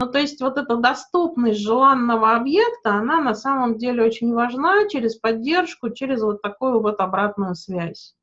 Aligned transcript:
Ну, 0.00 0.10
то 0.10 0.18
есть 0.18 0.40
вот 0.40 0.56
эта 0.56 0.76
доступность 0.76 1.60
желанного 1.60 2.34
объекта, 2.34 2.94
она 2.94 3.20
на 3.20 3.34
самом 3.34 3.76
деле 3.76 4.02
очень 4.02 4.32
важна 4.32 4.88
через 4.88 5.16
поддержку, 5.16 5.90
через 5.90 6.22
вот 6.22 6.40
такую 6.40 6.80
вот 6.80 7.00
обратную 7.00 7.54
связь. 7.54 8.16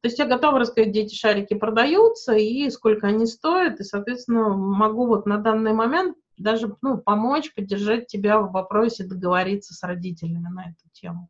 То 0.00 0.08
есть 0.08 0.18
я 0.18 0.26
готова 0.26 0.58
рассказать, 0.58 0.90
где 0.90 1.02
эти 1.02 1.14
шарики 1.14 1.54
продаются 1.54 2.34
и 2.34 2.68
сколько 2.70 3.06
они 3.06 3.26
стоят, 3.26 3.78
и, 3.78 3.84
соответственно, 3.84 4.48
могу 4.48 5.06
вот 5.06 5.26
на 5.26 5.38
данный 5.38 5.72
момент 5.72 6.16
даже 6.38 6.76
ну, 6.82 6.98
помочь, 6.98 7.54
поддержать 7.54 8.08
тебя 8.08 8.40
в 8.40 8.50
вопросе, 8.50 9.06
договориться 9.06 9.74
с 9.74 9.84
родителями 9.84 10.48
на 10.48 10.70
эту 10.70 10.90
тему. 10.92 11.28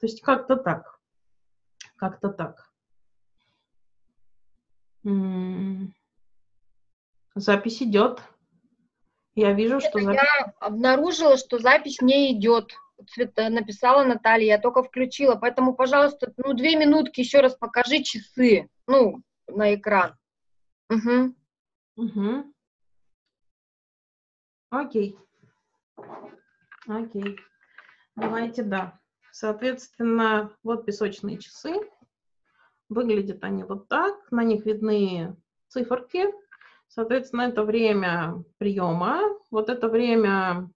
То 0.00 0.06
есть 0.06 0.22
как-то 0.22 0.56
так. 0.56 0.98
Как-то 1.94 2.30
так. 2.30 2.68
Запись 7.36 7.80
идет. 7.80 8.22
Я 9.38 9.52
вижу, 9.52 9.78
что 9.78 10.00
запись... 10.00 10.20
Я 10.20 10.52
обнаружила, 10.58 11.36
что 11.36 11.60
запись 11.60 12.00
не 12.00 12.32
идет. 12.32 12.74
Цвета 13.06 13.48
написала 13.50 14.02
Наталья, 14.02 14.56
я 14.56 14.58
только 14.58 14.82
включила. 14.82 15.36
Поэтому, 15.36 15.74
пожалуйста, 15.74 16.32
ну, 16.38 16.54
две 16.54 16.74
минутки 16.74 17.20
еще 17.20 17.38
раз 17.38 17.54
покажи 17.54 18.02
часы, 18.02 18.68
ну, 18.88 19.22
на 19.46 19.76
экран. 19.76 20.16
Угу. 20.90 21.36
Угу. 21.98 22.52
Окей. 24.70 25.16
Окей. 26.88 27.38
Давайте, 28.16 28.64
да. 28.64 28.98
Соответственно, 29.30 30.52
вот 30.64 30.84
песочные 30.84 31.38
часы. 31.38 31.74
Выглядят 32.88 33.44
они 33.44 33.62
вот 33.62 33.86
так. 33.86 34.16
На 34.32 34.42
них 34.42 34.66
видны 34.66 35.36
циферки. 35.68 36.26
Соответственно, 36.88 37.42
это 37.42 37.62
время 37.62 38.42
приема. 38.58 39.20
Вот 39.50 39.68
это 39.68 39.88
время, 39.88 40.70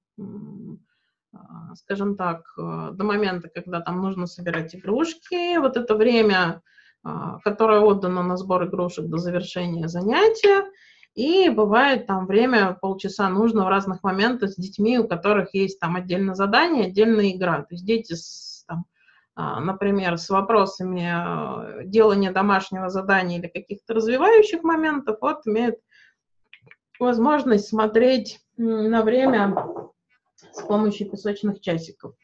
а, 1.34 1.74
скажем 1.74 2.16
так, 2.16 2.42
э, 2.58 2.90
до 2.92 3.04
момента, 3.04 3.48
когда 3.48 3.80
там 3.80 4.00
нужно 4.00 4.26
собирать 4.26 4.74
игрушки. 4.74 5.56
Вот 5.58 5.76
это 5.76 5.94
время, 5.94 6.62
а, 7.02 7.38
которое 7.40 7.80
отдано 7.80 8.22
на 8.22 8.36
сбор 8.36 8.66
игрушек 8.66 9.06
до 9.06 9.18
завершения 9.18 9.88
занятия. 9.88 10.64
И 11.14 11.50
бывает 11.50 12.06
там 12.06 12.26
время, 12.26 12.76
полчаса 12.80 13.28
нужно 13.28 13.64
в 13.64 13.68
разных 13.68 14.02
моментах 14.02 14.50
с 14.50 14.56
детьми, 14.56 14.98
у 14.98 15.06
которых 15.06 15.52
есть 15.54 15.78
там 15.78 15.96
отдельно 15.96 16.34
задание, 16.34 16.86
отдельная 16.86 17.32
игра. 17.32 17.58
То 17.62 17.74
есть 17.74 17.84
дети, 17.84 18.14
с, 18.14 18.64
а, 19.34 19.60
например, 19.60 20.16
с 20.16 20.30
вопросами 20.30 21.06
а, 21.06 21.82
делания 21.84 22.32
домашнего 22.32 22.88
задания 22.88 23.38
или 23.38 23.48
каких-то 23.48 23.94
развивающих 23.94 24.62
моментов, 24.62 25.18
вот 25.20 25.46
имеют 25.46 25.76
возможность 27.02 27.68
смотреть 27.68 28.40
на 28.56 29.02
время 29.02 29.56
с 30.52 30.62
помощью 30.62 31.10
песочных 31.10 31.60
часиков. 31.60 32.14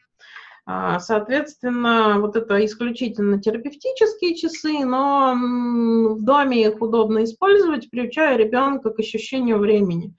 А, 0.71 0.99
соответственно, 0.99 2.19
вот 2.19 2.35
это 2.35 2.63
исключительно 2.63 3.41
терапевтические 3.41 4.35
часы, 4.35 4.85
но 4.85 5.33
в 6.13 6.23
доме 6.23 6.63
их 6.63 6.79
удобно 6.79 7.23
использовать, 7.23 7.89
приучая 7.89 8.37
ребенка 8.37 8.91
к 8.91 8.99
ощущению 8.99 9.57
времени. 9.57 10.15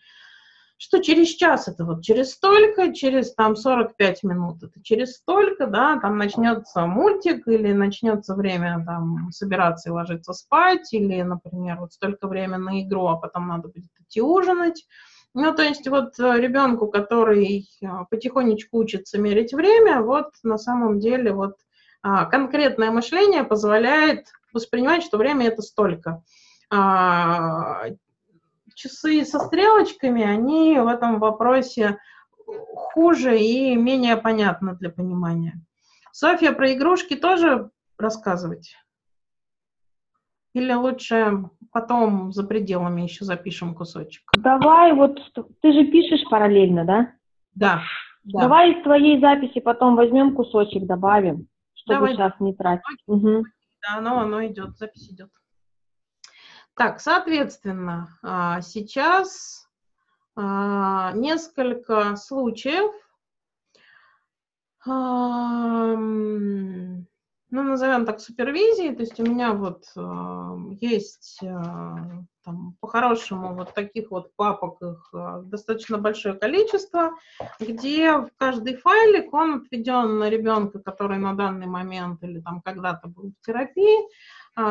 Что 0.76 0.98
через 1.02 1.28
час 1.28 1.68
это 1.68 1.84
вот 1.84 2.02
через 2.02 2.32
столько, 2.32 2.92
через 2.92 3.32
там 3.34 3.54
45 3.54 4.24
минут 4.24 4.62
это 4.64 4.82
через 4.82 5.16
столько, 5.16 5.66
да, 5.66 6.00
там 6.00 6.16
начнется 6.16 6.86
мультик 6.86 7.46
или 7.46 7.72
начнется 7.72 8.34
время 8.34 8.82
там 8.84 9.30
собираться 9.30 9.90
и 9.90 9.92
ложиться 9.92 10.32
спать, 10.32 10.92
или, 10.92 11.22
например, 11.22 11.76
вот 11.78 11.92
столько 11.92 12.26
времени 12.26 12.56
на 12.56 12.82
игру, 12.82 13.06
а 13.06 13.16
потом 13.16 13.46
надо 13.46 13.68
будет 13.68 13.99
идти 14.10 14.20
ужинать. 14.20 14.86
Ну, 15.32 15.54
то 15.54 15.62
есть 15.62 15.86
вот 15.86 16.18
э, 16.18 16.40
ребенку, 16.40 16.88
который 16.88 17.68
э, 17.80 17.86
потихонечку 18.10 18.78
учится 18.78 19.18
мерить 19.18 19.54
время, 19.54 20.02
вот 20.02 20.30
на 20.42 20.58
самом 20.58 20.98
деле 20.98 21.32
вот 21.32 21.54
а, 22.02 22.24
конкретное 22.24 22.90
мышление 22.90 23.44
позволяет 23.44 24.26
воспринимать, 24.52 25.02
что 25.02 25.18
время 25.18 25.46
это 25.48 25.62
столько. 25.62 26.22
А, 26.70 27.84
часы 28.74 29.24
со 29.24 29.38
стрелочками, 29.38 30.22
они 30.22 30.78
в 30.78 30.86
этом 30.86 31.20
вопросе 31.20 31.98
хуже 32.46 33.38
и 33.38 33.76
менее 33.76 34.16
понятны 34.16 34.74
для 34.74 34.90
понимания. 34.90 35.60
Софья, 36.10 36.52
про 36.52 36.72
игрушки 36.72 37.14
тоже 37.14 37.70
рассказывать? 37.98 38.74
Или 40.54 40.72
лучше 40.72 41.44
потом 41.70 42.32
за 42.32 42.44
пределами 42.44 43.02
еще 43.02 43.24
запишем 43.24 43.74
кусочек? 43.74 44.22
Давай, 44.36 44.92
вот 44.92 45.18
ты 45.60 45.72
же 45.72 45.84
пишешь 45.86 46.28
параллельно, 46.28 46.84
да? 46.84 47.12
Да. 47.54 47.82
да. 48.24 48.40
Давай 48.40 48.72
из 48.72 48.82
твоей 48.82 49.20
записи 49.20 49.60
потом 49.60 49.96
возьмем 49.96 50.34
кусочек, 50.34 50.86
добавим, 50.86 51.48
чтобы 51.74 52.00
Давай. 52.00 52.14
сейчас 52.14 52.32
не 52.40 52.54
тратить. 52.54 53.02
Угу. 53.06 53.44
Да, 53.82 53.98
оно, 53.98 54.20
оно 54.20 54.46
идет, 54.46 54.76
запись 54.76 55.10
идет. 55.10 55.30
Так, 56.74 57.00
соответственно, 57.00 58.18
а, 58.22 58.60
сейчас 58.60 59.68
а, 60.36 61.12
несколько 61.12 62.16
случаев 62.16 62.92
ну, 67.50 67.62
назовем 67.62 68.06
так, 68.06 68.20
супервизии, 68.20 68.94
то 68.94 69.02
есть 69.02 69.18
у 69.18 69.24
меня 69.24 69.52
вот 69.52 69.84
э, 69.96 70.56
есть 70.80 71.40
э, 71.42 71.46
там, 72.44 72.76
по-хорошему 72.80 73.54
вот 73.54 73.74
таких 73.74 74.10
вот 74.10 74.34
папок 74.36 74.80
их 74.82 75.10
э, 75.12 75.42
достаточно 75.44 75.98
большое 75.98 76.34
количество, 76.34 77.12
где 77.58 78.12
в 78.18 78.30
каждый 78.36 78.76
файлик 78.76 79.32
он 79.34 79.54
отведен 79.54 80.18
на 80.18 80.30
ребенка, 80.30 80.78
который 80.78 81.18
на 81.18 81.34
данный 81.34 81.66
момент 81.66 82.22
или 82.22 82.40
там 82.40 82.60
когда-то 82.62 83.08
был 83.08 83.32
в 83.32 83.46
терапии, 83.46 84.08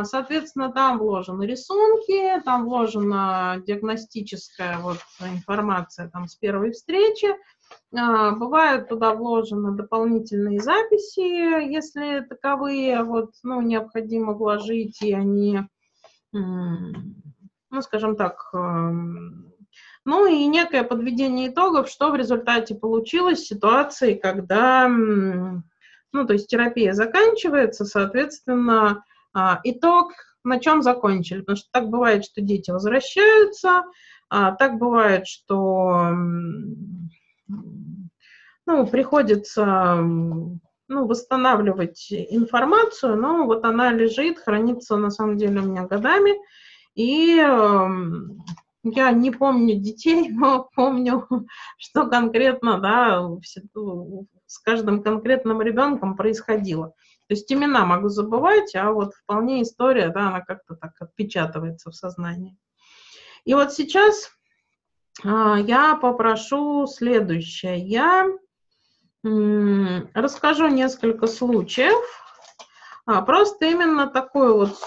соответственно, 0.04 0.72
там 0.72 1.00
вложены 1.00 1.44
рисунки, 1.44 2.42
там 2.44 2.66
вложена 2.66 3.62
диагностическая 3.66 4.78
вот 4.80 4.98
информация 5.22 6.10
там 6.10 6.28
с 6.28 6.36
первой 6.36 6.72
встречи, 6.72 7.28
а, 7.96 8.32
бывают 8.32 8.90
туда 8.90 9.14
вложены 9.14 9.76
дополнительные 9.76 10.60
записи, 10.60 11.72
если 11.72 12.22
таковые 12.22 13.04
вот, 13.04 13.32
ну, 13.44 13.62
необходимо 13.62 14.34
вложить, 14.34 15.02
и 15.02 15.14
они, 15.14 15.62
ну, 16.32 17.82
скажем 17.82 18.16
так, 18.16 18.50
эм, 18.54 19.54
ну 20.06 20.26
и 20.28 20.46
некое 20.46 20.84
подведение 20.84 21.50
итогов, 21.50 21.90
что 21.90 22.12
в 22.12 22.16
результате 22.16 22.76
получилось 22.76 23.40
в 23.40 23.48
ситуации, 23.48 24.14
когда, 24.14 24.88
ну, 24.88 25.64
то 26.12 26.34
есть 26.34 26.48
терапия 26.48 26.94
заканчивается, 26.94 27.86
соответственно, 27.86 28.88
а, 28.90 29.04
итог 29.64 30.14
на 30.44 30.60
чем 30.60 30.82
закончили. 30.82 31.42
Потому 31.42 31.58
что 31.58 31.68
так 31.72 31.90
бывает, 31.90 32.26
что 32.26 32.42
дети 32.42 32.72
возвращаются, 32.72 33.84
а 34.30 34.52
так 34.52 34.78
бывает, 34.78 35.28
что 35.28 36.14
ну, 38.66 38.86
приходится 38.88 39.96
ну, 40.90 41.06
восстанавливать 41.06 42.08
информацию, 42.12 43.16
но 43.16 43.46
вот 43.46 43.66
она 43.66 43.92
лежит, 43.92 44.40
хранится 44.40 44.98
на 44.98 45.10
самом 45.12 45.38
деле 45.38 45.62
у 45.62 45.64
меня 45.64 45.86
годами, 45.86 46.34
и 46.96 47.38
эм, 47.38 48.44
я 48.84 49.12
не 49.12 49.32
помню 49.32 49.76
детей, 49.76 50.30
но 50.32 50.70
помню, 50.76 51.28
что 51.78 52.08
конкретно, 52.08 52.80
да, 52.80 53.28
с 54.46 54.60
каждым 54.60 55.04
конкретным 55.04 55.62
ребенком 55.62 56.16
происходило. 56.16 56.94
То 57.30 57.36
есть 57.36 57.54
имена 57.54 57.86
могу 57.86 58.10
забывать, 58.10 58.76
а 58.76 58.92
вот 58.92 59.14
вполне 59.14 59.62
история, 59.62 60.10
да, 60.10 60.30
она 60.30 60.42
как-то 60.42 60.74
так 60.74 60.94
отпечатывается 61.00 61.92
в 61.92 61.96
сознании. 61.96 62.58
И 63.46 63.54
вот 63.54 63.72
сейчас 63.72 64.32
а, 65.24 65.60
я 65.60 65.96
попрошу 65.96 66.88
следующее. 66.88 67.78
Я 67.78 68.26
расскажу 69.22 70.70
несколько 70.70 71.28
случаев, 71.28 72.04
а, 73.06 73.22
просто 73.22 73.66
именно 73.66 74.08
такую 74.08 74.58
вот 74.58 74.80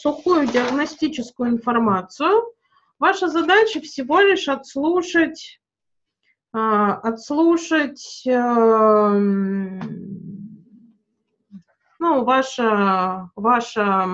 сухую 0.00 0.46
диагностическую 0.46 1.50
информацию. 1.50 2.44
Ваша 3.00 3.26
задача 3.26 3.80
всего 3.80 4.20
лишь 4.20 4.46
отслушать, 4.46 5.60
а, 6.52 6.94
отслушать 6.94 8.22
эм, 8.24 9.80
ну, 12.00 12.24
ваше, 12.24 13.28
ваше, 13.36 14.08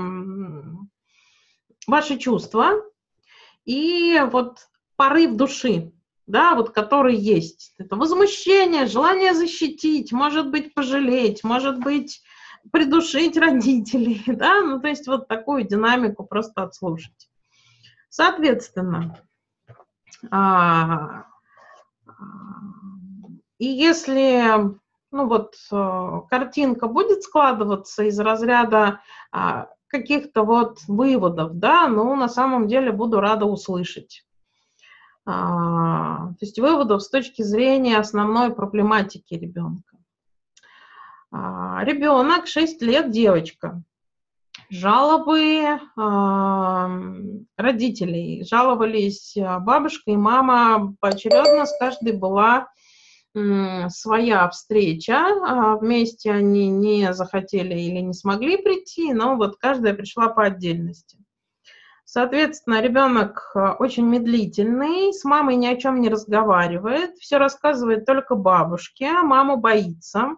ваши 1.87 2.19
чувства 2.19 2.73
и 3.65 4.21
вот 4.33 4.59
порыв 4.97 5.37
души, 5.37 5.93
да, 6.27 6.56
вот 6.56 6.71
который 6.71 7.15
есть. 7.15 7.75
Это 7.79 7.94
возмущение, 7.94 8.87
желание 8.87 9.35
защитить, 9.35 10.12
может 10.12 10.50
быть, 10.50 10.75
пожалеть, 10.75 11.44
может 11.44 11.79
быть, 11.79 12.23
придушить 12.73 13.37
родителей, 13.37 14.23
да, 14.27 14.62
ну, 14.62 14.81
то 14.81 14.89
есть 14.89 15.06
вот 15.06 15.29
такую 15.29 15.65
динамику 15.65 16.25
просто 16.25 16.65
отслушать. 16.65 17.31
Соответственно, 18.09 19.23
А, 20.31 21.25
и 23.59 23.67
если 23.67 24.77
ну 25.17 25.27
вот 25.27 25.55
э, 25.73 26.21
картинка 26.29 26.87
будет 26.89 27.23
складываться 27.23 28.05
из 28.05 28.21
разряда 28.21 29.01
а, 29.33 29.69
каких-то 29.89 30.43
вот 30.43 30.81
выводов, 30.87 31.59
да, 31.59 31.89
ну 31.89 32.15
на 32.15 32.29
самом 32.29 32.69
деле 32.69 32.93
буду 32.93 33.21
рада 33.21 33.47
услышать. 33.47 34.25
А, 35.25 36.29
то 36.29 36.39
есть 36.43 36.59
выводов 36.59 37.03
с 37.03 37.09
точки 37.09 37.43
зрения 37.43 37.97
основной 37.99 38.55
проблематики 38.55 39.35
ребенка. 39.35 39.97
Ребенок 41.33 42.47
6 42.47 42.81
лет, 42.83 43.11
девочка. 43.11 43.83
Жалобы 44.71 45.81
родителей. 47.57 48.45
Жаловались 48.45 49.37
бабушка 49.37 50.13
и 50.13 50.17
мама 50.17 50.95
поочередно, 51.01 51.67
с 51.67 51.77
каждой 51.79 52.13
была 52.13 52.69
своя 53.88 54.49
встреча, 54.49 55.27
а 55.47 55.77
вместе 55.77 56.31
они 56.31 56.69
не 56.69 57.12
захотели 57.12 57.75
или 57.75 58.00
не 58.00 58.15
смогли 58.15 58.56
прийти, 58.56 59.12
но 59.12 59.37
вот 59.37 59.56
каждая 59.56 59.94
пришла 59.94 60.29
по 60.29 60.44
отдельности. 60.44 61.19
Соответственно, 62.09 62.81
ребенок 62.81 63.50
э, 63.55 63.59
очень 63.81 64.06
медлительный, 64.06 65.12
с 65.12 65.25
мамой 65.25 65.56
ни 65.56 65.67
о 65.67 65.77
чем 65.77 66.00
не 66.00 66.09
разговаривает, 66.09 67.17
все 67.19 67.38
рассказывает 67.38 68.06
только 68.06 68.37
бабушке, 68.37 69.09
а 69.09 69.25
маму 69.25 69.56
боится. 69.56 70.37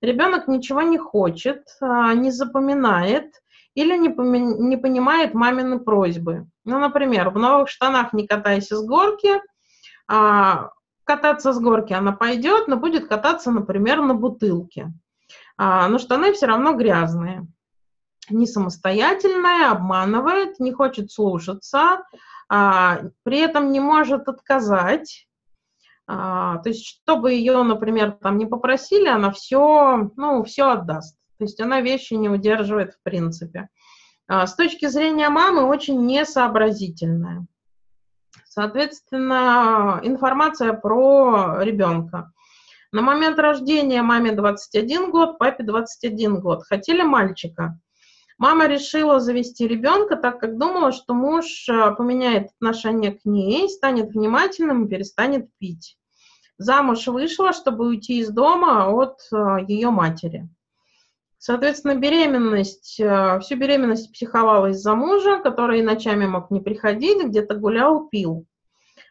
Ребенок 0.00 0.48
ничего 0.48 0.80
не 0.80 0.96
хочет, 0.96 1.66
а, 1.82 2.14
не 2.14 2.30
запоминает 2.30 3.30
или 3.74 3.96
не, 3.98 4.08
не 4.08 4.76
понимает 4.78 5.34
мамины 5.34 5.78
просьбы. 5.78 6.46
Ну, 6.64 6.78
например, 6.78 7.30
в 7.30 7.38
новых 7.38 7.68
штанах 7.68 8.14
не 8.14 8.26
катайся 8.26 8.76
с 8.76 8.84
горки, 8.84 9.42
а 10.08 10.70
кататься 11.04 11.52
с 11.52 11.60
горки 11.60 11.92
она 11.92 12.12
пойдет, 12.12 12.68
но 12.68 12.76
будет 12.76 13.08
кататься, 13.08 13.50
например, 13.50 14.02
на 14.02 14.14
бутылке. 14.14 14.92
А, 15.56 15.88
но 15.88 15.98
штаны 15.98 16.32
все 16.32 16.46
равно 16.46 16.74
грязные. 16.74 17.46
Не 18.30 18.46
самостоятельная, 18.46 19.70
обманывает, 19.70 20.58
не 20.58 20.72
хочет 20.72 21.12
слушаться, 21.12 22.02
а, 22.48 23.02
при 23.22 23.38
этом 23.38 23.70
не 23.70 23.80
может 23.80 24.28
отказать. 24.28 25.28
А, 26.06 26.58
то 26.58 26.68
есть, 26.68 26.86
чтобы 26.86 27.32
ее, 27.32 27.62
например, 27.62 28.12
там 28.12 28.38
не 28.38 28.46
попросили, 28.46 29.08
она 29.08 29.30
все, 29.30 30.10
ну, 30.16 30.42
все 30.44 30.70
отдаст. 30.70 31.16
То 31.38 31.44
есть 31.44 31.60
она 31.60 31.80
вещи 31.80 32.14
не 32.14 32.28
удерживает 32.28 32.94
в 32.94 33.02
принципе. 33.02 33.68
А, 34.26 34.46
с 34.46 34.54
точки 34.54 34.86
зрения 34.86 35.28
мамы 35.28 35.64
очень 35.64 36.06
несообразительная. 36.06 37.46
Соответственно, 38.54 39.98
информация 40.04 40.74
про 40.74 41.58
ребенка. 41.60 42.32
На 42.92 43.02
момент 43.02 43.36
рождения 43.40 44.00
маме 44.00 44.30
21 44.30 45.10
год, 45.10 45.38
папе 45.38 45.64
21 45.64 46.38
год. 46.38 46.62
Хотели 46.62 47.02
мальчика. 47.02 47.80
Мама 48.38 48.68
решила 48.68 49.18
завести 49.18 49.66
ребенка, 49.66 50.14
так 50.14 50.38
как 50.38 50.56
думала, 50.56 50.92
что 50.92 51.14
муж 51.14 51.68
э, 51.68 51.96
поменяет 51.96 52.50
отношение 52.60 53.18
к 53.18 53.24
ней, 53.24 53.68
станет 53.68 54.10
внимательным 54.10 54.84
и 54.84 54.88
перестанет 54.88 55.48
пить. 55.58 55.96
Замуж 56.56 57.08
вышла, 57.08 57.52
чтобы 57.52 57.88
уйти 57.88 58.20
из 58.20 58.30
дома 58.30 58.86
от 58.88 59.18
э, 59.32 59.64
ее 59.66 59.90
матери. 59.90 60.48
Соответственно, 61.46 61.94
беременность, 61.94 62.98
э, 62.98 63.38
всю 63.40 63.56
беременность 63.56 64.10
психовала 64.10 64.68
из-за 64.68 64.94
мужа, 64.94 65.40
который 65.40 65.82
ночами 65.82 66.24
мог 66.24 66.50
не 66.50 66.58
приходить, 66.58 67.22
где-то 67.22 67.56
гулял, 67.56 68.08
пил. 68.08 68.46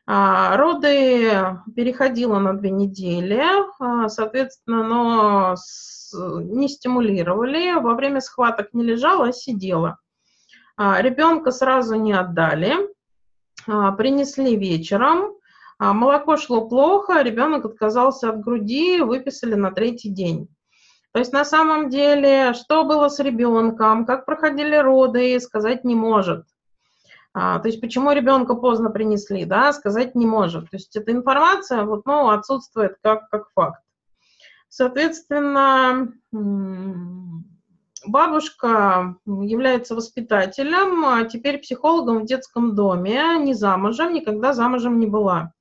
А, 0.07 0.57
роды 0.57 1.59
переходила 1.75 2.39
на 2.39 2.53
две 2.53 2.71
недели, 2.71 3.39
а, 3.79 4.09
соответственно, 4.09 4.83
но 4.83 5.55
не 6.11 6.69
стимулировали, 6.69 7.79
во 7.79 7.93
время 7.93 8.19
схваток 8.19 8.73
не 8.73 8.83
лежала, 8.83 9.27
а 9.27 9.31
сидела. 9.31 9.99
А, 10.75 11.03
ребенка 11.03 11.51
сразу 11.51 11.93
не 11.93 12.13
отдали, 12.13 12.73
принесли 13.67 14.55
вечером, 14.55 15.35
молоко 15.77 16.37
шло 16.37 16.67
плохо, 16.67 17.21
ребенок 17.21 17.65
отказался 17.65 18.29
от 18.29 18.39
груди, 18.39 19.01
выписали 19.01 19.53
на 19.53 19.71
третий 19.71 20.09
день. 20.09 20.49
То 21.13 21.19
есть 21.19 21.31
на 21.31 21.45
самом 21.45 21.89
деле, 21.89 22.53
что 22.53 22.83
было 22.85 23.07
с 23.07 23.19
ребенком, 23.19 24.05
как 24.05 24.25
проходили 24.25 24.75
роды, 24.75 25.39
сказать 25.39 25.83
не 25.83 25.93
может. 25.93 26.45
А, 27.35 27.59
то 27.59 27.67
есть 27.67 27.81
почему 27.81 28.11
ребенка 28.11 28.55
поздно 28.55 28.89
принесли, 28.89 29.45
да, 29.45 29.73
сказать 29.73 30.15
не 30.15 30.25
может. 30.25 30.71
То 30.71 30.77
есть 30.77 30.95
эта 30.95 31.11
информация 31.11 31.83
вот, 31.83 32.07
ну, 32.07 32.29
отсутствует 32.29 32.97
как, 33.03 33.29
как 33.29 33.49
факт. 33.53 33.83
Соответственно, 34.69 36.11
бабушка 38.07 39.15
является 39.27 39.93
воспитателем, 39.93 41.05
а 41.05 41.23
теперь 41.25 41.59
психологом 41.59 42.21
в 42.21 42.25
детском 42.25 42.73
доме, 42.73 43.37
не 43.37 43.53
замужем, 43.53 44.13
никогда 44.13 44.53
замужем 44.53 44.97
не 44.97 45.05
была. 45.05 45.53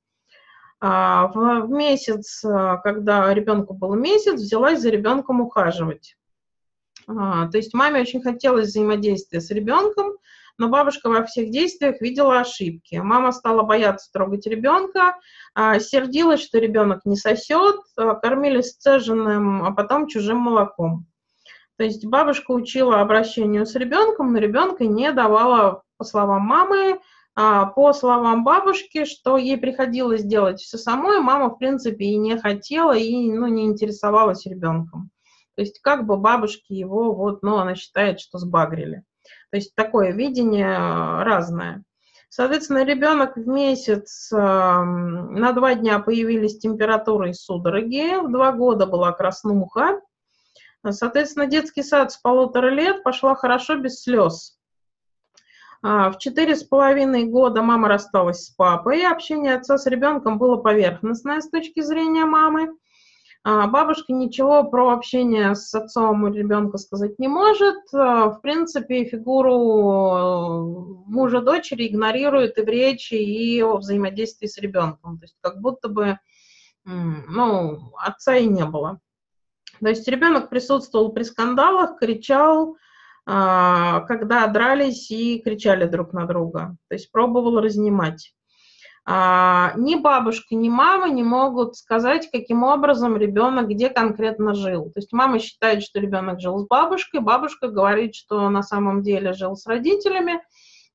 А, 0.84 1.29
в 1.29 1.70
месяц, 1.70 2.44
а, 2.44 2.79
когда 2.79 3.32
ребенку 3.32 3.73
был 3.73 3.94
месяц, 3.94 4.40
взялась 4.40 4.81
за 4.81 4.90
ребенком 4.90 5.40
ухаживать. 5.40 6.17
А, 7.06 7.46
то 7.46 7.56
есть 7.56 7.73
маме 7.73 8.00
очень 8.00 8.20
хотелось 8.20 8.67
взаимодействия 8.67 9.40
с 9.40 9.50
ребенком, 9.50 10.14
но 10.58 10.69
бабушка 10.69 11.08
во 11.08 11.25
всех 11.25 11.52
действиях 11.52 12.00
видела 12.00 12.40
ошибки. 12.40 12.96
Мама 12.96 13.31
стала 13.31 13.62
бояться 13.62 14.11
трогать 14.12 14.44
ребенка, 14.46 15.17
сердилась, 15.56 16.43
что 16.43 16.58
ребенок 16.58 17.05
не 17.05 17.17
сосет, 17.17 17.76
кормили 17.96 18.61
сцеженным, 18.61 19.64
а 19.64 19.70
потом 19.70 20.08
чужим 20.08 20.38
молоком. 20.38 21.06
То 21.79 21.84
есть 21.84 22.05
бабушка 22.05 22.50
учила 22.50 23.00
обращению 23.00 23.67
с 23.67 23.75
ребенком, 23.76 24.32
но 24.32 24.38
ребенка 24.38 24.84
не 24.84 25.11
давала, 25.12 25.82
по 25.96 26.05
словам 26.05 26.43
мамы, 26.43 27.00
по 27.34 27.93
словам 27.94 28.44
бабушки, 28.44 29.05
что 29.05 29.37
ей 29.38 29.56
приходилось 29.56 30.23
делать 30.23 30.61
все 30.61 30.76
самой, 30.76 31.20
мама, 31.20 31.49
в 31.49 31.58
принципе, 31.58 32.05
и 32.05 32.17
не 32.17 32.38
хотела, 32.38 32.96
и 32.96 33.32
ну, 33.32 33.46
не 33.46 33.64
интересовалась 33.64 34.46
ребенком. 34.46 35.11
То 35.55 35.62
есть 35.62 35.81
как 35.81 36.06
бы 36.06 36.17
бабушки 36.17 36.73
его, 36.73 37.14
вот, 37.14 37.43
ну, 37.43 37.56
она 37.56 37.75
считает, 37.75 38.20
что 38.20 38.38
сбагрили. 38.38 39.05
То 39.50 39.56
есть 39.56 39.75
такое 39.75 40.12
видение 40.12 40.76
а, 40.76 41.25
разное. 41.25 41.84
Соответственно, 42.29 42.84
ребенок 42.84 43.37
в 43.37 43.46
месяц 43.46 44.31
на 44.32 45.52
два 45.52 45.75
дня 45.75 45.99
появились 45.99 46.58
температура 46.58 47.29
и 47.29 47.34
судороги, 47.34 48.24
в 48.24 48.32
два 48.32 48.53
года 48.53 48.86
была 48.86 49.12
краснуха. 49.12 50.01
Соответственно, 50.89 51.46
детский 51.46 51.82
сад 51.82 52.10
с 52.10 52.17
полутора 52.17 52.70
лет 52.70 53.03
пошла 53.03 53.34
хорошо 53.34 53.77
без 53.77 54.03
слез. 54.03 54.58
А, 55.82 56.10
в 56.10 56.19
четыре 56.19 56.55
с 56.55 56.62
половиной 56.62 57.24
года 57.24 57.60
мама 57.60 57.89
рассталась 57.89 58.46
с 58.46 58.51
папой, 58.51 59.05
общение 59.05 59.55
отца 59.55 59.79
с 59.79 59.86
ребенком 59.86 60.39
было 60.39 60.56
поверхностное 60.56 61.41
с 61.41 61.51
точки 61.51 61.81
зрения 61.81 62.24
мамы. 62.24 62.69
А, 63.43 63.67
бабушка 63.67 64.12
ничего 64.12 64.62
про 64.62 64.93
общение 64.93 65.56
с 65.56 65.74
отцом 65.74 66.22
у 66.22 66.29
ребенка 66.29 66.79
сказать 66.79 67.19
не 67.19 67.27
может. 67.27 67.81
А, 67.93 68.31
в 68.31 68.41
принципе, 68.41 69.05
фигуру 69.05 69.51
э, 69.51 71.10
мужа 71.10 71.41
дочери 71.41 71.89
игнорирует 71.89 72.58
и 72.58 72.62
в 72.62 72.69
речи, 72.69 73.15
и 73.15 73.60
о 73.60 73.79
взаимодействии 73.79 74.46
с 74.46 74.58
ребенком. 74.58 75.19
То 75.19 75.24
есть 75.24 75.36
как 75.41 75.60
будто 75.60 75.89
бы 75.89 76.19
ну, 76.84 77.93
отца 77.96 78.36
и 78.36 78.46
не 78.46 78.65
было. 78.65 79.01
То 79.81 79.89
есть 79.89 80.06
ребенок 80.08 80.48
присутствовал 80.48 81.12
при 81.12 81.22
скандалах, 81.22 81.98
кричал, 81.98 82.77
когда 83.24 84.46
дрались 84.48 85.10
и 85.10 85.41
кричали 85.41 85.86
друг 85.86 86.12
на 86.12 86.26
друга. 86.26 86.76
То 86.88 86.94
есть 86.94 87.10
пробовал 87.12 87.60
разнимать. 87.60 88.34
А, 89.05 89.72
ни 89.76 89.96
бабушка, 89.96 90.55
ни 90.55 90.69
мама 90.69 91.08
не 91.08 91.24
могут 91.24 91.76
сказать, 91.76 92.31
каким 92.31 92.62
образом 92.62 93.17
ребенок 93.17 93.69
где 93.69 93.91
конкретно 93.91 94.55
жил. 94.55 94.84
То 94.93 94.98
есть 95.00 95.12
мама 95.12 95.41
считает, 95.41 95.82
что 95.82 95.98
ребенок 95.98 96.41
жил 96.41 96.58
с 96.58 96.67
бабушкой, 96.69 97.20
бабушка 97.20 97.69
говорит, 97.69 98.14
что 98.14 98.48
на 98.48 98.62
самом 98.62 99.02
деле 99.02 99.32
жил 99.32 99.56
с 99.56 99.67
родителями. 99.67 100.41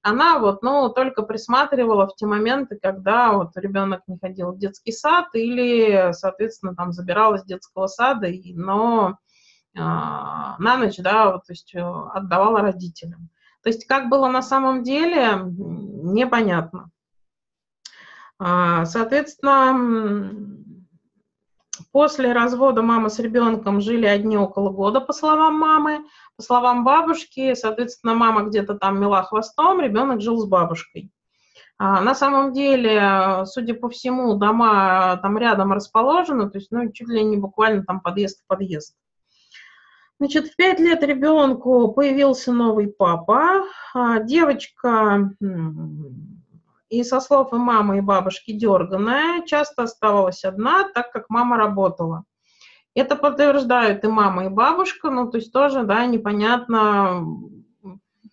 Она 0.04 0.40
вот, 0.40 0.64
ну, 0.64 0.88
только 0.90 1.24
присматривала 1.24 2.08
в 2.08 2.16
те 2.16 2.26
моменты, 2.26 2.80
когда 2.82 3.34
вот 3.34 3.50
ребенок 3.56 4.04
не 4.08 4.18
ходил 4.18 4.54
в 4.54 4.58
детский 4.58 4.94
сад 4.94 5.26
или, 5.34 6.14
соответственно, 6.14 6.76
там 6.76 6.94
забиралась 6.94 7.42
с 7.42 7.46
детского 7.46 7.88
сада, 7.88 8.30
но 8.54 9.06
а, 9.08 9.16
на 9.78 10.78
ночь, 10.78 10.98
да, 10.98 11.32
вот, 11.32 11.46
то 11.46 11.54
есть 11.54 11.74
э, 11.76 11.80
отдавала 11.80 12.62
родителям. 12.62 13.30
То 13.64 13.70
есть 13.70 13.86
как 13.86 14.10
было 14.10 14.28
на 14.28 14.42
самом 14.42 14.84
деле, 14.84 15.40
непонятно. 15.44 16.90
А, 18.40 18.86
соответственно, 18.86 20.32
после 21.92 22.32
развода 22.34 22.82
мама 22.82 23.10
с 23.10 23.20
ребенком 23.20 23.82
жили 23.82 24.06
одни 24.06 24.38
около 24.38 24.70
года, 24.70 25.02
по 25.02 25.14
словам 25.14 25.58
мамы. 25.60 26.06
По 26.38 26.44
словам 26.44 26.84
бабушки, 26.84 27.56
соответственно, 27.56 28.14
мама 28.14 28.44
где-то 28.44 28.76
там 28.76 29.02
мела 29.02 29.24
хвостом, 29.24 29.82
ребенок 29.82 30.22
жил 30.22 30.38
с 30.38 30.48
бабушкой. 30.48 31.12
А, 31.80 32.02
на 32.02 32.16
самом 32.16 32.54
деле, 32.54 33.44
судя 33.46 33.74
по 33.74 33.90
всему, 33.90 34.36
дома 34.36 35.18
там 35.22 35.38
рядом 35.38 35.74
расположены, 35.74 36.50
то 36.50 36.58
есть, 36.58 36.72
ну, 36.72 36.92
чуть 36.92 37.08
ли 37.08 37.24
не 37.24 37.38
буквально 37.38 37.84
там 37.84 38.02
подъезд 38.02 38.42
в 38.44 38.48
подъезд. 38.48 38.96
Значит, 40.20 40.48
в 40.48 40.56
пять 40.56 40.80
лет 40.80 41.04
ребенку 41.04 41.92
появился 41.94 42.52
новый 42.52 42.88
папа. 42.88 43.64
А, 43.94 44.20
девочка, 44.20 45.32
и 46.90 47.04
со 47.04 47.20
слов 47.20 47.54
и 47.54 47.58
мамы, 47.58 48.00
и 48.00 48.02
бабушки, 48.02 48.52
дерганая, 48.52 49.46
часто 49.46 49.84
оставалась 49.84 50.44
одна, 50.44 50.90
так 50.90 51.12
как 51.12 51.30
мама 51.30 51.58
работала. 51.58 52.24
Это 52.96 53.16
подтверждают 53.16 54.04
и 54.04 54.08
мама, 54.08 54.46
и 54.46 54.50
бабушка, 54.50 55.12
ну, 55.12 55.30
то 55.30 55.38
есть 55.38 55.54
тоже, 55.54 55.84
да, 55.84 56.06
непонятно, 56.08 57.24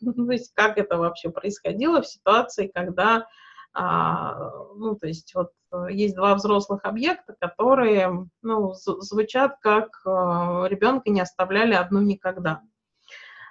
то 0.00 0.30
есть 0.32 0.52
как 0.54 0.78
это 0.78 0.96
вообще 0.96 1.28
происходило 1.28 2.00
в 2.00 2.06
ситуации, 2.06 2.70
когда, 2.72 3.26
а, 3.74 4.50
ну, 4.76 4.94
то 4.94 5.06
есть 5.06 5.34
вот 5.34 5.50
есть 5.90 6.16
два 6.16 6.34
взрослых 6.34 6.84
объекта, 6.84 7.34
которые, 7.40 8.28
ну, 8.42 8.72
звучат 8.74 9.56
как 9.60 10.00
а, 10.06 10.66
ребенка 10.68 11.10
не 11.10 11.20
оставляли 11.20 11.74
одну 11.74 12.00
никогда. 12.00 12.62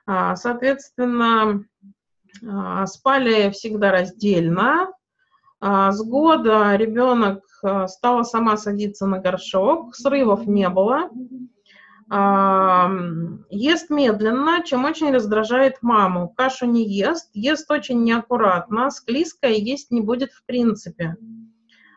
А, 0.06 0.36
соответственно, 0.36 1.64
а, 2.46 2.86
спали 2.88 3.50
всегда 3.52 3.92
раздельно. 3.92 4.92
А, 5.60 5.92
с 5.92 6.04
года 6.04 6.76
ребенок 6.76 7.44
а, 7.64 7.88
стала 7.88 8.24
сама 8.24 8.58
садиться 8.58 9.06
на 9.06 9.20
горшок, 9.20 9.96
срывов 9.96 10.46
не 10.46 10.70
было. 10.70 11.10
Ест 13.50 13.90
медленно, 13.90 14.62
чем 14.64 14.84
очень 14.86 15.12
раздражает 15.12 15.82
маму. 15.82 16.32
Кашу 16.36 16.68
не 16.68 16.88
ест, 16.88 17.32
ест 17.34 17.72
очень 17.72 18.04
неаккуратно, 18.04 18.92
склизкая 18.92 19.54
есть 19.54 19.90
не 19.90 20.02
будет 20.02 20.32
в 20.32 20.46
принципе. 20.46 21.16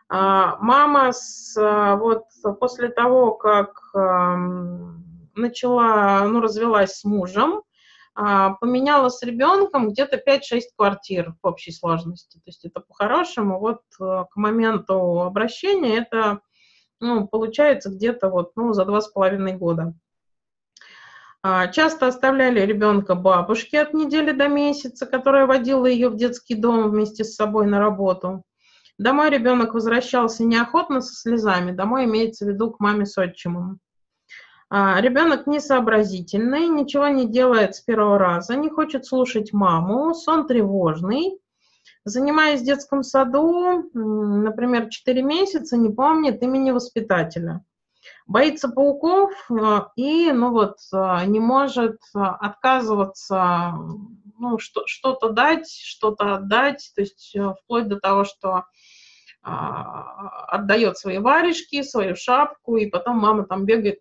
Мама 0.09 1.11
с, 1.11 1.53
вот 1.99 2.23
после 2.59 2.87
того, 2.87 3.33
как 3.33 3.91
начала, 5.35 6.23
ну, 6.27 6.39
развелась 6.39 6.99
с 6.99 7.03
мужем, 7.03 7.63
а, 8.15 8.53
поменяла 8.53 9.09
с 9.09 9.21
ребенком 9.21 9.89
где-то 9.89 10.17
5-6 10.17 10.61
квартир 10.75 11.35
в 11.43 11.47
общей 11.47 11.71
сложности. 11.71 12.37
То 12.37 12.43
есть 12.47 12.65
это 12.65 12.79
по-хорошему, 12.79 13.59
вот 13.59 13.81
э, 14.01 14.25
к 14.31 14.35
моменту 14.35 15.21
обращения 15.21 15.99
это 15.99 16.39
ну, 16.99 17.27
получается 17.27 17.89
где-то 17.89 18.29
вот, 18.29 18.53
ну, 18.55 18.73
за 18.73 18.85
два 18.85 19.01
с 19.01 19.07
половиной 19.07 19.53
года. 19.53 19.93
А, 21.43 21.67
часто 21.67 22.07
оставляли 22.07 22.59
ребенка 22.61 23.13
бабушке 23.13 23.81
от 23.81 23.93
недели 23.93 24.31
до 24.31 24.47
месяца, 24.47 25.05
которая 25.05 25.45
водила 25.45 25.85
ее 25.85 26.09
в 26.09 26.15
детский 26.15 26.55
дом 26.55 26.89
вместе 26.89 27.23
с 27.23 27.35
собой 27.35 27.67
на 27.67 27.79
работу. 27.79 28.43
Домой 28.97 29.29
ребенок 29.29 29.73
возвращался 29.73 30.43
неохотно 30.43 31.01
со 31.01 31.13
слезами. 31.13 31.71
Домой 31.71 32.05
имеется 32.05 32.45
в 32.45 32.49
виду 32.49 32.71
к 32.71 32.79
маме 32.79 33.05
с 33.05 33.17
отчимом. 33.17 33.79
А, 34.69 34.99
ребенок 34.99 35.47
несообразительный, 35.47 36.67
ничего 36.67 37.07
не 37.07 37.27
делает 37.27 37.75
с 37.75 37.81
первого 37.81 38.17
раза, 38.17 38.55
не 38.55 38.69
хочет 38.69 39.05
слушать 39.05 39.53
маму, 39.53 40.13
сон 40.13 40.47
тревожный. 40.47 41.39
Занимаясь 42.03 42.61
в 42.61 42.65
детском 42.65 43.03
саду, 43.03 43.89
например, 43.93 44.89
4 44.89 45.21
месяца, 45.21 45.77
не 45.77 45.89
помнит 45.89 46.41
имени 46.41 46.71
воспитателя. 46.71 47.63
Боится 48.25 48.67
пауков 48.69 49.31
а, 49.51 49.91
и, 49.95 50.31
ну 50.31 50.51
вот, 50.51 50.77
а, 50.91 51.25
не 51.25 51.39
может 51.39 51.99
отказываться, 52.13 53.73
ну, 54.39 54.59
что, 54.59 54.85
что-то 54.87 55.29
дать, 55.29 55.69
что-то 55.69 56.35
отдать, 56.35 56.91
то 56.95 57.01
есть 57.01 57.35
э, 57.35 57.53
вплоть 57.61 57.87
до 57.87 57.99
того, 57.99 58.23
что 58.23 58.63
отдает 59.43 60.97
свои 60.97 61.19
варежки, 61.19 61.81
свою 61.81 62.15
шапку, 62.17 62.75
и 62.75 62.87
потом 62.87 63.17
мама 63.17 63.45
там 63.45 63.65
бегает 63.65 63.99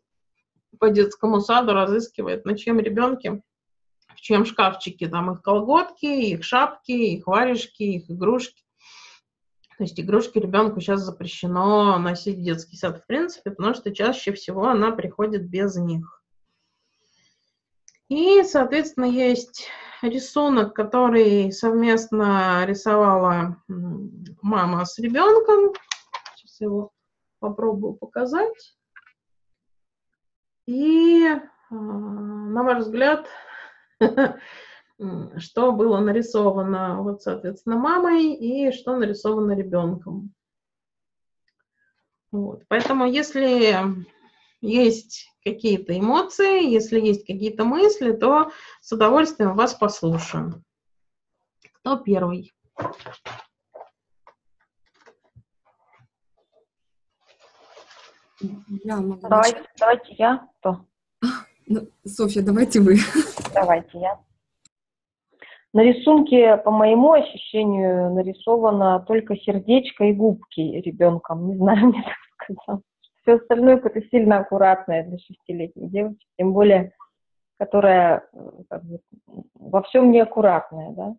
по 0.80 0.90
детскому 0.90 1.40
саду 1.40 1.72
разыскивает, 1.72 2.44
на 2.44 2.56
чьем 2.56 2.80
ребенке, 2.80 3.42
в 4.08 4.20
чьем 4.20 4.44
шкафчике 4.44 5.08
там 5.08 5.30
их 5.30 5.42
колготки, 5.42 6.06
их 6.06 6.42
шапки, 6.42 6.92
их 6.92 7.26
варежки, 7.26 7.82
их 7.82 8.10
игрушки. 8.10 8.64
То 9.78 9.84
есть 9.84 10.00
игрушки 10.00 10.38
ребенку 10.38 10.80
сейчас 10.80 11.02
запрещено 11.02 11.98
носить 11.98 12.38
в 12.38 12.42
детский 12.42 12.76
сад 12.76 13.02
в 13.02 13.06
принципе, 13.06 13.50
потому 13.50 13.74
что 13.74 13.94
чаще 13.94 14.32
всего 14.32 14.66
она 14.68 14.90
приходит 14.90 15.48
без 15.48 15.76
них. 15.76 16.15
И, 18.08 18.44
соответственно, 18.44 19.06
есть 19.06 19.68
рисунок, 20.00 20.74
который 20.74 21.50
совместно 21.50 22.64
рисовала 22.64 23.56
мама 24.42 24.84
с 24.84 24.98
ребенком. 24.98 25.72
Сейчас 26.36 26.60
его 26.60 26.92
попробую 27.40 27.94
показать. 27.94 28.76
И, 30.66 31.26
а, 31.26 31.74
на 31.74 32.62
ваш 32.62 32.84
взгляд, 32.84 33.28
что 35.38 35.72
было 35.72 35.98
нарисовано, 35.98 37.02
вот, 37.02 37.22
соответственно, 37.22 37.76
мамой 37.76 38.34
и 38.34 38.72
что 38.72 38.96
нарисовано 38.96 39.52
ребенком. 39.52 40.32
Вот. 42.32 42.64
Поэтому, 42.68 43.06
если 43.06 43.84
есть 44.60 45.28
какие-то 45.44 45.98
эмоции, 45.98 46.68
если 46.68 47.00
есть 47.00 47.26
какие-то 47.26 47.64
мысли, 47.64 48.12
то 48.12 48.50
с 48.80 48.92
удовольствием 48.92 49.54
вас 49.54 49.74
послушаю. 49.74 50.62
Кто 51.74 51.96
первый? 51.96 52.52
Я 58.84 58.96
могу 58.96 59.28
давайте, 59.28 59.58
начать. 59.58 59.70
давайте 59.78 60.14
я. 60.14 60.48
Кто? 60.60 60.80
Ну, 61.68 61.80
Софья, 62.04 62.42
давайте 62.42 62.78
вы. 62.80 62.96
Давайте 63.52 63.98
я. 63.98 64.20
На 65.72 65.80
рисунке, 65.82 66.56
по 66.58 66.70
моему 66.70 67.12
ощущению, 67.12 68.14
нарисовано 68.14 69.00
только 69.00 69.36
сердечко 69.36 70.04
и 70.04 70.12
губки 70.12 70.60
ребенком. 70.60 71.48
Не 71.48 71.56
знаю, 71.56 71.86
мне 71.88 72.02
так 72.04 72.56
сказал. 72.56 72.82
Все 73.26 73.34
остальное 73.34 73.78
какое-то 73.78 74.08
сильно 74.08 74.38
аккуратное 74.38 75.04
для 75.04 75.18
шестилетней 75.18 75.88
девочки, 75.88 76.24
тем 76.38 76.52
более, 76.52 76.92
которая 77.58 78.28
как 78.70 78.84
бы, 78.84 79.00
во 79.54 79.82
всем 79.82 80.12
неаккуратная, 80.12 80.92
да. 80.92 81.16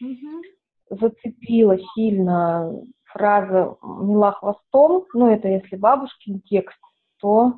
Угу. 0.00 0.98
Зацепила 0.98 1.76
сильно 1.94 2.72
фраза 3.04 3.76
«мила 3.82 4.32
хвостом», 4.32 5.04
ну, 5.12 5.30
это 5.30 5.48
если 5.48 5.76
бабушкин 5.76 6.40
текст, 6.40 6.78
то 7.20 7.52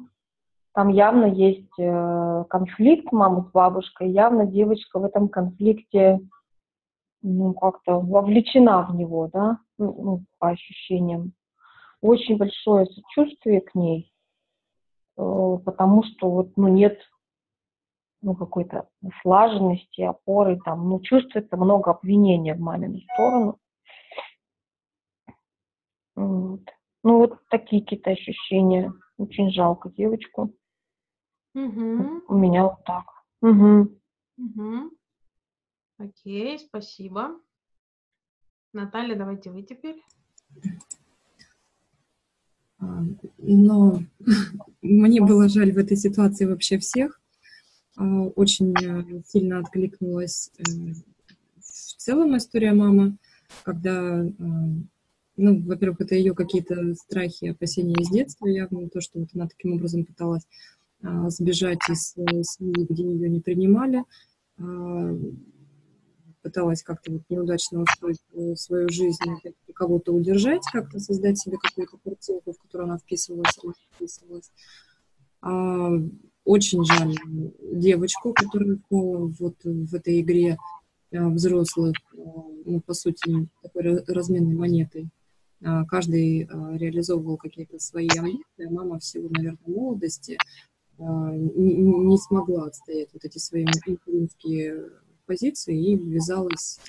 там 0.75 0.89
явно 0.89 1.27
есть 1.27 1.79
э, 1.79 2.45
конфликт 2.51 3.13
мамы 3.13 3.45
с 3.49 3.53
бабушкой, 3.53 4.11
явно 4.11 4.47
девочка 4.47 4.99
в 4.99 5.05
этом 5.05 5.29
конфликте 5.29 6.19
ну, 7.23 7.55
как-то 7.55 8.01
вовлечена 8.01 8.83
в 8.83 8.97
него, 8.97 9.31
да, 9.33 9.59
ну, 9.79 9.95
ну, 10.03 10.25
по 10.41 10.49
ощущениям. 10.49 11.35
Очень 12.03 12.37
большое 12.37 12.87
сочувствие 12.87 13.63
к 13.63 13.75
ней, 13.75 14.13
э, 15.17 15.59
потому 15.65 16.03
что 16.03 16.31
вот, 16.31 16.57
ну, 16.57 16.69
нет 16.69 16.99
ну, 18.23 18.37
какой-то 18.37 18.89
слаженности, 19.21 20.01
опоры, 20.03 20.59
там, 20.65 20.89
ну, 20.89 21.01
чувствуется 21.01 21.57
много 21.57 21.91
обвинения 21.91 22.55
в 22.55 22.61
мамину 22.61 23.01
сторону. 23.13 23.59
Вот. 26.15 26.63
Ну, 27.03 27.19
вот 27.19 27.39
такие 27.49 27.83
какие-то 27.83 28.11
ощущения. 28.11 28.93
Очень 29.19 29.51
жалко 29.51 29.91
девочку. 29.91 30.55
Угу. 31.55 32.23
У 32.29 32.35
меня 32.35 32.65
вот 32.65 32.85
так. 32.85 33.05
Угу. 33.43 33.99
Угу. 34.39 34.91
Окей, 35.99 36.59
спасибо. 36.59 37.41
Наталья, 38.73 39.17
давайте 39.17 39.51
вы 39.51 39.63
теперь. 39.63 40.03
А, 42.83 43.05
но 43.39 44.03
мне 44.83 45.21
было 45.21 45.49
жаль 45.49 45.73
в 45.73 45.79
этой 45.79 45.97
ситуации 45.97 46.47
вообще 46.47 46.79
всех. 46.79 47.21
А, 47.97 48.05
очень 48.05 48.75
э, 48.75 49.23
сильно 49.27 49.61
откликнулась 49.61 50.51
э, 50.59 50.63
в 51.61 51.97
целом 51.97 52.37
история 52.37 52.73
мамы, 52.73 53.17
когда 53.65 54.25
э, 54.25 54.33
ну, 55.37 55.63
во-первых, 55.63 56.01
это 56.01 56.15
ее 56.15 56.35
какие-то 56.35 56.95
страхи, 56.95 57.47
опасения 57.47 57.95
из 57.95 58.11
детства 58.11 58.47
явно, 58.47 58.89
то, 58.89 59.01
что 59.01 59.21
вот 59.21 59.29
она 59.35 59.49
таким 59.49 59.75
образом 59.75 60.05
пыталась 60.05 60.47
а, 61.03 61.31
сбежать 61.31 61.79
из 61.89 62.13
семьи, 62.13 62.87
где 62.89 63.05
ее 63.05 63.31
не 63.31 63.41
принимали, 63.41 64.05
пыталась 66.43 66.83
как-то 66.83 67.13
вот 67.13 67.23
неудачно 67.29 67.83
устроить 67.83 68.21
э, 68.35 68.55
свою 68.57 68.89
жизнь, 68.89 69.19
кого-то 69.75 70.13
удержать, 70.13 70.63
как-то 70.73 70.99
создать 70.99 71.39
себе 71.39 71.57
какую-то 71.57 71.97
картинку, 72.03 72.53
в 72.53 72.59
которую 72.59 72.89
она 72.89 72.99
вписывалась 72.99 73.59
или 73.63 73.73
вписывалась. 73.95 74.51
А, 75.41 75.91
очень 76.45 76.85
жаль 76.85 77.17
девочку, 77.73 78.33
которая 78.33 78.79
вот 78.91 79.57
в 79.65 79.95
этой 79.95 80.21
игре 80.21 80.59
взрослых, 81.11 81.95
ну, 82.15 82.81
по 82.81 82.95
сути, 82.95 83.49
такой 83.63 84.03
разменной 84.07 84.55
монетой. 84.55 85.09
Каждый 85.61 86.49
реализовывал 86.79 87.37
какие-то 87.37 87.79
свои 87.79 88.09
амбиции, 88.09 88.67
а 88.67 88.71
мама 88.71 88.99
в 88.99 89.05
силу, 89.05 89.29
наверное, 89.31 89.59
молодости 89.67 90.37
не 90.99 92.19
смогла 92.19 92.67
отстоять 92.67 93.11
вот 93.13 93.25
эти 93.25 93.39
свои 93.39 93.65
материнские 93.65 94.91
позиции 95.27 95.93
и 95.93 95.97
ввязалась 95.97 96.81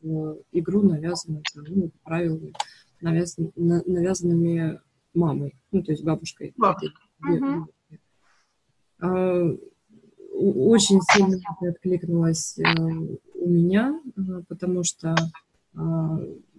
в 0.00 0.38
игру, 0.52 0.82
навязанную 0.82 1.42
ну, 1.54 1.90
правилами, 2.02 2.52
навязан, 3.00 3.52
навязанными 3.56 4.80
мамой, 5.14 5.56
ну, 5.72 5.82
то 5.82 5.92
есть 5.92 6.04
бабушкой. 6.04 6.54
Угу. 7.22 7.68
Очень 10.38 11.00
сильно 11.12 11.36
это 11.36 11.70
откликнулось 11.70 12.58
э, 12.58 12.62
у 13.34 13.48
меня, 13.48 13.98
э, 14.16 14.20
потому 14.48 14.84
что 14.84 15.14
а, 15.74 16.18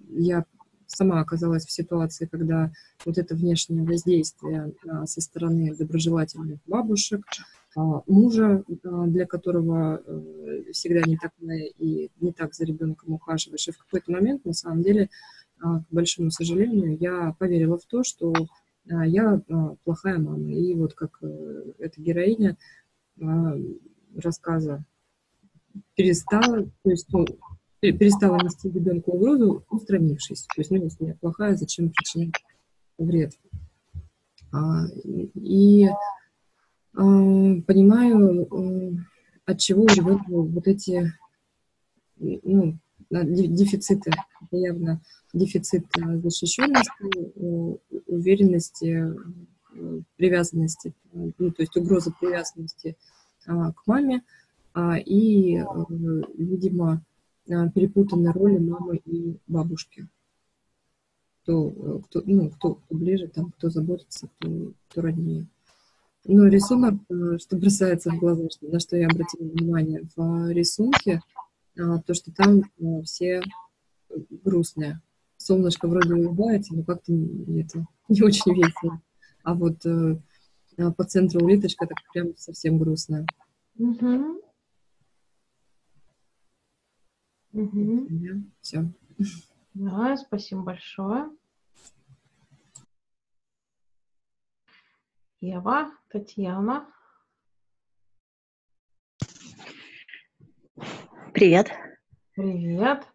я 0.10 0.46
сама 0.88 1.20
оказалась 1.20 1.66
в 1.66 1.72
ситуации, 1.72 2.26
когда 2.26 2.72
вот 3.06 3.18
это 3.18 3.36
внешнее 3.36 3.84
воздействие 3.84 4.74
со 5.06 5.22
стороны 5.22 5.76
доброжелательных 5.76 6.60
бабушек, 6.66 7.22
а, 7.28 7.44
мужа, 8.08 8.64
а, 8.84 9.06
для 9.06 9.28
которого 9.28 10.02
э, 10.04 10.72
всегда 10.72 11.02
не 11.06 11.16
так 11.16 11.32
и 11.78 12.10
не 12.20 12.32
так 12.32 12.56
за 12.56 12.66
ребенком 12.66 13.14
ухаживаешь. 13.14 13.68
И 13.68 13.72
в 13.72 13.78
какой-то 13.78 14.12
момент, 14.12 14.46
на 14.46 14.54
самом 14.54 14.82
деле, 14.82 15.10
а, 15.60 15.82
к 15.82 15.86
большому 15.92 16.32
сожалению, 16.32 16.98
я 17.00 17.36
поверила 17.38 17.78
в 17.78 17.86
то, 17.86 18.04
что 18.04 18.34
я 18.86 19.42
плохая 19.84 20.18
мама. 20.18 20.52
И 20.52 20.74
вот 20.74 20.94
как 20.94 21.20
э, 21.22 21.74
эта 21.78 22.02
героиня 22.02 22.58
рассказа 24.16 24.84
перестала, 25.96 26.64
то 26.84 26.90
есть 26.90 27.08
ну, 27.12 27.26
перестала 27.82 28.38
нести 28.38 28.70
ребенку 28.70 29.12
угрозу, 29.12 29.64
устранившись. 29.70 30.48
То 30.56 30.62
есть, 30.62 30.72
ну, 30.72 30.78
если 30.84 31.06
я 31.06 31.16
плохая, 31.16 31.56
зачем 31.56 31.90
причинять 31.90 32.34
вред? 32.98 33.34
И 35.36 35.88
понимаю, 36.98 38.48
от 39.46 39.60
чего 39.60 39.84
у 39.84 39.88
ребенка 39.88 40.26
вот 40.30 40.68
эти 40.68 41.14
ну, 42.20 42.78
дефициты. 43.10 44.12
Явно 44.52 45.02
дефицит 45.34 45.86
защищенности, 45.96 46.92
уверенности, 48.08 49.14
привязанности, 50.16 50.94
ну, 51.14 51.52
то 51.52 51.62
есть 51.62 51.76
угроза 51.78 52.12
привязанности 52.20 52.98
а, 53.46 53.72
к 53.74 53.86
маме 53.86 54.24
а, 54.74 54.98
и, 54.98 55.64
видимо, 56.38 57.04
перепутанные 57.46 58.32
роли 58.32 58.58
мамы 58.58 58.98
и 59.06 59.38
бабушки. 59.48 60.08
Кто, 61.44 62.02
кто, 62.06 62.22
ну, 62.26 62.50
кто, 62.50 62.76
кто 62.76 62.96
ближе, 62.96 63.28
там, 63.28 63.52
кто 63.52 63.70
заботится, 63.70 64.28
кто, 64.28 64.74
кто 64.90 65.02
роднее. 65.02 65.48
Ну, 66.30 66.46
рисунок, 66.48 66.96
э, 67.10 67.38
что 67.38 67.56
бросается 67.56 68.12
в 68.12 68.20
глаза, 68.20 68.50
на 68.62 68.80
что 68.82 68.98
я 68.98 69.08
обратила 69.08 69.48
внимание 69.48 70.06
в 70.14 70.52
рисунке, 70.52 71.22
а, 71.80 72.02
то, 72.02 72.14
что 72.14 72.34
там 72.34 72.64
э, 72.80 73.02
все 73.04 73.42
грустные. 74.44 75.02
Солнышко 75.38 75.88
вроде 75.88 76.16
улыбается, 76.16 76.76
но 76.76 76.84
как-то 76.84 77.14
это 77.14 77.88
не 78.10 78.22
очень 78.22 78.54
весело. 78.54 79.02
А 79.44 79.54
вот 79.54 79.86
э, 79.86 80.20
а 80.78 80.92
по 80.92 81.06
центру 81.06 81.46
улиточка 81.46 81.88
так 81.88 81.98
прям 82.12 82.36
совсем 82.36 82.78
грустная. 82.78 83.26
Угу. 83.80 84.42
Угу. 87.54 88.08
Все. 88.60 88.92
Да, 89.74 90.18
спасибо 90.18 90.62
большое. 90.62 91.30
Ева, 95.40 95.92
Татьяна. 96.10 96.88
Привет. 101.32 101.70
Привет. 102.34 103.06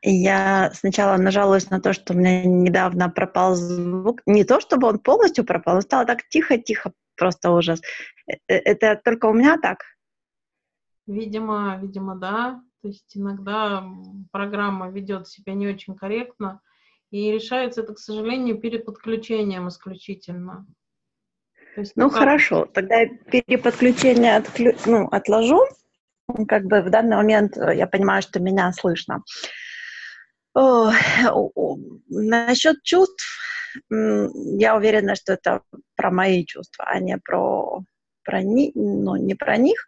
Я 0.00 0.70
сначала 0.72 1.18
нажалась 1.18 1.68
на 1.68 1.80
то, 1.80 1.92
что 1.92 2.14
у 2.14 2.16
меня 2.16 2.44
недавно 2.44 3.10
пропал 3.10 3.56
звук. 3.56 4.22
Не 4.24 4.44
то, 4.44 4.58
чтобы 4.60 4.88
он 4.88 5.00
полностью 5.00 5.44
пропал, 5.44 5.74
но 5.74 5.80
стало 5.82 6.06
так 6.06 6.26
тихо-тихо, 6.30 6.92
просто 7.14 7.50
ужас. 7.50 7.82
Э, 8.26 8.36
э, 8.48 8.54
это 8.64 8.98
только 9.04 9.26
у 9.26 9.34
меня 9.34 9.58
так? 9.58 9.80
Видимо, 11.06 11.78
видимо, 11.82 12.16
да. 12.16 12.62
То 12.80 12.88
есть 12.88 13.14
иногда 13.14 13.84
программа 14.32 14.88
ведет 14.88 15.28
себя 15.28 15.52
не 15.52 15.68
очень 15.68 15.94
корректно, 15.94 16.62
и 17.10 17.30
решается 17.32 17.82
это, 17.82 17.92
к 17.92 17.98
сожалению, 17.98 18.58
перед 18.58 18.86
подключением 18.86 19.68
исключительно. 19.68 20.66
Есть, 21.80 21.92
ну, 21.96 22.04
ну 22.04 22.10
хорошо, 22.10 22.66
тогда 22.66 23.06
переподключение 23.30 24.36
отклю... 24.36 24.74
ну, 24.86 25.08
отложу. 25.08 25.64
Как 26.46 26.64
бы 26.64 26.82
в 26.82 26.90
данный 26.90 27.16
момент 27.16 27.56
э, 27.56 27.76
я 27.76 27.86
понимаю, 27.86 28.22
что 28.22 28.40
меня 28.40 28.72
слышно. 28.72 29.22
О, 30.54 30.90
насчет 32.08 32.82
чувств, 32.82 33.24
я 33.90 34.76
уверена, 34.76 35.14
что 35.14 35.34
это 35.34 35.62
про 35.94 36.10
мои 36.10 36.44
чувства, 36.44 36.84
а 36.88 36.98
не 36.98 37.16
про, 37.18 37.82
про 38.24 38.42
ни, 38.42 38.72
ну, 38.74 39.16
не 39.16 39.34
про 39.34 39.56
них. 39.56 39.84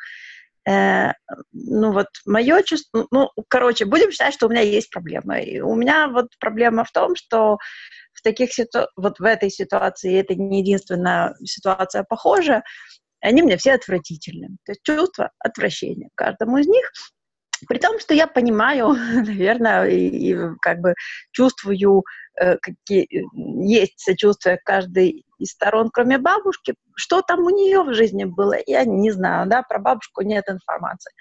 Э, 0.68 1.12
ну 1.52 1.92
вот 1.92 2.08
мое 2.26 2.62
чувство, 2.62 3.06
ну, 3.10 3.30
короче, 3.48 3.84
будем 3.84 4.10
считать, 4.10 4.34
что 4.34 4.46
у 4.46 4.50
меня 4.50 4.60
есть 4.60 4.90
проблема. 4.90 5.40
И 5.40 5.60
у 5.60 5.74
меня 5.74 6.08
вот 6.08 6.28
проблема 6.38 6.84
в 6.84 6.92
том, 6.92 7.16
что 7.16 7.58
в 8.20 8.22
таких 8.22 8.52
ситу... 8.52 8.86
вот 8.96 9.18
в 9.18 9.24
этой 9.24 9.50
ситуации, 9.50 10.18
это 10.18 10.34
не 10.34 10.60
единственная 10.60 11.34
ситуация 11.44 12.04
похожая, 12.04 12.62
они 13.20 13.42
мне 13.42 13.56
все 13.56 13.72
отвратительны. 13.72 14.56
То 14.64 14.72
есть 14.72 14.82
чувство 14.82 15.30
отвращения 15.38 16.10
каждому 16.14 16.58
из 16.58 16.66
них. 16.66 16.90
При 17.68 17.78
том, 17.78 17.98
что 17.98 18.14
я 18.14 18.26
понимаю, 18.26 18.88
наверное, 19.14 19.86
и, 19.86 20.32
и 20.32 20.36
как 20.60 20.80
бы 20.80 20.94
чувствую, 21.32 22.04
э, 22.40 22.56
какие 22.58 23.06
есть 23.66 24.00
сочувствие 24.00 24.58
каждой 24.64 25.24
из 25.40 25.50
сторон, 25.50 25.90
кроме 25.90 26.18
бабушки. 26.18 26.74
Что 26.96 27.22
там 27.22 27.40
у 27.40 27.50
нее 27.50 27.82
в 27.82 27.94
жизни 27.94 28.24
было, 28.24 28.56
я 28.66 28.84
не 28.84 29.10
знаю, 29.10 29.48
да, 29.48 29.62
про 29.62 29.78
бабушку 29.78 30.22
нет 30.22 30.44
информации. 30.48 31.12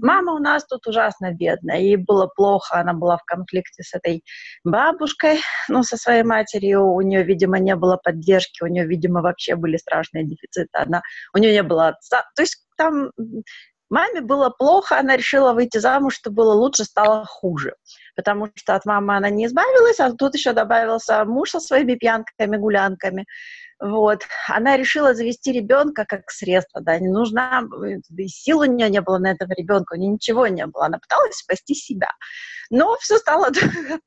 Мама 0.00 0.32
у 0.32 0.38
нас 0.38 0.64
тут 0.66 0.86
ужасно 0.86 1.32
бедная, 1.32 1.78
ей 1.78 1.96
было 1.96 2.26
плохо, 2.26 2.80
она 2.80 2.94
была 2.94 3.18
в 3.18 3.24
конфликте 3.24 3.82
с 3.82 3.94
этой 3.94 4.24
бабушкой, 4.64 5.40
ну, 5.68 5.82
со 5.82 5.96
своей 5.98 6.22
матерью, 6.22 6.84
у 6.84 7.00
нее, 7.02 7.22
видимо, 7.22 7.58
не 7.58 7.76
было 7.76 7.98
поддержки, 8.02 8.62
у 8.62 8.66
нее, 8.66 8.86
видимо, 8.86 9.20
вообще 9.20 9.56
были 9.56 9.76
страшные 9.76 10.24
дефициты, 10.24 10.70
она, 10.72 11.02
у 11.34 11.38
нее 11.38 11.52
не 11.52 11.62
было 11.62 11.88
отца, 11.88 12.24
то 12.34 12.42
есть 12.42 12.66
там 12.78 13.10
Маме 13.88 14.20
было 14.20 14.50
плохо, 14.50 14.98
она 14.98 15.16
решила 15.16 15.52
выйти 15.52 15.78
замуж, 15.78 16.16
что 16.16 16.30
было 16.30 16.52
лучше, 16.54 16.84
стало 16.84 17.24
хуже. 17.24 17.74
Потому 18.16 18.48
что 18.54 18.74
от 18.74 18.84
мамы 18.84 19.16
она 19.16 19.30
не 19.30 19.46
избавилась, 19.46 20.00
а 20.00 20.12
тут 20.12 20.34
еще 20.34 20.52
добавился 20.52 21.24
муж 21.24 21.50
со 21.50 21.60
своими 21.60 21.94
пьянками, 21.94 22.56
гулянками. 22.56 23.26
Вот. 23.78 24.22
Она 24.48 24.76
решила 24.76 25.14
завести 25.14 25.52
ребенка 25.52 26.04
как 26.08 26.30
средство, 26.30 26.80
да, 26.80 26.98
не 26.98 27.08
нужна, 27.08 27.62
и 28.16 28.26
сил 28.28 28.60
у 28.60 28.64
нее 28.64 28.88
не 28.88 29.00
было 29.02 29.18
на 29.18 29.32
этого 29.32 29.52
ребенка, 29.52 29.94
у 29.94 29.96
нее 29.96 30.12
ничего 30.12 30.46
не 30.46 30.66
было, 30.66 30.86
она 30.86 30.98
пыталась 30.98 31.36
спасти 31.36 31.74
себя. 31.74 32.08
Но 32.70 32.96
все 33.00 33.18
стало 33.18 33.46
от 33.48 33.56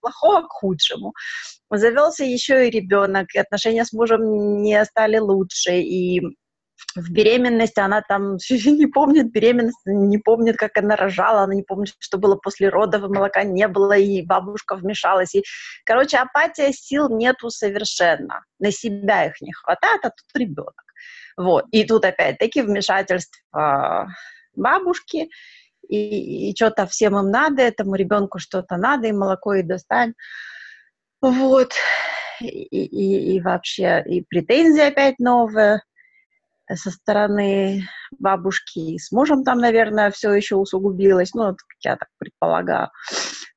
плохого 0.01 0.41
к 0.41 0.51
худшему. 0.51 1.13
Завелся 1.69 2.23
еще 2.25 2.67
и 2.67 2.71
ребенок, 2.71 3.27
и 3.35 3.39
отношения 3.39 3.85
с 3.85 3.93
мужем 3.93 4.61
не 4.63 4.83
стали 4.85 5.19
лучше, 5.19 5.79
и 5.79 6.21
в 6.95 7.11
беременности 7.11 7.79
она 7.79 8.01
там 8.01 8.37
не 8.49 8.87
помнит 8.87 9.31
беременность, 9.31 9.77
не 9.85 10.17
помнит, 10.17 10.57
как 10.57 10.77
она 10.77 10.95
рожала, 10.95 11.41
она 11.41 11.53
не 11.53 11.63
помнит, 11.63 11.93
что 11.99 12.17
было 12.17 12.35
после 12.35 12.69
родов, 12.69 13.03
и 13.03 13.07
молока 13.07 13.43
не 13.43 13.67
было, 13.67 13.97
и 13.97 14.25
бабушка 14.25 14.75
вмешалась. 14.75 15.35
И, 15.35 15.43
короче, 15.85 16.17
апатия 16.17 16.71
сил 16.71 17.09
нету 17.09 17.49
совершенно. 17.49 18.43
На 18.59 18.71
себя 18.71 19.25
их 19.25 19.39
не 19.41 19.53
хватает, 19.53 20.01
а 20.03 20.09
тут 20.09 20.27
ребенок. 20.35 20.83
Вот. 21.37 21.65
И 21.71 21.85
тут 21.85 22.05
опять-таки 22.05 22.61
вмешательство 22.61 24.07
бабушки, 24.55 25.29
и, 25.87 26.49
и 26.49 26.55
что-то 26.55 26.85
всем 26.85 27.17
им 27.17 27.31
надо, 27.31 27.61
этому 27.61 27.95
ребенку 27.95 28.39
что-то 28.39 28.77
надо, 28.77 29.07
и 29.07 29.11
молоко 29.11 29.55
и 29.55 29.63
достань. 29.63 30.13
Вот. 31.21 31.73
И, 32.41 32.47
и, 32.47 33.35
и 33.35 33.41
вообще, 33.41 34.03
и 34.05 34.21
претензии 34.21 34.81
опять 34.81 35.19
новые 35.19 35.81
со 36.75 36.91
стороны 36.91 37.87
бабушки 38.17 38.97
с 38.97 39.11
мужем 39.11 39.43
там, 39.43 39.59
наверное, 39.59 40.11
все 40.11 40.31
еще 40.33 40.55
усугубилось, 40.55 41.33
ну, 41.33 41.55
я 41.81 41.95
так 41.95 42.09
предполагаю. 42.17 42.89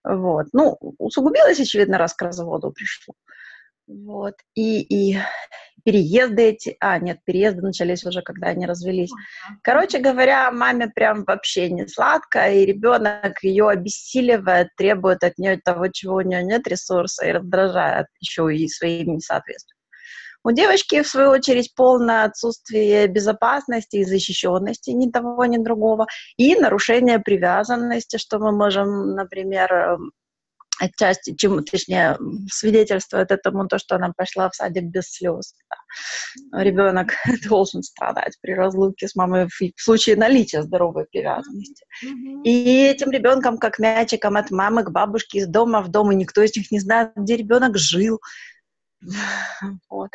Вот. 0.05 0.47
Ну, 0.53 0.77
усугубилось, 0.99 1.61
очевидно, 1.61 1.99
раз 1.99 2.15
к 2.15 2.23
разводу 2.23 2.73
пришло. 2.73 3.15
Вот. 3.87 4.35
И, 4.55 4.81
и 4.81 5.19
переезды 5.85 6.43
эти, 6.43 6.77
а, 6.81 6.99
нет, 6.99 7.19
переезды 7.25 7.63
начались 7.63 8.05
уже, 8.05 8.23
когда 8.23 8.49
они 8.49 8.67
развелись. 8.67 9.11
Короче 9.63 9.99
говоря, 9.99 10.51
маме 10.51 10.89
прям 10.89 11.25
вообще 11.25 11.71
не 11.71 11.87
сладко, 11.87 12.49
и 12.49 12.65
ребенок 12.65 13.43
ее 13.43 13.69
обессиливает, 13.69 14.69
требует 14.77 15.23
от 15.25 15.39
нее 15.39 15.61
того, 15.63 15.89
чего 15.89 16.17
у 16.17 16.21
нее 16.21 16.43
нет 16.43 16.67
ресурса, 16.67 17.27
и 17.27 17.33
раздражает 17.33 18.07
еще 18.21 18.55
и 18.55 18.69
своим 18.69 19.17
несоответствием. 19.17 19.82
У 20.45 20.51
девочки, 20.51 21.03
в 21.03 21.09
свою 21.09 21.31
очередь, 21.31 21.75
полное 21.75 22.25
отсутствие 22.25 23.07
безопасности 23.07 23.97
и 23.97 24.05
защищенности 24.05 24.91
ни 24.91 25.11
того, 25.11 25.45
ни 25.45 25.59
другого, 25.59 26.07
и 26.37 26.57
нарушение 26.57 27.19
привязанности, 27.19 28.17
что 28.17 28.39
мы 28.39 28.53
можем, 28.53 29.15
например, 29.15 29.73
эм, 29.73 30.13
отчасти, 30.83 31.37
чему, 31.37 31.61
точнее, 31.61 32.19
свидетельствует 32.51 33.31
этому 33.31 33.69
то, 33.69 33.79
что 33.79 33.97
она 33.97 34.13
пошла 34.17 34.51
в 34.51 34.57
садик 34.57 34.85
без 34.85 35.11
слез. 35.11 35.55
Да. 35.71 36.63
Ребенок 36.63 37.13
должен 37.49 37.83
страдать 37.83 38.37
при 38.41 38.53
разлуке 38.53 39.07
с 39.07 39.15
мамой 39.15 39.47
в, 39.47 39.61
в 39.61 39.83
случае 39.83 40.17
наличия 40.17 40.63
здоровой 40.63 41.07
привязанности. 41.11 41.85
Mm-hmm. 42.05 42.43
И 42.45 42.85
этим 42.85 43.11
ребенком, 43.11 43.59
как 43.59 43.79
мячиком 43.79 44.37
от 44.37 44.51
мамы 44.51 44.83
к 44.83 44.91
бабушке 44.91 45.39
из 45.39 45.47
дома 45.47 45.83
в 45.83 45.89
дом, 45.89 46.11
и 46.11 46.17
никто 46.17 46.43
из 46.43 46.57
них 46.57 46.71
не 46.71 46.81
знает, 46.81 47.13
где 47.17 47.37
ребенок 47.37 47.77
жил. 47.77 48.21
Вот. 49.91 50.11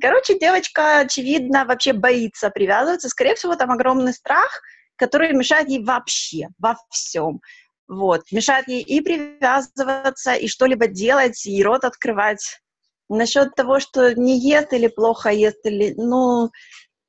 Короче, 0.00 0.38
девочка, 0.38 1.00
очевидно, 1.00 1.64
вообще 1.64 1.92
боится 1.92 2.50
привязываться. 2.50 3.08
Скорее 3.08 3.34
всего, 3.34 3.56
там 3.56 3.70
огромный 3.70 4.12
страх, 4.12 4.60
который 4.96 5.32
мешает 5.32 5.68
ей 5.68 5.84
вообще, 5.84 6.48
во 6.58 6.76
всем. 6.90 7.40
Вот, 7.88 8.20
мешает 8.32 8.68
ей 8.68 8.82
и 8.82 9.00
привязываться, 9.00 10.34
и 10.34 10.46
что-либо 10.46 10.88
делать, 10.88 11.46
и 11.46 11.62
рот 11.62 11.84
открывать. 11.84 12.60
Насчет 13.08 13.54
того, 13.54 13.80
что 13.80 14.14
не 14.14 14.38
ест 14.38 14.74
или 14.74 14.88
плохо 14.88 15.30
ест, 15.30 15.64
или, 15.64 15.94
ну, 15.96 16.50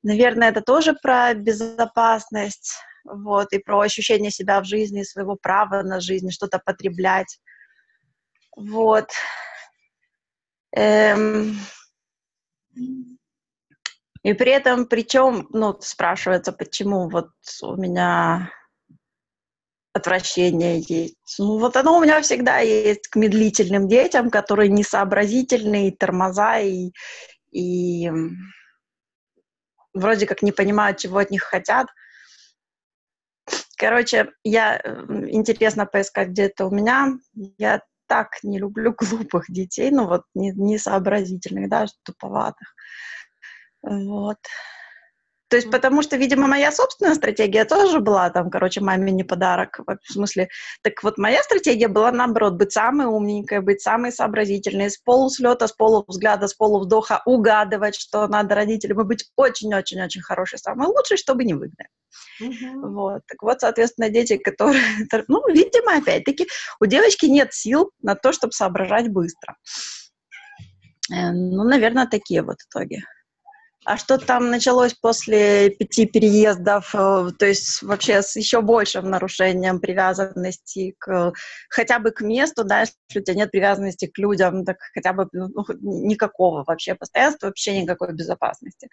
наверное, 0.02 0.48
это 0.48 0.62
тоже 0.62 0.94
про 0.94 1.34
безопасность, 1.34 2.72
вот, 3.04 3.52
и 3.52 3.58
про 3.58 3.80
ощущение 3.80 4.30
себя 4.30 4.60
в 4.62 4.64
жизни, 4.64 5.02
своего 5.02 5.36
права 5.36 5.82
на 5.82 6.00
жизнь, 6.00 6.30
что-то 6.30 6.58
потреблять. 6.64 7.38
Вот. 8.56 9.10
Эм... 10.72 11.56
И 14.22 14.34
при 14.34 14.52
этом, 14.52 14.86
причем, 14.86 15.46
ну, 15.50 15.78
спрашивается, 15.80 16.52
почему 16.52 17.08
вот 17.08 17.30
у 17.62 17.76
меня 17.76 18.50
отвращение 19.92 20.80
есть. 20.86 21.36
Ну, 21.38 21.58
вот 21.58 21.76
оно 21.76 21.96
у 21.96 22.02
меня 22.02 22.20
всегда 22.20 22.58
есть 22.58 23.08
к 23.08 23.16
медлительным 23.16 23.88
детям, 23.88 24.30
которые 24.30 24.68
несообразительные, 24.68 25.92
тормоза 25.92 26.58
и, 26.58 26.92
и 27.50 28.10
вроде 29.94 30.26
как 30.26 30.42
не 30.42 30.52
понимают, 30.52 30.98
чего 30.98 31.18
от 31.18 31.30
них 31.30 31.42
хотят. 31.42 31.86
Короче, 33.76 34.30
я 34.44 34.78
интересно 35.28 35.86
поискать 35.86 36.28
где-то 36.28 36.66
у 36.66 36.70
меня. 36.70 37.18
Я 37.56 37.82
так 38.10 38.42
не 38.42 38.58
люблю 38.58 38.92
глупых 38.98 39.44
детей, 39.48 39.90
ну 39.92 40.08
вот 40.08 40.22
несообразительных, 40.34 41.70
да, 41.70 41.86
туповатых. 42.02 42.74
Вот. 43.82 44.38
То 45.50 45.56
есть, 45.56 45.68
потому 45.68 46.00
что, 46.02 46.16
видимо, 46.16 46.46
моя 46.46 46.70
собственная 46.70 47.16
стратегия 47.16 47.64
тоже 47.64 47.98
была 47.98 48.30
там, 48.30 48.50
короче, 48.50 48.80
маме 48.80 49.10
не 49.10 49.24
подарок. 49.24 49.80
В 49.84 50.12
смысле, 50.12 50.48
так 50.82 51.02
вот 51.02 51.18
моя 51.18 51.42
стратегия 51.42 51.88
была, 51.88 52.12
наоборот, 52.12 52.54
быть 52.54 52.70
самой 52.70 53.06
умненькой, 53.06 53.60
быть 53.60 53.82
самой 53.82 54.12
сообразительной, 54.12 54.90
с 54.90 54.98
полуслета, 54.98 55.66
с 55.66 55.72
полувзгляда, 55.72 56.46
с 56.46 56.54
полувздоха 56.54 57.20
угадывать, 57.26 57.96
что 57.96 58.28
надо 58.28 58.54
родителям, 58.54 59.00
и 59.00 59.04
быть 59.04 59.28
очень-очень-очень 59.34 60.22
хорошей, 60.22 60.60
самой 60.60 60.86
лучшей, 60.86 61.16
чтобы 61.16 61.42
не 61.42 61.54
выгнали. 61.54 61.88
Uh-huh. 62.40 62.88
Вот. 62.88 63.22
Так 63.26 63.42
вот, 63.42 63.60
соответственно, 63.60 64.08
дети, 64.08 64.36
которые... 64.36 64.80
Ну, 65.26 65.42
видимо, 65.48 65.96
опять-таки, 65.96 66.46
у 66.80 66.86
девочки 66.86 67.26
нет 67.26 67.52
сил 67.52 67.90
на 68.00 68.14
то, 68.14 68.30
чтобы 68.32 68.52
соображать 68.52 69.08
быстро. 69.08 69.56
Э, 71.12 71.32
ну, 71.32 71.64
наверное, 71.64 72.06
такие 72.06 72.42
вот 72.42 72.58
итоги. 72.68 73.02
А 73.86 73.96
что 73.96 74.18
там 74.18 74.50
началось 74.50 74.92
после 74.92 75.70
пяти 75.70 76.04
переездов, 76.04 76.94
э, 76.94 77.30
то 77.38 77.46
есть 77.46 77.82
вообще 77.82 78.20
с 78.20 78.36
еще 78.36 78.60
большим 78.60 79.08
нарушением 79.08 79.80
привязанности 79.80 80.94
к 80.98 81.32
хотя 81.70 81.98
бы 81.98 82.10
к 82.10 82.20
месту, 82.20 82.64
да, 82.64 82.80
если 82.80 82.94
у 83.16 83.20
тебя 83.22 83.34
нет 83.34 83.50
привязанности 83.50 84.06
к 84.06 84.18
людям, 84.18 84.66
так 84.66 84.76
хотя 84.92 85.14
бы 85.14 85.28
ну, 85.32 85.50
никакого 85.80 86.62
вообще 86.66 86.94
постоянства, 86.94 87.46
вообще 87.46 87.80
никакой 87.80 88.12
безопасности. 88.12 88.88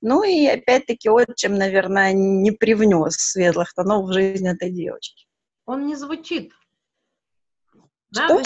Ну 0.00 0.24
и 0.24 0.46
опять-таки 0.46 1.08
отчим, 1.08 1.54
наверное, 1.54 2.12
не 2.12 2.50
привнес 2.50 3.14
светлых 3.14 3.72
тонов 3.74 4.08
в 4.08 4.12
жизнь 4.12 4.48
этой 4.48 4.70
девочки. 4.70 5.26
Он 5.66 5.86
не 5.86 5.94
звучит. 5.94 6.52
Да, 8.10 8.26
что? 8.26 8.42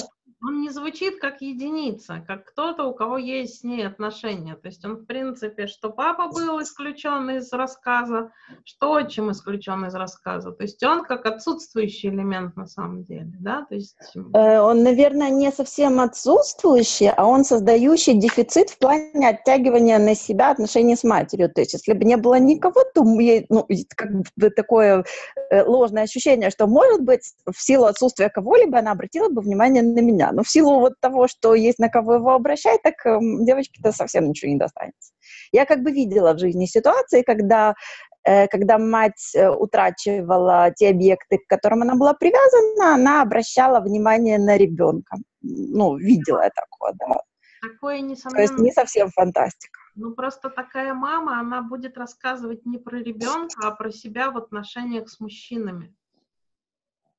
Он 0.46 0.61
не 0.61 0.70
звучит 0.70 1.18
как 1.20 1.40
единица, 1.40 2.22
как 2.26 2.44
кто-то, 2.44 2.85
у 2.85 2.94
кого 2.94 3.18
есть 3.18 3.61
с 3.61 3.64
ней 3.64 3.87
отношения. 3.87 4.54
То 4.54 4.68
есть 4.68 4.85
он, 4.85 4.94
в 4.94 5.04
принципе, 5.04 5.66
что 5.66 5.90
папа 5.90 6.28
был 6.28 6.62
исключен 6.62 7.28
из 7.30 7.52
рассказа, 7.52 8.30
что 8.64 8.92
отчим 8.92 9.32
исключен 9.32 9.85
из 9.87 9.94
рассказа. 9.94 10.52
То 10.52 10.62
есть 10.62 10.82
он 10.85 11.04
как 11.04 11.26
отсутствующий 11.26 12.11
элемент 12.11 12.56
на 12.56 12.66
самом 12.66 13.02
деле, 13.02 13.32
да? 13.40 13.66
То 13.68 13.74
есть... 13.74 13.96
Э, 14.35 14.61
он, 14.61 14.85
наверное, 14.85 15.30
не 15.30 15.50
совсем 15.50 16.00
отсутствующий, 16.00 17.11
а 17.11 17.26
он 17.26 17.44
создающий 17.44 18.14
дефицит 18.14 18.70
в 18.70 18.78
плане 18.78 19.28
оттягивания 19.28 19.98
на 19.98 20.14
себя 20.14 20.50
отношений 20.50 20.96
с 20.96 21.02
матерью. 21.02 21.50
То 21.52 21.61
есть 21.61 21.72
если 21.72 21.92
бы 21.92 22.04
не 22.04 22.16
было 22.16 22.38
никого, 22.38 22.85
то 22.94 23.02
ну, 23.02 23.66
как 23.96 24.11
бы 24.37 24.50
такое 24.50 25.04
э, 25.50 25.64
ложное 25.64 26.04
ощущение, 26.04 26.50
что, 26.50 26.68
может 26.68 27.02
быть, 27.02 27.35
в 27.46 27.61
силу 27.61 27.87
отсутствия 27.87 28.28
кого-либо 28.28 28.78
она 28.78 28.92
обратила 28.92 29.28
бы 29.28 29.42
внимание 29.42 29.82
на 29.82 30.00
меня. 30.00 30.36
Но 30.37 30.42
в 30.42 30.51
силу 30.51 30.81
вот 30.81 30.92
того, 31.01 31.29
что 31.29 31.55
есть 31.55 31.79
на 31.79 31.88
кого 31.88 32.16
его 32.16 32.35
обращать, 32.35 32.83
так 32.83 32.94
э, 33.07 33.18
девочке-то 33.40 33.90
совсем 33.90 34.29
ничего 34.29 34.53
не 34.53 34.59
достанется. 34.59 35.14
Я 35.51 35.64
как 35.64 35.83
бы 35.83 35.90
видела 35.90 36.35
в 36.35 36.38
жизни 36.38 36.66
ситуации, 36.66 37.22
когда 37.22 37.75
э, 38.22 38.46
когда 38.49 38.77
мать 38.77 39.35
э, 39.35 39.49
утрачивала 39.49 40.70
те 40.77 40.90
объекты, 40.90 41.38
к 41.38 41.49
которым 41.49 41.81
она 41.83 41.94
была 41.94 42.12
привязана, 42.12 42.94
она 42.94 43.22
обращала 43.22 43.81
внимание 43.81 44.38
на 44.38 44.59
ребенка. 44.59 45.16
Ну, 45.40 45.96
видела 45.96 46.42
я 46.42 46.51
такое, 46.51 46.92
да. 46.99 47.18
Такое, 47.62 48.01
несомненно. 48.01 48.37
То 48.37 48.42
есть 48.42 48.59
не 48.59 48.72
совсем 48.72 49.09
фантастика. 49.09 49.81
Ну, 49.94 50.12
просто 50.12 50.51
такая 50.51 50.92
мама, 50.92 51.40
она 51.40 51.62
будет 51.62 51.96
рассказывать 51.96 52.66
не 52.66 52.77
про 52.77 52.99
ребенка, 52.99 53.68
а 53.68 53.70
про 53.70 53.90
себя 53.90 54.31
в 54.31 54.37
отношениях 54.37 55.09
с 55.09 55.18
мужчинами 55.18 55.94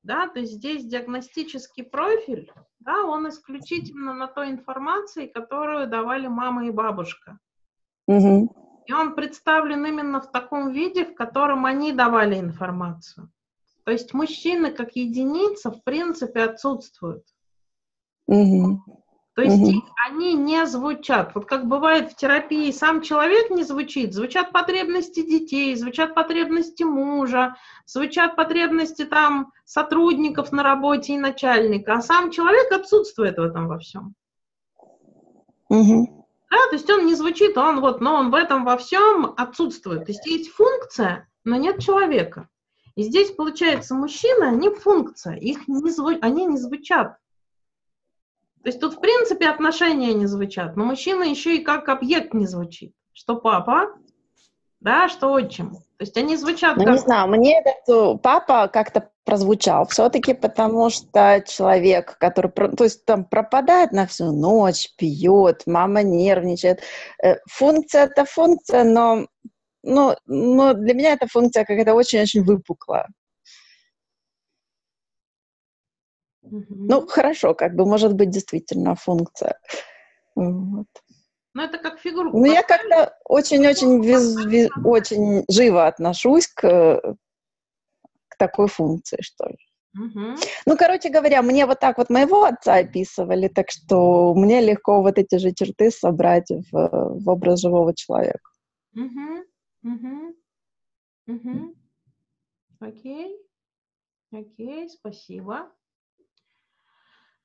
да, 0.08 0.26
то 0.26 0.40
есть 0.40 0.54
здесь 0.54 0.86
диагностический 0.86 1.84
профиль, 1.84 2.50
да, 2.80 3.04
он 3.04 3.28
исключительно 3.28 4.14
на 4.14 4.26
той 4.26 4.50
информации, 4.50 5.26
которую 5.26 5.86
давали 5.86 6.28
мама 6.28 6.66
и 6.66 6.70
бабушка. 6.70 7.38
Угу. 8.06 8.82
И 8.86 8.92
он 8.94 9.14
представлен 9.14 9.84
именно 9.84 10.22
в 10.22 10.32
таком 10.32 10.72
виде, 10.72 11.04
в 11.04 11.14
котором 11.14 11.66
они 11.66 11.92
давали 11.92 12.40
информацию. 12.40 13.30
То 13.84 13.92
есть 13.92 14.14
мужчины 14.14 14.72
как 14.72 14.96
единица 14.96 15.70
в 15.70 15.84
принципе 15.84 16.40
отсутствуют. 16.40 17.24
Угу. 18.28 19.04
То 19.38 19.44
есть 19.44 19.62
угу. 19.62 19.84
они 20.04 20.34
не 20.34 20.66
звучат. 20.66 21.30
Вот 21.36 21.44
как 21.44 21.68
бывает 21.68 22.10
в 22.10 22.16
терапии, 22.16 22.72
сам 22.72 23.02
человек 23.02 23.50
не 23.50 23.62
звучит, 23.62 24.12
звучат 24.12 24.50
потребности 24.50 25.22
детей, 25.22 25.76
звучат 25.76 26.12
потребности 26.12 26.82
мужа, 26.82 27.54
звучат 27.86 28.34
потребности 28.34 29.04
там 29.04 29.52
сотрудников 29.64 30.50
на 30.50 30.64
работе 30.64 31.12
и 31.12 31.18
начальника, 31.18 31.92
а 31.92 32.02
сам 32.02 32.32
человек 32.32 32.72
отсутствует 32.72 33.38
в 33.38 33.42
этом 33.42 33.68
во 33.68 33.78
всем. 33.78 34.16
Угу. 35.68 36.26
Да, 36.50 36.56
то 36.70 36.74
есть 36.74 36.90
он 36.90 37.06
не 37.06 37.14
звучит, 37.14 37.56
он 37.56 37.78
вот, 37.78 38.00
но 38.00 38.16
он 38.16 38.32
в 38.32 38.34
этом 38.34 38.64
во 38.64 38.76
всем 38.76 39.34
отсутствует. 39.36 40.06
То 40.06 40.10
есть 40.10 40.26
есть 40.26 40.50
функция, 40.50 41.28
но 41.44 41.54
нет 41.54 41.78
человека. 41.78 42.48
И 42.96 43.04
здесь, 43.04 43.30
получается, 43.30 43.94
мужчины, 43.94 44.46
они 44.46 44.68
функция, 44.68 45.36
их 45.36 45.68
не 45.68 45.90
зву... 45.92 46.18
они 46.20 46.44
не 46.46 46.56
звучат. 46.56 47.18
То 48.62 48.68
есть 48.68 48.80
тут, 48.80 48.94
в 48.94 49.00
принципе, 49.00 49.48
отношения 49.48 50.14
не 50.14 50.26
звучат, 50.26 50.76
но 50.76 50.84
мужчина 50.84 51.22
еще 51.24 51.56
и 51.56 51.64
как 51.64 51.88
объект 51.88 52.34
не 52.34 52.46
звучит. 52.46 52.92
Что 53.12 53.36
папа, 53.36 53.94
да, 54.80 55.08
что 55.08 55.32
отчим. 55.32 55.70
То 55.98 56.04
есть 56.04 56.16
они 56.16 56.36
звучат 56.36 56.76
ну, 56.76 56.84
как... 56.84 56.92
не 56.92 56.98
знаю, 57.00 57.28
мне 57.28 57.60
этот 57.60 57.88
э, 57.88 58.18
папа 58.22 58.68
как-то 58.68 59.10
прозвучал 59.24 59.86
все-таки, 59.88 60.32
потому 60.32 60.90
что 60.90 61.42
человек, 61.46 62.16
который, 62.18 62.50
то 62.50 62.84
есть 62.84 63.04
там 63.04 63.24
пропадает 63.24 63.90
на 63.90 64.06
всю 64.06 64.32
ночь, 64.32 64.90
пьет, 64.96 65.62
мама 65.66 66.04
нервничает. 66.04 66.82
Э, 67.22 67.36
функция 67.50 68.04
это 68.04 68.24
функция, 68.24 68.84
но, 68.84 69.26
но, 69.82 70.16
но 70.26 70.74
для 70.74 70.94
меня 70.94 71.14
эта 71.14 71.26
функция 71.26 71.64
какая-то 71.64 71.94
очень-очень 71.94 72.44
Ну, 76.50 77.06
хорошо, 77.06 77.54
как 77.54 77.74
бы, 77.74 77.84
может 77.84 78.14
быть, 78.14 78.30
действительно 78.30 78.94
функция. 78.94 79.58
Вот. 80.34 80.86
Ну, 81.54 81.62
это 81.62 81.78
как 81.78 81.98
фигурку. 81.98 82.38
Ну, 82.38 82.44
я 82.44 82.62
как-то 82.62 83.16
очень-очень 83.24 84.00
виз- 84.02 84.70
очень 84.84 85.44
живо 85.50 85.86
отношусь 85.86 86.46
к, 86.46 87.16
к 88.28 88.36
такой 88.38 88.68
функции, 88.68 89.18
что 89.20 89.46
ли. 89.48 89.56
Угу. 89.94 90.36
Ну, 90.66 90.76
короче 90.76 91.08
говоря, 91.08 91.42
мне 91.42 91.66
вот 91.66 91.80
так 91.80 91.98
вот 91.98 92.10
моего 92.10 92.44
отца 92.44 92.76
описывали, 92.76 93.48
так 93.48 93.70
что 93.70 94.34
мне 94.34 94.60
легко 94.60 95.02
вот 95.02 95.18
эти 95.18 95.38
же 95.38 95.52
черты 95.52 95.90
собрать 95.90 96.50
в, 96.50 96.70
в 96.72 97.28
образ 97.28 97.60
живого 97.60 97.94
человека. 97.94 98.50
Угу. 98.94 99.44
Угу. 99.84 100.36
Угу. 101.26 101.74
Окей. 102.80 103.36
Окей, 104.30 104.88
спасибо. 104.90 105.70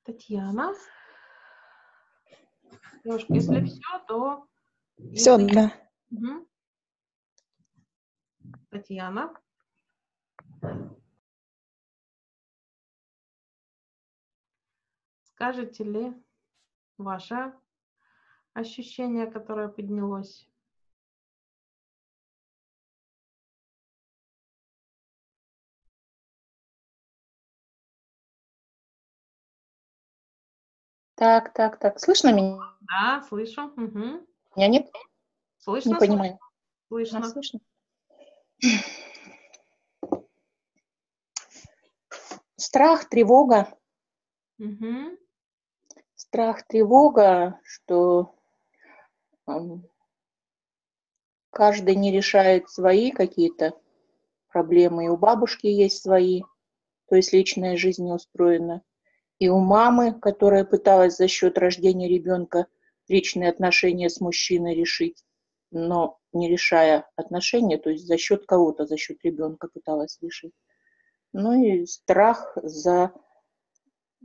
Татьяна. 0.03 0.73
Девушка, 3.03 3.33
если 3.33 3.65
все, 3.65 3.99
то... 4.07 4.47
Все, 5.13 5.37
если- 5.37 5.53
да. 5.53 5.73
Мгм. 6.09 6.47
Татьяна. 8.69 9.33
Скажете 15.23 15.83
ли 15.83 16.23
ваше 16.97 17.53
ощущение, 18.53 19.27
которое 19.27 19.67
поднялось? 19.67 20.49
Так, 31.15 31.53
так, 31.53 31.77
так. 31.77 31.99
Слышно 31.99 32.33
меня? 32.33 32.57
Да, 32.81 33.23
слышу. 33.27 33.71
Мгм. 33.75 34.25
Меня 34.55 34.67
нет? 34.67 34.91
Слышно? 35.57 35.91
Не 35.91 35.95
понимаю. 35.95 36.39
Слышно. 36.87 37.19
А, 37.19 37.23
слышно? 37.23 37.59
Страх, 42.55 43.09
тревога. 43.09 43.67
Мгм. 44.57 45.17
Страх, 46.15 46.65
тревога, 46.67 47.59
что 47.63 48.35
каждый 51.51 51.95
не 51.95 52.11
решает 52.11 52.69
свои 52.69 53.11
какие-то 53.11 53.79
проблемы. 54.47 55.05
И 55.05 55.09
у 55.09 55.17
бабушки 55.17 55.67
есть 55.67 56.01
свои, 56.01 56.41
то 57.07 57.15
есть 57.15 57.33
личная 57.33 57.77
жизнь 57.77 58.03
не 58.05 58.13
устроена. 58.13 58.81
И 59.43 59.49
у 59.49 59.59
мамы, 59.59 60.13
которая 60.13 60.63
пыталась 60.63 61.17
за 61.17 61.27
счет 61.27 61.57
рождения 61.57 62.07
ребенка 62.07 62.67
личные 63.09 63.49
отношения 63.49 64.09
с 64.09 64.21
мужчиной 64.21 64.73
решить, 64.73 65.21
но 65.69 66.17
не 66.31 66.49
решая 66.49 67.09
отношения, 67.17 67.77
то 67.77 67.89
есть 67.89 68.07
за 68.07 68.17
счет 68.17 68.45
кого-то, 68.45 68.85
за 68.85 68.95
счет 68.95 69.17
ребенка 69.21 69.67
пыталась 69.67 70.17
решить. 70.21 70.53
Ну 71.33 71.61
и 71.61 71.85
страх 71.85 72.53
за 72.55 73.11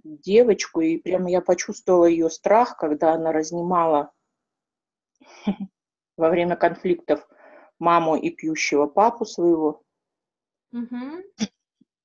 девочку, 0.04 0.82
и 0.82 0.98
прямо 0.98 1.28
я 1.28 1.40
почувствовала 1.40 2.04
ее 2.04 2.30
страх, 2.30 2.76
когда 2.76 3.12
она 3.12 3.32
разнимала 3.32 4.12
во 6.16 6.28
время 6.30 6.54
конфликтов 6.54 7.28
маму 7.80 8.14
и 8.14 8.30
пьющего 8.30 8.86
папу 8.86 9.24
своего. 9.24 9.82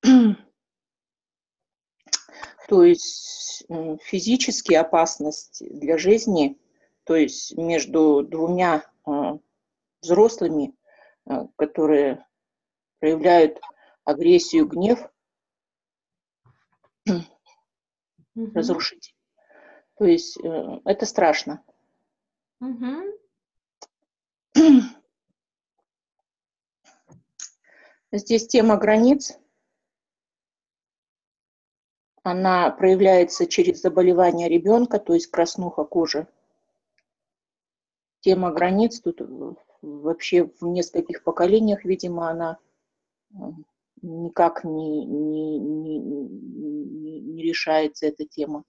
То 2.66 2.82
есть 2.84 3.66
физические 4.02 4.80
опасности 4.80 5.68
для 5.68 5.98
жизни, 5.98 6.58
то 7.04 7.14
есть 7.14 7.56
между 7.56 8.22
двумя 8.22 8.84
а, 9.04 9.38
взрослыми, 10.00 10.74
а, 11.26 11.46
которые 11.56 12.24
проявляют 13.00 13.60
агрессию, 14.04 14.66
гнев, 14.66 15.10
Мгм. 18.34 18.52
разрушить. 18.54 19.14
То 19.96 20.06
есть 20.06 20.38
э, 20.42 20.80
это 20.84 21.06
страшно. 21.06 21.62
Мгм. 22.60 23.12
Здесь 28.10 28.46
тема 28.46 28.76
границ. 28.76 29.38
Она 32.24 32.70
проявляется 32.70 33.46
через 33.46 33.82
заболевание 33.82 34.48
ребенка, 34.48 34.98
то 34.98 35.12
есть 35.12 35.26
краснуха 35.26 35.84
кожи. 35.84 36.26
Тема 38.20 38.50
границ 38.50 38.98
тут 39.00 39.20
вообще 39.82 40.44
в 40.44 40.62
нескольких 40.62 41.22
поколениях, 41.22 41.84
видимо, 41.84 42.30
она 42.30 42.56
никак 44.00 44.64
не, 44.64 45.04
не, 45.04 45.58
не, 45.58 45.98
не- 45.98 47.20
не 47.20 47.42
решается, 47.42 48.06
эта 48.06 48.24
тема. 48.24 48.64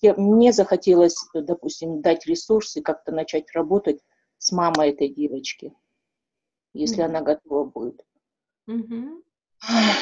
Я- 0.00 0.14
мне 0.14 0.54
захотелось, 0.54 1.26
допустим, 1.34 2.00
дать 2.00 2.26
ресурсы, 2.26 2.80
как-то 2.80 3.12
начать 3.12 3.52
работать 3.52 4.00
с 4.38 4.50
мамой 4.50 4.90
этой 4.90 5.08
девочки, 5.10 5.74
если 6.72 7.02
Мгм. 7.02 7.10
она 7.10 7.20
готова 7.20 7.64
будет. 7.64 8.02
Мгм. 8.66 9.22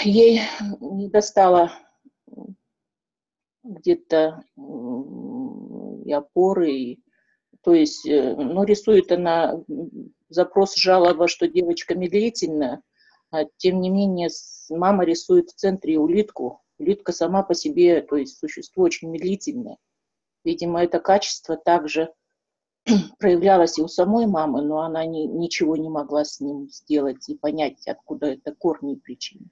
Ей 0.04 0.42
не 0.80 1.08
достало 1.08 1.72
где-то 3.64 4.44
и 6.04 6.12
опоры, 6.12 6.72
и, 6.72 7.00
то 7.62 7.74
есть, 7.74 8.06
э, 8.06 8.34
ну, 8.34 8.64
рисует 8.64 9.12
она 9.12 9.62
запрос 10.28 10.74
жалоба, 10.74 11.28
что 11.28 11.48
девочка 11.48 11.94
медлительная, 11.94 12.82
а 13.30 13.44
тем 13.56 13.80
не 13.80 13.90
менее 13.90 14.28
мама 14.70 15.04
рисует 15.04 15.50
в 15.50 15.54
центре 15.54 15.98
улитку. 15.98 16.62
Улитка 16.78 17.12
сама 17.12 17.42
по 17.42 17.54
себе, 17.54 18.00
то 18.00 18.16
есть 18.16 18.38
существо 18.38 18.84
очень 18.84 19.10
медлительное. 19.10 19.78
Видимо, 20.44 20.82
это 20.82 21.00
качество 21.00 21.56
также 21.56 22.12
проявлялось 23.18 23.78
и 23.78 23.82
у 23.82 23.88
самой 23.88 24.26
мамы, 24.26 24.62
но 24.62 24.80
она 24.80 25.04
ни- 25.04 25.26
ничего 25.26 25.76
не 25.76 25.88
могла 25.88 26.24
с 26.24 26.40
ним 26.40 26.68
сделать 26.70 27.28
и 27.28 27.36
понять, 27.36 27.86
откуда 27.86 28.26
это 28.26 28.54
корни 28.54 28.94
и 28.94 29.00
причины. 29.00 29.46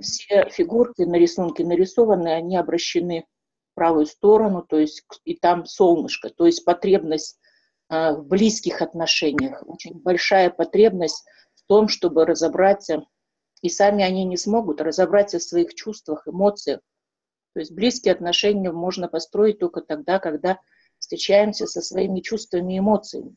Все 0.00 0.48
фигурки 0.50 1.02
на 1.02 1.16
рисунке 1.16 1.64
нарисованы, 1.64 2.28
они 2.28 2.56
обращены 2.56 3.26
в 3.70 3.74
правую 3.74 4.06
сторону, 4.06 4.62
то 4.62 4.78
есть 4.78 5.04
и 5.24 5.36
там 5.36 5.66
солнышко, 5.66 6.30
то 6.30 6.46
есть 6.46 6.64
потребность 6.64 7.38
а, 7.88 8.14
в 8.14 8.26
близких 8.26 8.82
отношениях, 8.82 9.62
очень 9.66 9.94
большая 9.94 10.50
потребность 10.50 11.24
в 11.54 11.66
том, 11.66 11.88
чтобы 11.88 12.24
разобраться, 12.24 13.04
и 13.60 13.68
сами 13.68 14.02
они 14.02 14.24
не 14.24 14.36
смогут 14.36 14.80
разобраться 14.80 15.38
в 15.38 15.42
своих 15.42 15.74
чувствах, 15.74 16.26
эмоциях. 16.26 16.80
То 17.54 17.60
есть 17.60 17.72
близкие 17.72 18.12
отношения 18.12 18.72
можно 18.72 19.08
построить 19.08 19.58
только 19.58 19.82
тогда, 19.82 20.18
когда 20.18 20.58
встречаемся 21.02 21.66
со 21.66 21.82
своими 21.82 22.20
чувствами 22.20 22.74
и 22.74 22.78
эмоциями. 22.78 23.34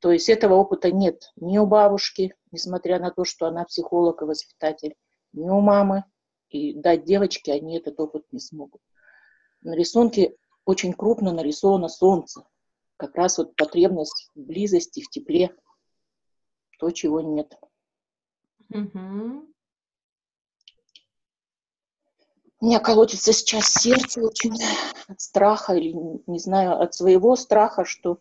То 0.00 0.10
есть 0.10 0.28
этого 0.28 0.54
опыта 0.54 0.90
нет 0.90 1.32
ни 1.36 1.56
у 1.56 1.66
бабушки, 1.66 2.34
несмотря 2.50 2.98
на 2.98 3.12
то, 3.12 3.24
что 3.24 3.46
она 3.46 3.64
психолог 3.64 4.20
и 4.20 4.24
воспитатель, 4.24 4.96
ни 5.32 5.48
у 5.48 5.60
мамы. 5.60 6.04
И 6.50 6.74
дать 6.74 7.04
девочке 7.04 7.52
они 7.52 7.78
этот 7.78 7.98
опыт 7.98 8.24
не 8.32 8.40
смогут. 8.40 8.82
На 9.62 9.74
рисунке 9.74 10.36
очень 10.66 10.92
крупно 10.92 11.32
нарисовано 11.32 11.88
солнце. 11.88 12.44
Как 12.96 13.14
раз 13.14 13.38
вот 13.38 13.54
потребность 13.54 14.28
в 14.34 14.40
близости, 14.40 15.00
в 15.00 15.08
тепле. 15.08 15.56
То, 16.78 16.90
чего 16.90 17.20
нет. 17.20 17.56
Мгм. 18.68 19.51
У 22.62 22.66
меня 22.66 22.78
колотится 22.78 23.32
сейчас 23.32 23.72
сердце 23.72 24.22
очень 24.22 24.54
от 25.08 25.20
страха, 25.20 25.74
или 25.74 25.90
не- 26.28 26.38
знаю, 26.38 26.80
от 26.80 26.94
своего 26.94 27.34
страха, 27.34 27.84
что 27.84 28.20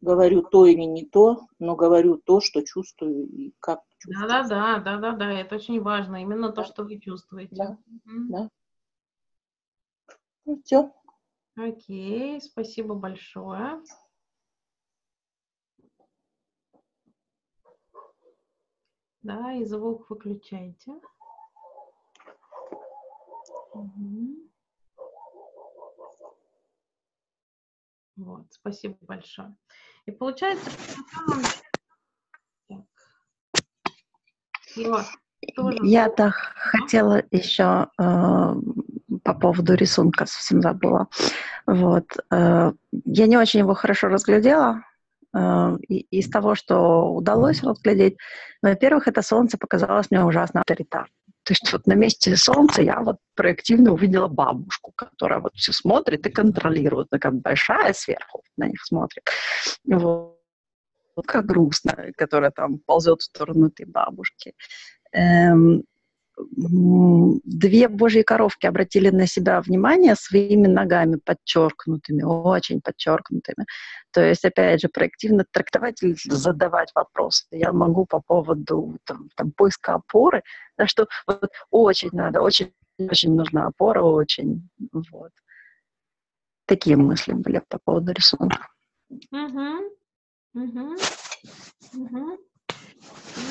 говорю 0.00 0.40
то 0.40 0.64
или 0.64 0.80
не 0.80 1.04
то, 1.04 1.46
но 1.58 1.76
говорю 1.76 2.16
то, 2.16 2.40
что 2.40 2.62
чувствую 2.62 3.26
и 3.28 3.52
как 3.60 3.82
чувствую. 3.98 4.28
Да-да-да, 4.28 4.78
да-да-да, 4.78 5.30
это 5.32 5.56
очень 5.56 5.78
важно, 5.82 6.22
именно 6.22 6.48
то, 6.48 6.62
Да. 6.62 6.64
что 6.64 6.84
вы 6.84 6.98
чувствуете. 7.00 7.54
Да. 7.54 7.76
Мгм. 8.06 8.30
Да. 8.30 8.48
Ну, 10.46 10.62
все. 10.64 10.90
Окей, 11.54 12.40
спасибо 12.40 12.94
большое. 12.94 13.82
Да, 19.20 19.52
и 19.52 19.66
звук 19.66 20.08
выключайте. 20.08 20.94
Мгм. 23.74 24.36
Вот, 28.16 28.46
спасибо 28.50 28.96
большое. 29.00 29.54
И 30.06 30.10
получается, 30.10 30.70
что 30.70 30.90
деле... 31.26 31.48
Так. 32.68 32.80
Тоже... 35.56 35.78
Я-то 35.82 36.30
хотела 36.30 37.22
еще 37.30 37.88
э, 37.98 38.54
по 39.24 39.34
поводу 39.34 39.74
рисунка, 39.74 40.26
совсем 40.26 40.62
забыла. 40.62 41.08
Вот. 41.66 42.04
Э, 42.30 42.72
я 43.04 43.26
не 43.26 43.36
очень 43.36 43.60
его 43.60 43.74
хорошо 43.74 44.08
разглядела. 44.08 44.84
Э, 45.34 45.76
из 45.88 46.30
того, 46.30 46.54
что 46.54 47.12
удалось 47.12 47.62
разглядеть, 47.62 48.18
во-первых, 48.62 49.08
это 49.08 49.22
солнце 49.22 49.58
показалось 49.58 50.10
мне 50.10 50.24
ужасно 50.24 50.60
авторитарным. 50.60 51.10
То 51.44 51.52
есть 51.52 51.72
вот 51.72 51.86
на 51.86 51.94
месте 51.94 52.36
солнца 52.36 52.82
я 52.82 53.00
вот 53.00 53.16
проективно 53.34 53.92
увидела 53.92 54.28
бабушку, 54.28 54.92
которая 54.94 55.40
вот 55.40 55.54
все 55.54 55.72
смотрит 55.72 56.26
и 56.26 56.30
контролирует, 56.30 57.10
такая 57.10 57.32
большая 57.32 57.92
сверху 57.92 58.42
на 58.56 58.68
них 58.68 58.84
смотрит. 58.84 59.24
Вот. 59.84 60.38
Как 61.26 61.44
грустно, 61.44 62.06
которая 62.16 62.52
там 62.52 62.78
ползет 62.78 63.20
в 63.20 63.24
сторону 63.24 63.68
этой 63.68 63.86
бабушки. 63.86 64.54
Эм, 65.12 65.84
две 66.36 67.88
божьи 67.88 68.22
коровки 68.22 68.66
обратили 68.66 69.10
на 69.10 69.26
себя 69.26 69.60
внимание 69.60 70.14
своими 70.16 70.66
ногами 70.66 71.16
подчеркнутыми, 71.16 72.22
очень 72.22 72.80
подчеркнутыми. 72.80 73.66
То 74.12 74.22
есть, 74.22 74.44
опять 74.44 74.80
же, 74.80 74.88
проактивно 74.88 75.44
трактовать 75.50 76.02
или 76.02 76.16
задавать 76.24 76.90
вопросы. 76.94 77.44
Я 77.50 77.72
могу 77.72 78.06
по 78.06 78.20
поводу 78.20 78.98
там, 79.04 79.28
там, 79.36 79.52
поиска 79.52 79.94
опоры, 79.94 80.42
да, 80.78 80.86
что 80.86 81.06
вот, 81.26 81.50
очень 81.70 82.10
надо, 82.12 82.40
очень, 82.40 82.72
очень 82.98 83.34
нужна 83.34 83.66
опора, 83.66 84.02
очень. 84.02 84.68
Вот. 85.10 85.32
Такие 86.66 86.96
мысли 86.96 87.32
были 87.32 87.60
по 87.68 87.78
поводу 87.84 88.12
рисунка. 88.12 88.68
Угу. 89.10 89.92
Угу. 90.54 90.96
Угу. 91.94 92.38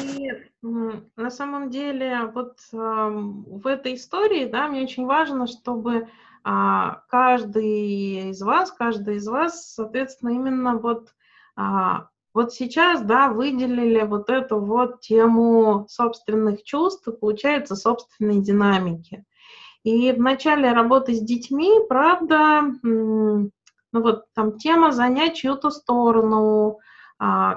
И 0.04 0.32
на 0.62 1.30
самом 1.30 1.70
деле 1.70 2.32
вот 2.34 2.58
в 2.72 3.68
этой 3.68 3.96
истории, 3.96 4.46
да, 4.46 4.68
мне 4.68 4.84
очень 4.84 5.06
важно, 5.06 5.48
чтобы 5.48 6.08
а, 6.44 7.02
каждый 7.08 8.32
из 8.32 8.42
вас, 8.42 8.72
каждый 8.72 9.18
из 9.18 9.28
вас, 9.28 9.74
соответственно, 9.74 10.30
именно 10.30 10.78
вот 10.78 11.10
а, 11.56 12.08
вот 12.34 12.54
сейчас, 12.54 13.02
да, 13.02 13.30
выделили 13.30 14.02
вот 14.04 14.30
эту 14.30 14.60
вот 14.60 15.02
тему 15.02 15.86
собственных 15.90 16.64
чувств, 16.64 17.08
получается 17.20 17.76
собственной 17.76 18.40
динамики. 18.40 19.26
И 19.84 20.12
в 20.12 20.20
начале 20.20 20.72
работы 20.72 21.14
с 21.14 21.20
детьми, 21.20 21.80
правда, 21.90 22.62
ну 22.84 23.52
вот 23.92 24.26
там 24.34 24.58
тема 24.58 24.92
занять 24.92 25.36
чью-то 25.36 25.70
сторону, 25.70 26.80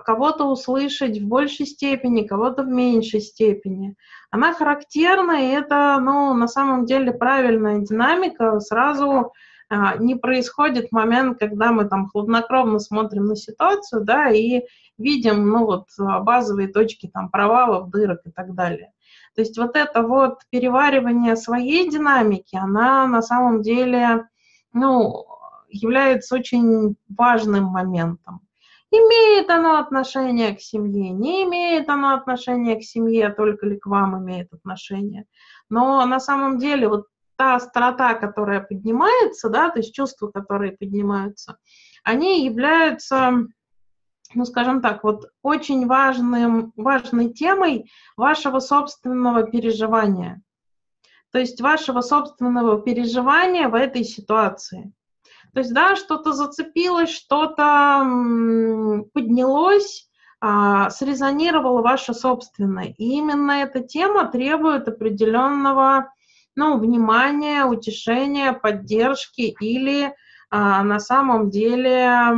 кого-то 0.05 0.45
услышать 0.45 1.19
в 1.19 1.27
большей 1.27 1.65
степени, 1.65 2.27
кого-то 2.27 2.65
в 2.65 2.69
меньшей 2.69 3.23
степени. 3.23 3.97
Она 4.31 4.53
характерна, 4.53 5.43
и 5.43 5.53
это, 5.53 5.99
ну, 6.03 6.35
на 6.35 6.49
самом 6.49 6.85
деле 6.85 7.13
правильная 7.13 7.79
динамика. 7.79 8.61
Сразу 8.61 9.33
а, 9.71 9.97
не 9.97 10.17
происходит 10.17 10.93
момент, 10.93 11.39
когда 11.39 11.73
мы 11.73 11.87
там 11.87 12.11
хладнокровно 12.11 12.79
смотрим 12.79 13.25
на 13.25 13.37
ситуацию, 13.37 14.05
да, 14.05 14.29
и 14.29 14.65
видим, 14.99 15.49
ну, 15.49 15.65
вот 15.65 15.87
базовые 15.99 16.69
точки 16.69 17.11
там 17.13 17.31
провалов, 17.31 17.89
дырок 17.89 18.21
и 18.27 18.31
так 18.31 18.55
далее. 18.55 18.93
То 19.35 19.41
есть 19.41 19.57
вот 19.57 19.77
это 19.77 20.03
вот 20.03 20.41
переваривание 20.51 21.37
своей 21.37 21.91
динамики, 21.91 22.57
она 22.57 23.07
на 23.07 23.23
самом 23.23 23.63
деле, 23.63 24.29
ну, 24.75 25.25
является 25.71 26.35
очень 26.35 26.97
важным 27.09 27.65
моментом. 27.65 28.44
Имеет 28.97 29.51
оно 29.51 29.79
отношение 29.79 30.55
к 30.55 30.61
семье, 30.61 31.11
не 31.11 31.43
имеет 31.43 31.89
оно 31.89 32.15
отношения 32.15 32.77
к 32.77 32.85
семье, 32.85 33.31
только 33.31 33.67
ли 33.67 33.77
к 33.77 33.87
вам 33.87 34.17
имеет 34.23 34.53
отношение. 34.53 35.25
Но 35.69 36.07
на 36.07 36.21
самом 36.21 36.59
деле 36.59 36.87
вот 36.87 37.07
та 37.35 37.57
острота, 37.57 38.15
которая 38.15 38.61
поднимается, 38.61 39.49
да, 39.49 39.71
то 39.71 39.81
есть 39.81 39.93
чувства, 39.93 40.29
которые 40.29 40.77
поднимаются, 40.77 41.59
они 42.05 42.45
являются, 42.45 43.33
ну, 44.33 44.45
скажем 44.45 44.81
так, 44.81 45.03
вот 45.03 45.29
очень 45.43 45.89
важным, 45.89 46.73
важной 46.77 47.33
темой 47.33 47.91
вашего 48.17 48.61
собственного 48.61 49.43
переживания. 49.43 50.41
То 51.33 51.41
есть 51.41 51.61
вашего 51.61 52.01
собственного 52.01 52.81
переживания 52.81 53.69
в 53.69 53.75
этой 53.75 54.05
ситуации. 54.05 54.93
То 55.55 55.61
есть, 55.61 55.73
да, 55.73 55.95
что-то 55.95 56.33
зацепилось, 56.33 57.11
что-то 57.11 58.05
поднялось, 59.13 60.09
а, 60.41 60.91
срезонировало 60.91 61.81
ваше 61.81 62.13
собственное. 62.13 62.95
И 62.99 63.05
именно 63.15 63.53
эта 63.53 63.81
тема 63.81 64.27
требует 64.27 64.89
определенного 64.89 66.13
ну, 66.57 66.79
внимания, 66.79 67.65
утешения, 67.65 68.53
поддержки 68.53 69.55
или 69.61 70.13
а, 70.51 70.83
на 70.83 70.99
самом 70.99 71.51
деле, 71.51 72.05
а, 72.05 72.33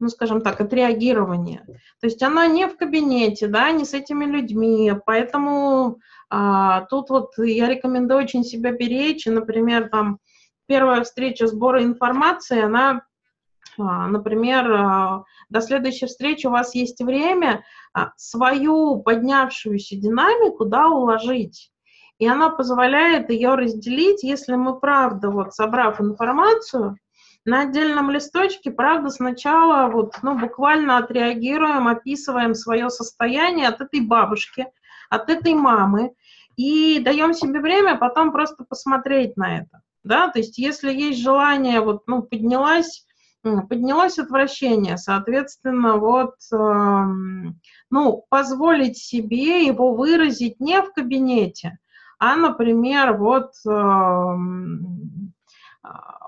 ну, 0.00 0.08
скажем 0.08 0.40
так, 0.40 0.60
отреагирования. 0.60 1.64
То 2.00 2.06
есть 2.06 2.22
она 2.22 2.46
не 2.46 2.68
в 2.68 2.76
кабинете, 2.76 3.48
да, 3.48 3.70
не 3.72 3.84
с 3.84 3.94
этими 3.94 4.24
людьми, 4.24 4.92
поэтому 5.04 5.98
а, 6.34 6.86
тут 6.86 7.10
вот 7.10 7.32
я 7.36 7.68
рекомендую 7.68 8.24
очень 8.24 8.42
себя 8.42 8.72
беречь, 8.72 9.26
например, 9.26 9.90
там 9.90 10.18
первая 10.66 11.04
встреча 11.04 11.46
сбора 11.46 11.84
информации, 11.84 12.62
она, 12.62 13.02
а, 13.78 14.08
например, 14.08 14.72
а, 14.72 15.24
до 15.50 15.60
следующей 15.60 16.06
встречи 16.06 16.46
у 16.46 16.50
вас 16.50 16.74
есть 16.74 17.02
время 17.02 17.64
а, 17.92 18.12
свою 18.16 19.02
поднявшуюся 19.02 19.96
динамику, 19.96 20.64
да, 20.64 20.88
уложить. 20.88 21.70
И 22.18 22.26
она 22.26 22.48
позволяет 22.48 23.28
ее 23.28 23.54
разделить, 23.54 24.22
если 24.22 24.54
мы, 24.54 24.80
правда, 24.80 25.28
вот 25.28 25.52
собрав 25.52 26.00
информацию, 26.00 26.96
на 27.44 27.62
отдельном 27.62 28.10
листочке, 28.10 28.70
правда, 28.70 29.10
сначала 29.10 29.90
вот, 29.90 30.14
ну, 30.22 30.38
буквально 30.38 30.96
отреагируем, 30.96 31.88
описываем 31.88 32.54
свое 32.54 32.88
состояние 32.88 33.68
от 33.68 33.82
этой 33.82 34.00
бабушки, 34.00 34.66
от 35.10 35.28
этой 35.28 35.52
мамы, 35.52 36.14
и 36.56 37.00
даем 37.00 37.34
себе 37.34 37.60
время 37.60 37.96
потом 37.96 38.32
просто 38.32 38.64
посмотреть 38.64 39.36
на 39.36 39.58
это. 39.58 39.82
Да? 40.04 40.28
То 40.28 40.38
есть 40.38 40.58
если 40.58 40.92
есть 40.92 41.20
желание, 41.20 41.80
вот, 41.80 42.02
ну, 42.06 42.22
поднялась, 42.22 43.06
поднялось 43.42 44.18
отвращение, 44.18 44.96
соответственно, 44.96 45.96
вот, 45.96 46.34
э, 46.52 47.04
ну, 47.90 48.26
позволить 48.28 48.98
себе 48.98 49.66
его 49.66 49.94
выразить 49.94 50.60
не 50.60 50.80
в 50.82 50.92
кабинете, 50.92 51.78
а, 52.18 52.36
например, 52.36 53.16
вот 53.16 53.52
э, 53.66 53.70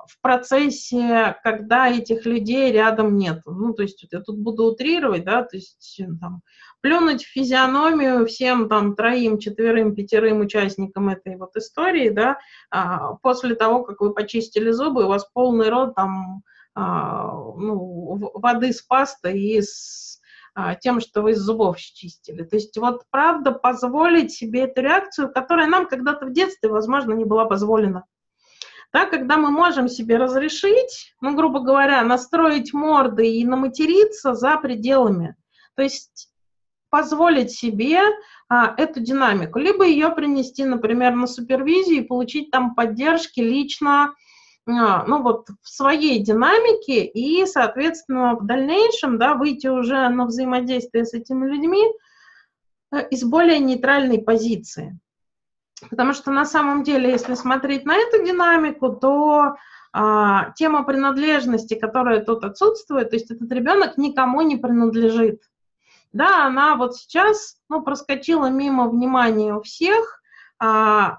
в 0.07 0.21
процессе, 0.21 1.37
когда 1.43 1.89
этих 1.89 2.27
людей 2.27 2.73
рядом 2.73 3.17
нет. 3.17 3.43
Ну, 3.47 3.73
то 3.73 3.83
есть 3.83 4.05
я 4.11 4.21
тут 4.21 4.39
буду 4.39 4.65
утрировать, 4.65 5.25
да, 5.25 5.43
то 5.43 5.57
есть 5.57 6.01
там, 6.21 6.43
плюнуть 6.85 7.25
в 7.25 7.33
физиономию 7.33 8.27
всем 8.27 8.69
там 8.69 8.95
троим, 8.95 9.39
четверым, 9.39 9.95
пятерым 9.95 10.41
участникам 10.41 11.09
этой 11.09 11.39
вот 11.39 11.57
истории, 11.57 12.11
да, 12.11 12.37
а, 12.71 13.15
после 13.23 13.55
того, 13.55 13.85
как 13.85 14.03
вы 14.03 14.13
почистили 14.13 14.71
зубы, 14.71 15.07
у 15.07 15.09
вас 15.09 15.27
полный 15.33 15.71
рот 15.71 15.95
там 15.95 16.43
а, 16.75 17.33
ну, 17.33 18.31
воды 18.35 18.75
с 18.75 18.83
пастой 18.83 19.41
и 19.41 19.63
с 19.63 20.21
а, 20.55 20.75
тем, 20.75 21.01
что 21.01 21.23
вы 21.23 21.31
из 21.31 21.39
зубов 21.39 21.81
чистили. 21.81 22.43
То 22.43 22.57
есть 22.57 22.77
вот 22.77 23.05
правда 23.11 23.53
позволить 23.53 24.33
себе 24.33 24.65
эту 24.65 24.83
реакцию, 24.83 25.33
которая 25.33 25.69
нам 25.69 25.89
когда-то 25.89 26.27
в 26.27 26.35
детстве, 26.35 26.69
возможно, 26.69 27.15
не 27.15 27.25
была 27.25 27.47
позволена. 27.47 28.05
Да, 28.93 29.07
когда 29.07 29.39
мы 29.39 29.51
можем 29.51 29.89
себе 29.89 30.19
разрешить, 30.19 31.15
ну, 31.23 31.35
грубо 31.35 31.61
говоря, 31.61 32.05
настроить 32.05 32.75
морды 32.75 33.27
и 33.27 33.47
наматериться 33.47 34.35
за 34.35 34.59
пределами. 34.59 35.35
То 35.77 35.83
есть 35.83 36.29
позволить 36.95 37.51
себе 37.51 37.99
а, 38.49 38.73
эту 38.77 39.01
динамику, 39.01 39.59
либо 39.59 39.85
ее 39.85 40.11
принести, 40.11 40.65
например, 40.65 41.17
на 41.17 41.27
супервизию 41.27 42.05
и 42.05 42.07
получить 42.07 42.53
там 42.53 42.77
поддержки 42.77 43.41
лично, 43.41 44.15
а, 44.65 45.05
ну 45.05 45.21
вот 45.21 45.49
в 45.61 45.69
своей 45.69 46.23
динамике 46.23 47.05
и, 47.05 47.47
соответственно, 47.47 48.37
в 48.37 48.47
дальнейшем, 48.47 49.19
да, 49.19 49.35
выйти 49.35 49.67
уже 49.67 50.09
на 50.09 50.27
взаимодействие 50.27 51.05
с 51.05 51.15
этими 51.15 51.51
людьми 51.51 51.85
э, 52.93 53.09
из 53.09 53.25
более 53.25 53.59
нейтральной 53.59 54.23
позиции. 54.23 54.97
Потому 55.91 56.13
что 56.13 56.31
на 56.31 56.45
самом 56.45 56.85
деле, 56.85 57.11
если 57.11 57.35
смотреть 57.35 57.85
на 57.85 57.97
эту 57.97 58.25
динамику, 58.25 58.91
то 58.91 59.57
а, 59.93 60.53
тема 60.53 60.85
принадлежности, 60.85 61.75
которая 61.75 62.25
тут 62.25 62.45
отсутствует, 62.45 63.11
то 63.11 63.17
есть 63.17 63.33
этот 63.33 63.51
ребенок 63.51 63.99
никому 63.99 64.43
не 64.43 64.55
принадлежит. 64.57 65.41
Да, 66.15 66.47
она 66.47 66.77
вот 66.77 66.97
сейчас, 66.97 67.57
ну, 67.69 67.83
проскочила 67.83 68.49
мимо 68.49 68.89
внимания 68.89 69.55
у 69.55 69.63
всех 69.63 70.23
а, 70.59 71.19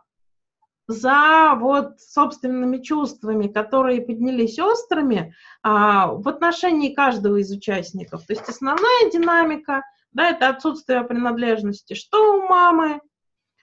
за 0.88 1.56
вот 1.60 2.00
собственными 2.00 2.78
чувствами, 2.78 3.48
которые 3.48 4.02
поднялись 4.02 4.58
острыми 4.58 5.36
а, 5.62 6.08
в 6.08 6.28
отношении 6.28 6.93
каждого 6.93 7.36
из 7.36 7.52
участников. 7.52 8.26
То 8.26 8.34
есть 8.34 8.48
основная 8.48 9.12
динамика 9.12 9.84
да, 10.16 10.30
это 10.30 10.48
отсутствие 10.48 11.04
принадлежности, 11.04 11.93
что 11.93 12.38
у 12.38 12.48
мамы, 12.48 13.02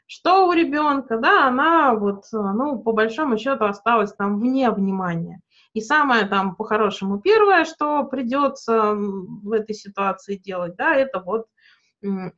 что 0.06 0.46
у 0.46 0.52
ребенка, 0.52 1.16
да, 1.16 1.48
она 1.48 1.94
вот, 1.94 2.26
ну, 2.30 2.78
по 2.78 2.92
большому 2.92 3.38
счету 3.38 3.64
осталась 3.64 4.12
там 4.12 4.38
вне 4.38 4.70
внимания. 4.70 5.40
И 5.74 5.80
самое 5.80 6.26
там 6.26 6.54
по-хорошему 6.54 7.20
первое, 7.20 7.64
что 7.64 8.04
придется 8.04 8.94
в 8.94 9.52
этой 9.52 9.74
ситуации 9.74 10.36
делать, 10.36 10.76
да, 10.76 10.94
это 10.94 11.20
вот 11.20 11.46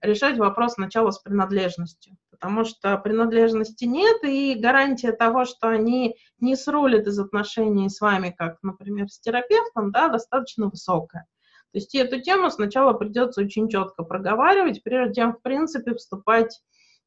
решать 0.02 0.38
вопрос 0.38 0.74
сначала 0.74 1.10
с 1.10 1.18
принадлежностью, 1.18 2.16
потому 2.30 2.64
что 2.64 2.96
принадлежности 2.98 3.84
нет, 3.84 4.22
и 4.22 4.54
гарантия 4.54 5.12
того, 5.12 5.46
что 5.46 5.68
они 5.68 6.16
не 6.38 6.54
срулят 6.54 7.06
из 7.06 7.18
отношений 7.18 7.88
с 7.88 8.00
вами, 8.00 8.34
как, 8.36 8.58
например, 8.62 9.08
с 9.08 9.18
терапевтом, 9.18 9.90
да, 9.90 10.08
достаточно 10.08 10.68
высокая. 10.68 11.26
То 11.72 11.78
есть 11.78 11.94
эту 11.94 12.20
тему 12.20 12.50
сначала 12.50 12.92
придется 12.92 13.40
очень 13.40 13.68
четко 13.68 14.04
проговаривать, 14.04 14.82
прежде 14.84 15.22
чем, 15.22 15.32
в 15.32 15.42
принципе, 15.42 15.94
вступать 15.94 16.60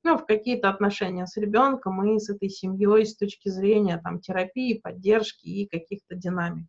ну, 0.04 0.18
в 0.18 0.26
какие-то 0.26 0.70
отношения 0.70 1.26
с 1.26 1.38
ребенком 1.38 2.04
и 2.04 2.20
с 2.20 2.30
этой 2.30 2.50
семьей 2.50 3.06
с 3.06 3.16
точки 3.16 3.50
зрения 3.50 4.00
там, 4.04 4.20
терапии, 4.20 4.80
поддержки 4.82 5.46
и 5.48 5.68
каких-то 5.68 6.16
динамик. 6.16 6.68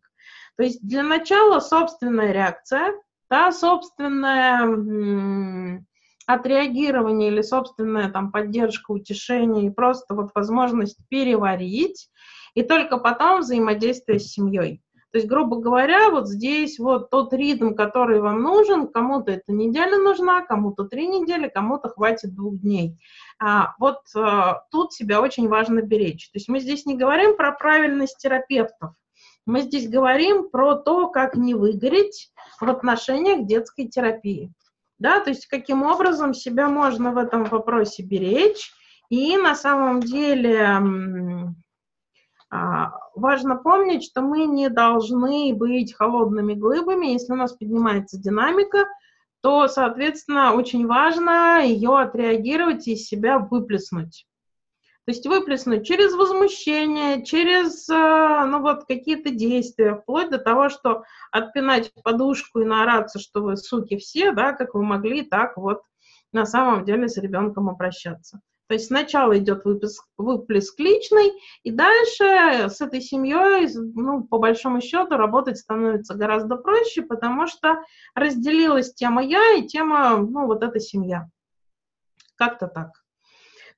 То 0.57 0.63
есть 0.63 0.85
для 0.85 1.03
начала 1.03 1.59
собственная 1.59 2.31
реакция, 2.31 2.93
да, 3.29 3.51
собственное 3.51 4.65
отреагирование 6.25 7.31
или 7.31 7.41
собственная 7.41 8.09
там 8.11 8.31
поддержка, 8.31 8.91
утешение 8.91 9.65
и 9.65 9.71
просто 9.71 10.13
вот 10.13 10.29
возможность 10.35 10.99
переварить, 11.09 12.09
и 12.53 12.63
только 12.63 12.97
потом 12.97 13.39
взаимодействие 13.41 14.19
с 14.19 14.31
семьей. 14.31 14.81
То 15.11 15.17
есть, 15.17 15.27
грубо 15.27 15.57
говоря, 15.57 16.11
вот 16.11 16.27
здесь 16.27 16.77
вот 16.77 17.09
тот 17.09 17.33
ритм, 17.33 17.73
который 17.73 18.21
вам 18.21 18.43
нужен, 18.43 18.87
кому-то 18.87 19.31
эта 19.31 19.51
неделя 19.51 19.97
нужна, 19.97 20.41
кому-то 20.45 20.83
три 20.83 21.07
недели, 21.07 21.49
кому-то 21.49 21.89
хватит 21.89 22.35
двух 22.35 22.59
дней. 22.59 22.99
А, 23.39 23.73
вот 23.79 24.01
а, 24.15 24.61
тут 24.69 24.93
себя 24.93 25.19
очень 25.21 25.47
важно 25.47 25.81
беречь. 25.81 26.29
То 26.31 26.37
есть 26.37 26.47
мы 26.47 26.59
здесь 26.59 26.85
не 26.85 26.95
говорим 26.95 27.35
про 27.37 27.51
правильность 27.51 28.17
терапевтов, 28.19 28.91
мы 29.47 29.61
здесь 29.61 29.89
говорим 29.89 30.49
про 30.49 30.75
то, 30.75 31.07
как 31.07 31.35
не 31.35 31.55
выгореть 31.55 32.31
в 32.61 32.69
отношениях 32.69 33.47
детской 33.47 33.87
терапии. 33.87 34.53
Да, 34.99 35.21
то 35.21 35.31
есть 35.31 35.47
каким 35.47 35.81
образом 35.83 36.33
себя 36.33 36.67
можно 36.67 37.11
в 37.11 37.17
этом 37.17 37.45
вопросе 37.45 38.03
беречь. 38.03 38.71
И 39.09 39.37
на 39.37 39.55
самом 39.55 40.01
деле 40.01 40.81
важно 42.51 43.55
помнить, 43.55 44.03
что 44.03 44.21
мы 44.21 44.45
не 44.45 44.69
должны 44.69 45.53
быть 45.53 45.93
холодными 45.93 46.53
глыбами. 46.53 47.07
Если 47.07 47.33
у 47.33 47.35
нас 47.35 47.53
поднимается 47.53 48.19
динамика, 48.19 48.87
то, 49.41 49.67
соответственно, 49.67 50.53
очень 50.53 50.87
важно 50.87 51.63
ее 51.63 51.97
отреагировать 51.97 52.87
и 52.87 52.95
себя 52.95 53.39
выплеснуть. 53.39 54.25
То 55.05 55.11
есть 55.11 55.25
выплеснуть 55.25 55.87
через 55.87 56.13
возмущение, 56.13 57.25
через 57.25 57.89
э, 57.89 58.45
ну, 58.45 58.61
вот, 58.61 58.85
какие-то 58.85 59.31
действия, 59.31 59.95
вплоть 59.95 60.29
до 60.29 60.37
того, 60.37 60.69
что 60.69 61.03
отпинать 61.31 61.91
подушку 62.03 62.59
и 62.59 62.65
наораться, 62.65 63.17
что 63.17 63.41
вы 63.41 63.57
суки 63.57 63.97
все, 63.97 64.33
да, 64.33 64.53
как 64.53 64.75
вы 64.75 64.83
могли, 64.83 65.23
так 65.23 65.57
вот 65.57 65.81
на 66.31 66.45
самом 66.45 66.85
деле 66.85 67.07
с 67.07 67.17
ребенком 67.17 67.69
обращаться. 67.69 68.39
То 68.69 68.75
есть 68.75 68.85
сначала 68.85 69.35
идет 69.39 69.65
выплеск, 69.65 70.05
выплеск 70.15 70.79
личный, 70.79 71.31
и 71.63 71.71
дальше 71.71 72.69
с 72.69 72.79
этой 72.81 73.01
семьей, 73.01 73.67
ну, 73.95 74.23
по 74.23 74.37
большому 74.37 74.79
счету, 74.79 75.17
работать 75.17 75.57
становится 75.57 76.13
гораздо 76.13 76.55
проще, 76.55 77.01
потому 77.01 77.47
что 77.47 77.83
разделилась 78.13 78.93
тема 78.93 79.23
я 79.23 79.55
и 79.55 79.65
тема, 79.65 80.17
ну, 80.17 80.45
вот 80.45 80.61
эта 80.61 80.79
семья. 80.79 81.27
Как-то 82.35 82.67
так. 82.67 82.91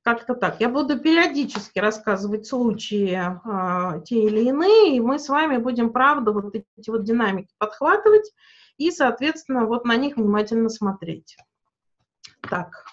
Как-то 0.02 0.36
так. 0.36 0.60
Я 0.60 0.68
буду 0.68 1.00
периодически 1.00 1.80
рассказывать 1.80 2.46
случаи 2.46 3.18
э, 3.18 4.04
те 4.04 4.24
или 4.24 4.42
иные, 4.42 4.98
и 4.98 5.00
мы 5.00 5.20
с 5.20 5.30
вами 5.30 5.56
будем, 5.56 5.94
правда, 5.94 6.34
вот 6.34 6.54
эти 6.54 6.90
вот 6.90 7.06
динамики 7.06 7.54
подхватывать 7.58 8.30
и, 8.76 8.92
соответственно, 8.92 9.68
вот 9.68 9.86
на 9.86 9.96
них 9.96 10.18
внимательно 10.18 10.68
смотреть. 10.68 11.38
Так. 12.42 12.84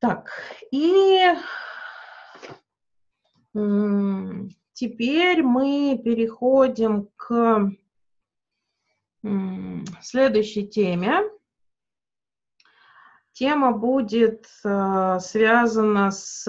Так, 0.00 0.30
и 0.70 1.34
теперь 4.72 5.42
мы 5.42 6.00
переходим 6.02 7.10
к 7.16 7.70
следующей 10.00 10.66
теме. 10.66 11.20
Тема 13.32 13.72
будет 13.72 14.46
э, 14.64 15.18
связана 15.20 16.10
с 16.10 16.44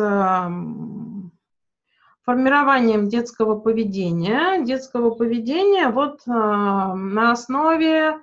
формированием 2.24 3.08
детского 3.08 3.60
поведения. 3.60 4.64
Детского 4.64 5.12
поведения 5.12 5.89
вот 5.89 6.22
э, 6.28 6.32
на 6.32 7.32
основе 7.32 8.20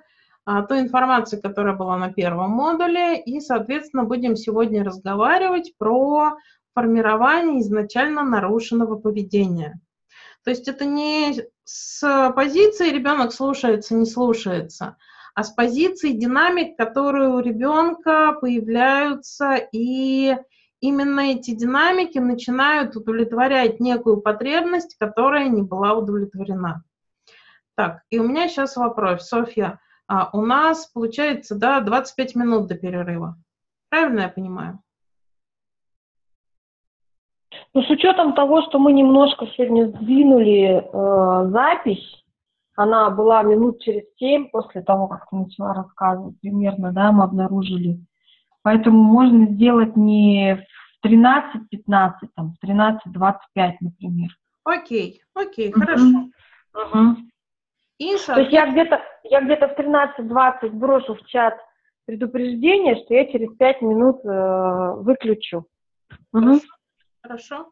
той 0.67 0.81
информации, 0.81 1.39
которая 1.39 1.75
была 1.75 1.97
на 1.97 2.11
первом 2.11 2.51
модуле, 2.51 3.21
и, 3.21 3.39
соответственно, 3.39 4.03
будем 4.03 4.35
сегодня 4.35 4.83
разговаривать 4.83 5.73
про 5.77 6.37
формирование 6.73 7.61
изначально 7.61 8.23
нарушенного 8.23 8.97
поведения. 8.97 9.79
То 10.43 10.51
есть 10.51 10.67
это 10.67 10.85
не 10.85 11.43
с 11.65 12.33
позиции 12.35 12.89
ребенок 12.89 13.33
слушается, 13.33 13.93
не 13.93 14.05
слушается, 14.05 14.97
а 15.35 15.43
с 15.43 15.51
позиции 15.51 16.13
динамик, 16.13 16.77
которые 16.77 17.29
у 17.29 17.39
ребенка 17.39 18.33
появляются, 18.39 19.55
и 19.71 20.35
именно 20.79 21.19
эти 21.19 21.51
динамики 21.51 22.17
начинают 22.17 22.95
удовлетворять 22.95 23.79
некую 23.79 24.17
потребность, 24.21 24.95
которая 24.97 25.49
не 25.49 25.61
была 25.61 25.93
удовлетворена. 25.93 26.83
Так, 27.75 28.01
и 28.09 28.19
у 28.19 28.27
меня 28.27 28.47
сейчас 28.47 28.75
вопрос, 28.75 29.27
Софья, 29.27 29.79
а 30.09 30.31
у 30.33 30.41
нас 30.41 30.87
получается, 30.87 31.55
да, 31.55 31.81
25 31.81 32.35
минут 32.35 32.67
до 32.67 32.75
перерыва. 32.75 33.37
Правильно 33.89 34.21
я 34.21 34.29
понимаю? 34.29 34.79
Ну, 37.75 37.83
с 37.83 37.89
учетом 37.91 38.33
того, 38.33 38.63
что 38.63 38.79
мы 38.79 38.91
немножко 38.91 39.45
сегодня 39.47 39.87
сдвинули 39.87 40.81
э, 40.81 41.49
запись, 41.51 42.23
она 42.75 43.11
была 43.11 43.43
минут 43.43 43.81
через 43.81 44.03
семь 44.17 44.49
после 44.49 44.81
того, 44.81 45.07
как 45.07 45.29
ты 45.29 45.35
начала 45.35 45.75
рассказывать, 45.75 46.39
примерно, 46.41 46.91
да, 46.91 47.11
мы 47.11 47.25
обнаружили. 47.25 47.99
Поэтому 48.63 49.03
можно 49.03 49.45
сделать 49.45 49.95
не 49.95 50.65
в 51.03 51.05
13.15, 51.05 52.13
там, 52.35 52.55
в 52.59 52.65
13.25, 52.65 53.73
например. 53.81 54.29
Окей, 54.63 55.21
окей, 55.35 55.71
хорошо. 55.71 56.29
Угу. 56.73 57.15
И, 57.99 58.15
То 58.25 58.39
есть 58.39 58.53
я 58.53 58.71
где-то 58.71 59.01
я 59.23 59.41
где-то 59.41 59.67
в 59.67 59.77
13.20 59.77 60.69
брошу 60.71 61.15
в 61.15 61.25
чат 61.25 61.57
предупреждение, 62.05 62.95
что 63.03 63.13
я 63.13 63.31
через 63.31 63.55
5 63.55 63.81
минут 63.81 64.25
э, 64.25 64.93
выключу. 65.01 65.67
Угу. 66.33 66.59
Хорошо. 67.21 67.71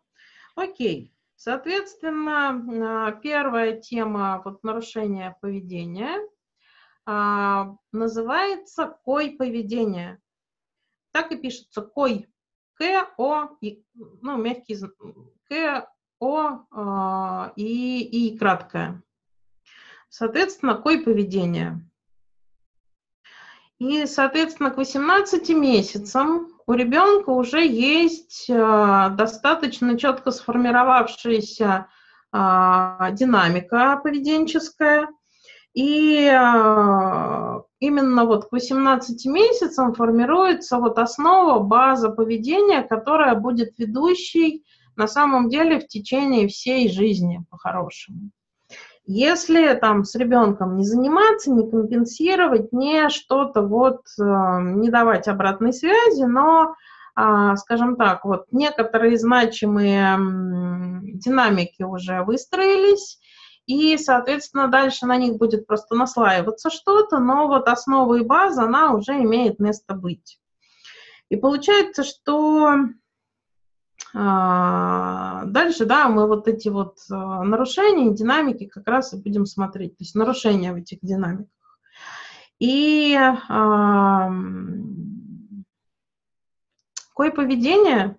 Окей. 0.55 1.13
Соответственно, 1.35 3.13
э, 3.15 3.21
первая 3.21 3.79
тема 3.79 4.41
вот, 4.43 4.63
нарушения 4.63 5.35
поведения 5.41 6.19
а, 7.09 7.77
называется 7.93 8.97
кой 9.05 9.31
поведение. 9.31 10.19
Так 11.13 11.31
и 11.31 11.37
пишется 11.37 11.81
кой. 11.81 12.27
К, 12.73 13.09
О, 13.17 13.57
и, 13.61 13.83
ну, 13.95 14.35
мягкий, 14.37 14.77
К, 15.47 15.89
О 16.19 16.65
а, 16.69 17.53
и, 17.55 18.01
и 18.03 18.37
краткое. 18.37 19.01
Соответственно, 20.09 20.75
какое 20.75 21.03
поведение? 21.03 21.81
И, 23.79 24.05
соответственно, 24.07 24.71
к 24.71 24.77
18 24.77 25.49
месяцам 25.49 26.47
у 26.65 26.73
ребенка 26.73 27.29
уже 27.29 27.65
есть 27.65 28.49
э, 28.49 29.09
достаточно 29.11 29.97
четко 29.97 30.31
сформировавшаяся 30.31 31.87
э, 32.33 32.37
динамика 33.11 33.99
поведенческая. 34.03 35.07
И 35.73 36.25
э, 36.25 37.61
именно 37.79 38.25
вот 38.25 38.49
к 38.49 38.51
18 38.51 39.25
месяцам 39.27 39.93
формируется 39.93 40.77
вот 40.77 40.97
основа, 40.97 41.59
база 41.59 42.09
поведения, 42.09 42.81
которая 42.81 43.35
будет 43.35 43.77
ведущей 43.77 44.65
на 44.95 45.07
самом 45.07 45.49
деле 45.49 45.79
в 45.79 45.87
течение 45.87 46.47
всей 46.47 46.89
жизни 46.91 47.45
по-хорошему. 47.51 48.31
Если 49.09 49.73
там 49.75 50.03
с 50.03 50.15
ребенком 50.15 50.75
не 50.75 50.83
заниматься, 50.83 51.49
не 51.49 51.69
компенсировать, 51.69 52.73
не 52.73 53.07
что-то 53.07 53.61
вот, 53.61 54.01
э, 54.19 54.23
не 54.23 54.89
давать 54.89 55.29
обратной 55.29 55.71
связи, 55.71 56.23
но, 56.23 56.75
а, 57.15 57.55
скажем 57.55 57.95
так, 57.95 58.25
вот 58.25 58.47
некоторые 58.51 59.17
значимые 59.17 60.17
динамики 61.13 61.83
уже 61.83 62.23
выстроились, 62.23 63.17
и, 63.65 63.97
соответственно, 63.97 64.67
дальше 64.67 65.05
на 65.05 65.15
них 65.15 65.37
будет 65.37 65.67
просто 65.67 65.95
наслаиваться 65.95 66.69
что-то, 66.69 67.19
но 67.19 67.47
вот 67.47 67.69
основа 67.69 68.15
и 68.15 68.25
база, 68.25 68.63
она 68.63 68.91
уже 68.91 69.13
имеет 69.23 69.59
место 69.59 69.95
быть. 69.95 70.37
И 71.29 71.37
получается, 71.37 72.03
что 72.03 72.75
дальше, 74.13 75.85
да, 75.85 76.07
мы 76.07 76.27
вот 76.27 76.47
эти 76.47 76.69
вот 76.69 76.97
а, 77.11 77.43
нарушения, 77.43 78.13
динамики 78.13 78.65
как 78.65 78.87
раз 78.87 79.13
и 79.13 79.17
будем 79.17 79.45
смотреть, 79.45 79.97
то 79.97 80.03
есть 80.03 80.15
нарушения 80.15 80.71
в 80.71 80.77
этих 80.77 80.99
динамиках. 81.01 81.47
И 82.59 83.15
а, 83.15 84.31
какое 87.09 87.31
поведение 87.31 88.17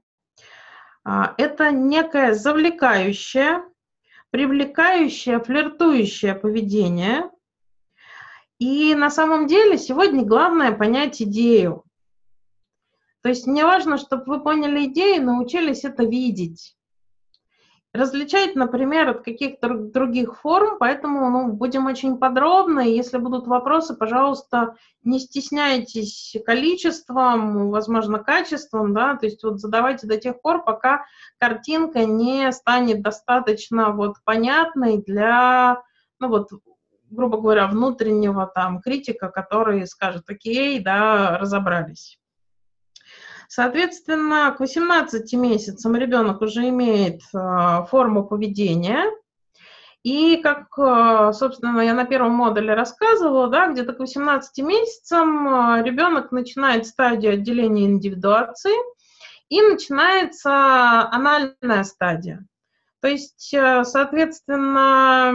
а, 1.04 1.34
это 1.38 1.70
некое 1.70 2.34
завлекающее, 2.34 3.62
привлекающее, 4.30 5.40
флиртующее 5.40 6.34
поведение. 6.34 7.30
И 8.58 8.94
на 8.94 9.08
самом 9.10 9.46
деле 9.46 9.78
сегодня 9.78 10.24
главное 10.24 10.72
понять 10.72 11.22
идею. 11.22 11.84
То 13.22 13.28
есть 13.30 13.46
мне 13.46 13.64
важно, 13.64 13.98
чтобы 13.98 14.24
вы 14.26 14.40
поняли 14.40 14.86
идею, 14.86 15.24
научились 15.24 15.84
это 15.84 16.04
видеть. 16.04 16.76
Различать, 17.94 18.54
например, 18.54 19.08
от 19.08 19.24
каких-то 19.24 19.70
других 19.70 20.38
форм, 20.38 20.76
поэтому 20.78 21.30
ну, 21.30 21.52
будем 21.52 21.86
очень 21.86 22.18
подробно. 22.18 22.80
И 22.80 22.94
если 22.94 23.16
будут 23.16 23.46
вопросы, 23.46 23.94
пожалуйста, 23.96 24.76
не 25.04 25.18
стесняйтесь 25.18 26.36
количеством, 26.44 27.70
возможно, 27.70 28.18
качеством, 28.18 28.92
да, 28.92 29.16
то 29.16 29.24
есть 29.24 29.42
вот 29.42 29.58
задавайте 29.58 30.06
до 30.06 30.18
тех 30.18 30.40
пор, 30.42 30.64
пока 30.64 31.06
картинка 31.38 32.04
не 32.04 32.52
станет 32.52 33.00
достаточно 33.00 33.90
вот 33.90 34.16
понятной 34.22 35.02
для, 35.02 35.82
ну 36.20 36.28
вот, 36.28 36.50
грубо 37.10 37.40
говоря, 37.40 37.66
внутреннего 37.68 38.46
там 38.46 38.82
критика, 38.82 39.28
который 39.28 39.86
скажет, 39.86 40.28
окей, 40.28 40.78
да, 40.78 41.38
разобрались. 41.38 42.18
Соответственно, 43.48 44.54
к 44.56 44.60
18 44.60 45.32
месяцам 45.32 45.96
ребенок 45.96 46.42
уже 46.42 46.68
имеет 46.68 47.22
э, 47.34 47.86
форму 47.90 48.24
поведения. 48.24 49.10
И 50.02 50.36
как, 50.42 50.66
э, 50.78 51.32
собственно, 51.32 51.80
я 51.80 51.94
на 51.94 52.04
первом 52.04 52.32
модуле 52.32 52.74
рассказывала, 52.74 53.48
да, 53.48 53.68
где-то 53.68 53.94
к 53.94 54.00
18 54.00 54.58
месяцам 54.62 55.48
э, 55.48 55.82
ребенок 55.82 56.30
начинает 56.30 56.86
стадию 56.86 57.32
отделения 57.32 57.86
индивидуации, 57.86 58.76
и 59.48 59.62
начинается 59.62 61.08
анальная 61.10 61.84
стадия. 61.84 62.44
То 63.00 63.06
есть, 63.06 63.54
э, 63.54 63.84
соответственно, 63.84 65.30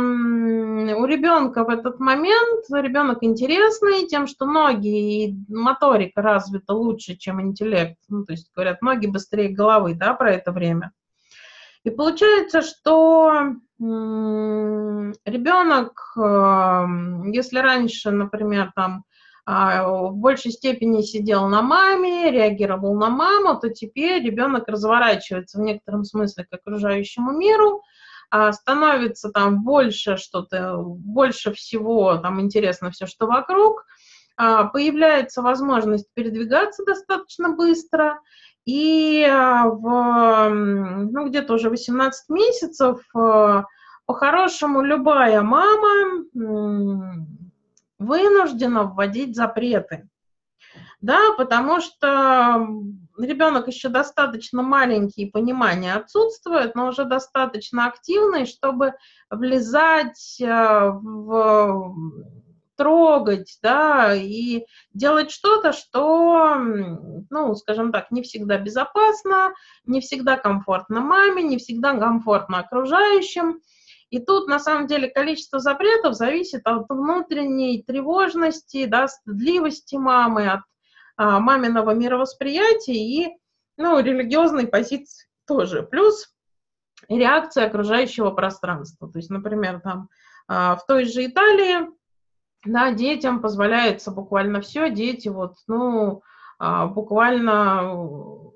у 0.97 1.05
ребенка 1.05 1.63
в 1.63 1.69
этот 1.69 1.97
момент, 1.99 2.65
ребенок 2.69 3.19
интересный 3.21 4.05
тем, 4.07 4.27
что 4.27 4.45
ноги 4.45 5.27
и 5.27 5.35
моторика 5.47 6.21
развита 6.21 6.73
лучше, 6.73 7.15
чем 7.15 7.41
интеллект. 7.41 7.97
Ну, 8.09 8.25
то 8.25 8.33
есть, 8.33 8.51
говорят, 8.53 8.81
ноги 8.81 9.07
быстрее 9.07 9.47
головы, 9.47 9.95
да, 9.95 10.13
про 10.13 10.33
это 10.33 10.51
время. 10.51 10.91
И 11.85 11.89
получается, 11.89 12.61
что 12.61 13.55
ребенок, 15.25 15.93
э, 16.17 16.85
если 17.33 17.59
раньше, 17.59 18.11
например, 18.11 18.73
там 18.75 19.05
в 19.45 20.11
большей 20.13 20.51
степени 20.51 21.01
сидел 21.01 21.47
на 21.47 21.61
маме, 21.61 22.31
реагировал 22.31 22.95
на 22.95 23.09
маму, 23.09 23.59
то 23.59 23.69
теперь 23.69 24.23
ребенок 24.23 24.67
разворачивается 24.67 25.59
в 25.59 25.61
некотором 25.61 26.05
смысле 26.05 26.45
к 26.45 26.53
окружающему 26.53 27.31
миру, 27.31 27.81
а, 28.29 28.51
становится 28.51 29.29
там 29.29 29.63
больше 29.63 30.17
что-то, 30.17 30.77
больше 30.77 31.53
всего, 31.53 32.17
там 32.17 32.41
интересно 32.41 32.89
все, 32.89 33.05
что 33.05 33.27
вокруг, 33.27 33.85
а, 34.37 34.63
появляется 34.63 35.43
возможность 35.43 36.07
передвигаться 36.15 36.83
достаточно 36.83 37.49
быстро, 37.49 38.19
и 38.65 39.27
в, 39.29 40.49
ну, 40.49 41.27
где-то 41.27 41.53
уже 41.53 41.69
18 41.69 42.29
месяцев 42.29 43.05
по-хорошему 44.05 44.81
любая 44.81 45.41
мама 45.43 46.23
вынуждена 48.03 48.83
вводить 48.83 49.35
запреты. 49.35 50.09
Да, 51.01 51.33
потому 51.37 51.81
что 51.81 52.65
ребенок 53.17 53.67
еще 53.67 53.89
достаточно 53.89 54.61
маленький, 54.61 55.25
понимание 55.25 55.93
отсутствует, 55.93 56.75
но 56.75 56.87
уже 56.87 57.03
достаточно 57.03 57.87
активный, 57.87 58.45
чтобы 58.45 58.93
влезать 59.29 60.39
э, 60.39 60.45
в 60.47 61.93
трогать, 62.75 63.59
да, 63.61 64.15
и 64.15 64.65
делать 64.93 65.31
что-то, 65.31 65.73
что, 65.73 66.55
ну, 67.29 67.55
скажем 67.55 67.91
так, 67.91 68.11
не 68.11 68.23
всегда 68.23 68.57
безопасно, 68.57 69.53
не 69.85 70.01
всегда 70.01 70.37
комфортно 70.37 71.01
маме, 71.01 71.43
не 71.43 71.57
всегда 71.57 71.97
комфортно 71.97 72.59
окружающим. 72.59 73.59
И 74.13 74.19
тут, 74.19 74.47
на 74.47 74.59
самом 74.59 74.85
деле, 74.85 75.09
количество 75.09 75.57
запретов 75.57 76.13
зависит 76.13 76.61
от 76.65 76.85
внутренней 76.87 77.81
тревожности, 77.81 78.85
да, 78.85 79.07
стыдливости 79.07 79.95
мамы, 79.95 80.51
от 80.51 80.59
а, 81.17 81.39
маминого 81.39 81.95
мировосприятия 81.95 82.93
и, 82.93 83.35
ну, 83.75 83.99
религиозной 83.99 84.67
позиции 84.67 85.27
тоже. 85.47 85.81
Плюс 85.81 86.31
реакция 87.09 87.65
окружающего 87.65 88.29
пространства. 88.29 89.11
То 89.11 89.17
есть, 89.17 89.31
например, 89.31 89.81
там 89.81 90.09
а, 90.47 90.75
в 90.75 90.85
той 90.85 91.05
же 91.05 91.25
Италии, 91.25 91.89
да, 92.65 92.91
детям 92.91 93.41
позволяется 93.41 94.11
буквально 94.11 94.61
все, 94.61 94.91
дети 94.91 95.27
вот, 95.27 95.55
ну, 95.65 96.21
а, 96.59 96.85
буквально 96.85 98.51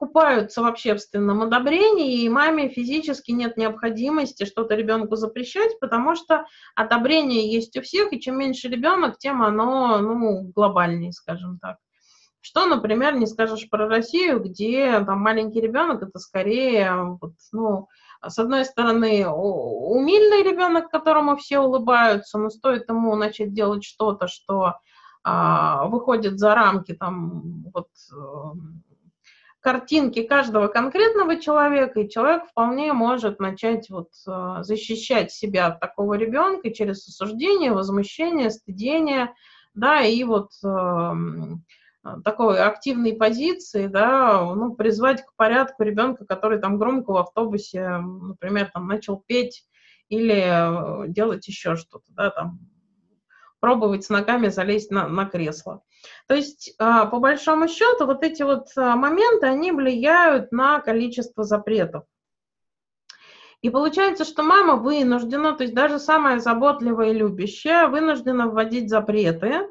купаются 0.00 0.62
в 0.62 0.66
общественном 0.66 1.42
одобрении, 1.42 2.22
и 2.22 2.28
маме 2.30 2.70
физически 2.70 3.32
нет 3.32 3.58
необходимости 3.58 4.46
что-то 4.46 4.74
ребенку 4.74 5.14
запрещать, 5.16 5.78
потому 5.78 6.16
что 6.16 6.46
одобрение 6.74 7.52
есть 7.52 7.76
у 7.76 7.82
всех, 7.82 8.10
и 8.10 8.18
чем 8.18 8.38
меньше 8.38 8.68
ребенок, 8.68 9.18
тем 9.18 9.42
оно 9.42 9.98
ну, 9.98 10.50
глобальнее, 10.56 11.12
скажем 11.12 11.58
так. 11.58 11.76
Что, 12.40 12.64
например, 12.64 13.16
не 13.16 13.26
скажешь 13.26 13.68
про 13.68 13.88
Россию, 13.88 14.40
где 14.40 15.04
там 15.04 15.20
маленький 15.20 15.60
ребенок 15.60 16.02
это 16.02 16.18
скорее, 16.18 17.18
вот, 17.20 17.34
ну, 17.52 17.88
с 18.26 18.38
одной 18.38 18.64
стороны, 18.64 19.28
умильный 19.28 20.42
ребенок, 20.42 20.90
которому 20.90 21.36
все 21.36 21.58
улыбаются, 21.58 22.38
но 22.38 22.48
стоит 22.48 22.88
ему 22.88 23.14
начать 23.16 23.52
делать 23.52 23.84
что-то, 23.84 24.28
что 24.28 24.76
а, 25.22 25.84
выходит 25.88 26.38
за 26.38 26.54
рамки 26.54 26.94
там 26.94 27.64
вот 27.74 27.88
эм, 28.12 28.82
картинки 29.60 30.22
каждого 30.22 30.68
конкретного 30.68 31.36
человека, 31.36 32.00
и 32.00 32.08
человек 32.08 32.44
вполне 32.46 32.92
может 32.92 33.40
начать 33.40 33.90
вот 33.90 34.08
э, 34.26 34.58
защищать 34.62 35.30
себя 35.32 35.66
от 35.66 35.80
такого 35.80 36.14
ребенка 36.14 36.72
через 36.72 37.06
осуждение, 37.06 37.72
возмущение, 37.72 38.50
стыдение, 38.50 39.34
да, 39.74 40.00
и 40.00 40.24
вот 40.24 40.50
э, 40.64 41.12
такой 42.24 42.58
активной 42.60 43.12
позиции, 43.14 43.86
да, 43.86 44.42
ну, 44.54 44.74
призвать 44.74 45.24
к 45.24 45.34
порядку 45.36 45.82
ребенка, 45.82 46.24
который 46.24 46.58
там 46.58 46.78
громко 46.78 47.12
в 47.12 47.16
автобусе, 47.18 47.98
например, 47.98 48.70
там 48.72 48.88
начал 48.88 49.22
петь 49.26 49.66
или 50.08 51.04
э, 51.04 51.08
делать 51.08 51.46
еще 51.46 51.76
что-то, 51.76 52.04
да, 52.08 52.30
там 52.30 52.58
пробовать 53.60 54.04
с 54.04 54.08
ногами 54.08 54.48
залезть 54.48 54.90
на, 54.90 55.06
на 55.06 55.26
кресло. 55.26 55.82
То 56.26 56.34
есть, 56.34 56.74
а, 56.78 57.06
по 57.06 57.18
большому 57.18 57.68
счету, 57.68 58.06
вот 58.06 58.22
эти 58.22 58.42
вот 58.42 58.68
а, 58.76 58.96
моменты, 58.96 59.46
они 59.46 59.70
влияют 59.70 60.50
на 60.50 60.80
количество 60.80 61.44
запретов. 61.44 62.04
И 63.62 63.68
получается, 63.68 64.24
что 64.24 64.42
мама 64.42 64.76
вынуждена, 64.76 65.52
то 65.52 65.64
есть 65.64 65.74
даже 65.74 65.98
самая 65.98 66.38
заботливая 66.38 67.10
и 67.10 67.14
любящая, 67.14 67.88
вынуждена 67.88 68.48
вводить 68.48 68.88
запреты. 68.88 69.68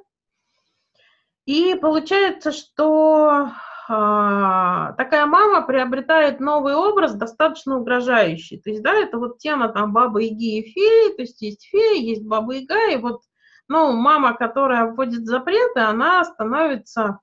И 1.46 1.74
получается, 1.74 2.52
что 2.52 3.50
а, 3.88 4.94
такая 4.94 5.26
мама 5.26 5.66
приобретает 5.66 6.40
новый 6.40 6.76
образ, 6.76 7.16
достаточно 7.16 7.80
угрожающий. 7.80 8.62
То 8.62 8.70
есть, 8.70 8.84
да, 8.84 8.94
это 8.94 9.18
вот 9.18 9.40
тема 9.40 9.70
там 9.70 9.92
бабы 9.92 10.26
Яги 10.26 10.60
и 10.60 10.72
феи, 10.72 11.16
то 11.16 11.24
есть 11.24 11.42
есть 11.42 11.66
феи, 11.66 12.00
есть 12.00 12.24
баба 12.24 12.54
Яга, 12.54 12.92
и 12.92 12.98
вот 12.98 13.22
ну, 13.70 13.94
мама, 13.94 14.34
которая 14.34 14.86
вводит 14.86 15.26
запреты, 15.26 15.80
она 15.80 16.24
становится 16.26 17.20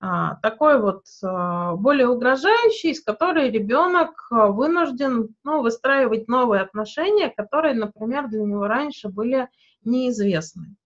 а, 0.00 0.36
такой 0.42 0.80
вот 0.80 1.04
а, 1.22 1.74
более 1.76 2.08
угрожающей, 2.08 2.94
с 2.94 3.02
которой 3.02 3.50
ребенок 3.50 4.26
а, 4.30 4.48
вынужден 4.48 5.34
ну, 5.44 5.62
выстраивать 5.62 6.28
новые 6.28 6.60
отношения, 6.60 7.32
которые, 7.34 7.74
например, 7.74 8.28
для 8.28 8.42
него 8.42 8.66
раньше 8.66 9.08
были 9.08 9.48
неизвестны. 9.84 10.76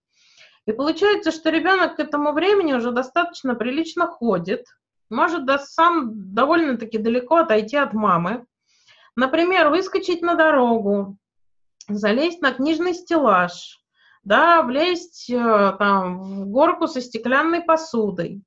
И 0.65 0.71
получается, 0.71 1.31
что 1.31 1.49
ребенок 1.49 1.97
к 1.97 1.99
этому 1.99 2.31
времени 2.31 2.73
уже 2.73 2.91
достаточно 2.91 3.55
прилично 3.55 4.07
ходит, 4.07 4.65
может 5.09 5.45
да, 5.45 5.57
сам 5.57 6.33
довольно-таки 6.33 6.97
далеко 6.97 7.37
отойти 7.37 7.75
от 7.75 7.93
мамы, 7.93 8.45
Например, 9.19 9.67
выскочить 9.67 10.21
на 10.21 10.35
дорогу, 10.35 11.17
залезть 11.89 12.41
на 12.41 12.53
книжный 12.53 12.93
стеллаж, 12.93 13.78
да, 14.29 14.61
влезть 14.61 15.27
э, 15.31 15.75
там, 15.79 16.43
в 16.43 16.49
горку 16.49 16.87
со 16.87 17.01
стеклянной 17.01 17.61
посудой. 17.61 18.43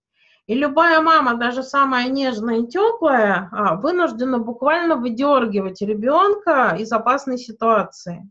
И 0.47 0.55
любая 0.55 1.01
мама, 1.01 1.35
даже 1.35 1.65
самая 1.65 2.09
нежная 2.09 2.61
и 2.61 2.69
теплая, 2.69 3.49
а, 3.51 3.75
вынуждена 3.75 4.39
буквально 4.39 4.95
выдергивать 4.95 5.83
ребенка 5.83 6.77
из 6.79 6.93
опасной 6.93 7.37
ситуации. 7.37 8.31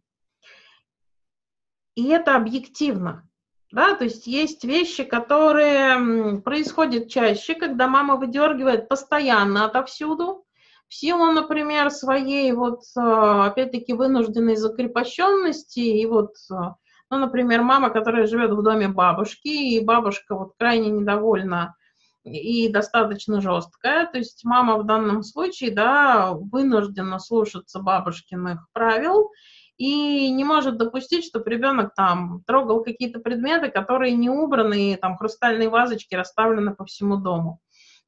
И 1.96 2.08
это 2.08 2.38
объективно. 2.38 3.28
Да, 3.74 3.96
то 3.96 4.06
есть 4.06 4.28
есть 4.28 4.64
вещи, 4.64 5.04
которые 5.04 6.42
происходят 6.42 7.10
чаще, 7.10 7.54
когда 7.56 7.90
мама 7.90 8.16
выдергивает 8.16 8.88
постоянно 8.88 9.66
отовсюду, 9.66 10.46
в 10.88 10.94
силу, 10.94 11.32
например, 11.34 11.90
своей 11.90 12.54
вот, 12.54 12.84
а, 12.96 13.48
опять-таки, 13.48 13.92
вынужденной 13.92 14.56
закрепощенности, 14.56 15.80
и 15.82 16.06
вот, 16.06 16.36
а, 16.50 16.76
ну, 17.12 17.18
например, 17.18 17.62
мама, 17.62 17.90
которая 17.90 18.26
живет 18.26 18.52
в 18.52 18.64
доме 18.64 18.88
бабушки, 18.88 19.50
и 19.50 19.84
бабушка 19.84 20.36
вот 20.36 20.54
крайне 20.58 20.90
недовольна 20.90 21.76
и 22.24 22.70
достаточно 22.70 23.42
жесткая, 23.42 24.08
то 24.08 24.18
есть 24.18 24.46
мама 24.46 24.78
в 24.78 24.86
данном 24.86 25.24
случае, 25.24 25.72
да, 25.72 26.32
вынуждена 26.34 27.20
слушаться 27.20 27.80
бабушкиных 27.80 28.68
правил, 28.74 29.32
и 29.78 30.30
не 30.32 30.44
может 30.44 30.78
допустить, 30.78 31.26
чтобы 31.26 31.50
ребенок 31.50 31.96
там 31.96 32.44
трогал 32.46 32.84
какие-то 32.84 33.20
предметы, 33.20 33.70
которые 33.70 34.16
не 34.16 34.30
убраны, 34.30 34.94
и 34.94 34.96
там 34.96 35.18
хрустальные 35.18 35.70
вазочки 35.70 36.16
расставлены 36.16 36.76
по 36.76 36.86
всему 36.86 37.18
дому. 37.18 37.60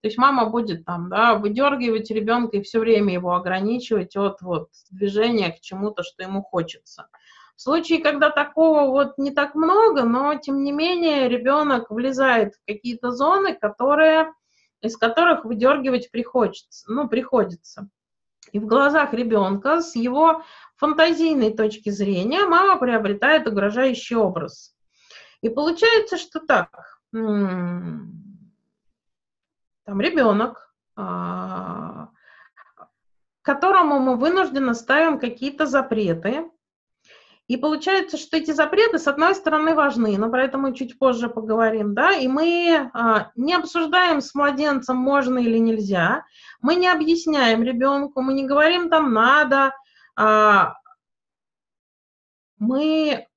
То 0.02 0.08
есть 0.08 0.18
мама 0.18 0.50
будет 0.50 0.86
там, 0.86 1.10
да, 1.10 1.36
выдергивать 1.36 2.12
ребенка 2.12 2.58
и 2.58 2.62
все 2.62 2.80
время 2.80 3.14
его 3.14 3.34
ограничивать 3.34 4.16
от 4.16 4.42
вот 4.42 4.68
движения 4.92 5.50
к 5.52 5.62
чему-то, 5.62 6.04
что 6.04 6.24
ему 6.24 6.44
хочется. 6.44 7.08
В 7.56 7.62
случае, 7.62 8.02
когда 8.02 8.30
такого 8.30 8.90
вот 8.90 9.18
не 9.18 9.32
так 9.32 9.56
много, 9.56 10.04
но 10.04 10.36
тем 10.36 10.64
не 10.64 10.72
менее 10.72 11.30
ребенок 11.30 11.92
влезает 11.92 12.56
в 12.56 12.66
какие-то 12.66 13.12
зоны, 13.12 13.54
которые, 13.54 14.34
из 14.82 14.98
которых 14.98 15.46
выдергивать 15.46 16.12
приходится, 16.12 16.92
ну, 16.92 17.08
приходится. 17.08 17.88
И 18.52 18.60
в 18.60 18.66
глазах 18.66 19.14
ребенка 19.14 19.82
с 19.82 19.96
его 19.96 20.44
фантазийной 20.76 21.54
точки 21.54 21.90
зрения 21.90 22.46
мама 22.46 22.78
приобретает 22.78 23.48
угрожающий 23.48 24.16
образ. 24.16 24.76
И 25.42 25.50
получается, 25.50 26.18
что 26.18 26.40
так, 26.40 27.02
там 27.12 28.12
ребенок, 29.86 30.74
а, 30.96 32.10
которому 33.42 34.00
мы 34.00 34.16
вынуждены 34.16 34.74
ставим 34.74 35.20
какие-то 35.20 35.66
запреты. 35.66 36.50
И 37.48 37.58
получается, 37.58 38.18
что 38.18 38.38
эти 38.38 38.52
запреты, 38.52 39.00
с 39.00 39.08
одной 39.08 39.36
стороны, 39.36 39.76
важны, 39.76 40.18
но 40.18 40.30
про 40.30 40.44
это 40.44 40.58
мы 40.58 40.74
чуть 40.74 40.98
позже 40.98 41.28
поговорим, 41.28 41.94
да, 41.94 42.14
и 42.14 42.28
мы 42.28 42.90
а, 42.94 43.32
не 43.36 43.54
обсуждаем 43.54 44.22
с 44.22 44.34
младенцем, 44.34 44.96
можно 44.96 45.40
или 45.40 45.58
нельзя, 45.58 46.26
мы 46.62 46.76
не 46.76 46.88
объясняем 46.88 47.62
ребенку, 47.62 48.22
мы 48.22 48.34
не 48.34 48.46
говорим 48.46 48.90
там 48.90 49.14
надо, 49.14 49.74
а, 50.16 50.76
мы 52.58 53.28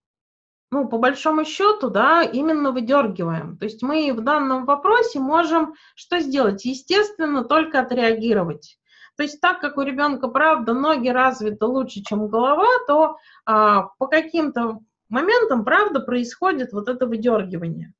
ну, 0.70 0.88
по 0.88 0.98
большому 0.98 1.44
счету, 1.44 1.90
да, 1.90 2.22
именно 2.22 2.72
выдергиваем. 2.72 3.57
То 3.57 3.64
есть 3.64 3.82
мы 3.82 4.12
в 4.12 4.20
данном 4.20 4.66
вопросе 4.66 5.20
можем 5.20 5.74
что 5.94 6.18
сделать? 6.20 6.64
Естественно, 6.64 7.44
только 7.44 7.80
отреагировать. 7.80 8.78
То 9.16 9.22
есть 9.22 9.40
так 9.40 9.60
как 9.60 9.78
у 9.78 9.82
ребенка, 9.82 10.28
правда, 10.28 10.74
ноги 10.74 11.08
развиты 11.08 11.64
лучше, 11.64 12.02
чем 12.02 12.28
голова, 12.28 12.68
то 12.86 13.16
а, 13.46 13.88
по 13.98 14.06
каким-то 14.08 14.80
моментам, 15.08 15.64
правда, 15.64 16.00
происходит 16.00 16.72
вот 16.72 16.88
это 16.88 17.06
выдергивание. 17.06 17.94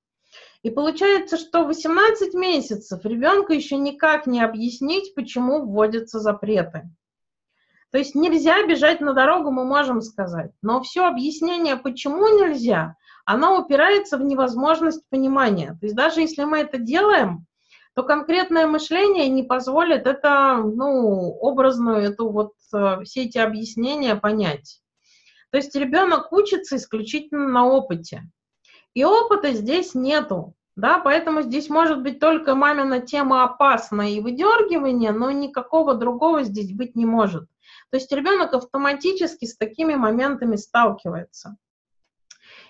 И 0.63 0.71
получается, 0.71 1.37
что 1.37 1.65
18 1.65 2.35
месяцев 2.35 3.05
ребенка 3.05 3.55
еще 3.55 3.77
никак 3.77 4.27
не 4.27 4.43
объяснить, 4.43 5.15
почему 5.15 5.65
вводятся 5.65 6.19
запреты. 6.19 6.91
То 7.93 7.99
есть 7.99 8.15
нельзя 8.15 8.67
бежать 8.67 9.01
на 9.01 9.15
дорогу, 9.15 9.51
мы 9.51 9.65
можем 9.65 10.03
сказать. 10.03 10.51
Но 10.61 10.83
все 10.83 11.07
объяснение, 11.07 11.77
почему 11.77 12.29
нельзя, 12.29 12.97
оно 13.25 13.59
упирается 13.61 14.19
в 14.19 14.23
невозможность 14.23 15.03
понимания. 15.09 15.77
То 15.81 15.87
есть 15.87 15.95
даже 15.95 16.21
если 16.21 16.45
мы 16.45 16.59
это 16.59 16.79
делаем, 16.79 17.46
то 17.97 18.03
конкретное 18.03 18.67
мышление 18.67 19.27
не 19.29 19.43
позволит 19.43 20.07
это, 20.07 20.57
ну, 20.59 21.31
образную, 21.41 22.03
эту 22.03 22.29
вот, 22.29 22.53
э, 22.75 23.03
все 23.05 23.25
эти 23.25 23.39
объяснения 23.39 24.15
понять. 24.17 24.83
То 25.51 25.57
есть 25.57 25.75
ребенок 25.75 26.31
учится 26.31 26.77
исключительно 26.77 27.49
на 27.49 27.67
опыте. 27.67 28.25
И 28.93 29.03
опыта 29.03 29.53
здесь 29.53 29.95
нету. 29.95 30.55
Да, 30.77 30.99
поэтому 30.99 31.41
здесь 31.41 31.71
может 31.71 32.03
быть 32.03 32.21
только 32.21 32.55
мамина 32.55 33.01
тема 33.01 33.45
опасная 33.45 34.11
и 34.11 34.21
выдергивание, 34.21 35.13
но 35.13 35.31
никакого 35.31 35.95
другого 35.95 36.43
здесь 36.43 36.75
быть 36.75 36.97
не 36.97 37.07
может. 37.07 37.45
То 37.91 37.97
есть 37.97 38.13
ребенок 38.13 38.53
автоматически 38.53 39.47
с 39.47 39.57
такими 39.57 39.95
моментами 39.95 40.57
сталкивается. 40.57 41.57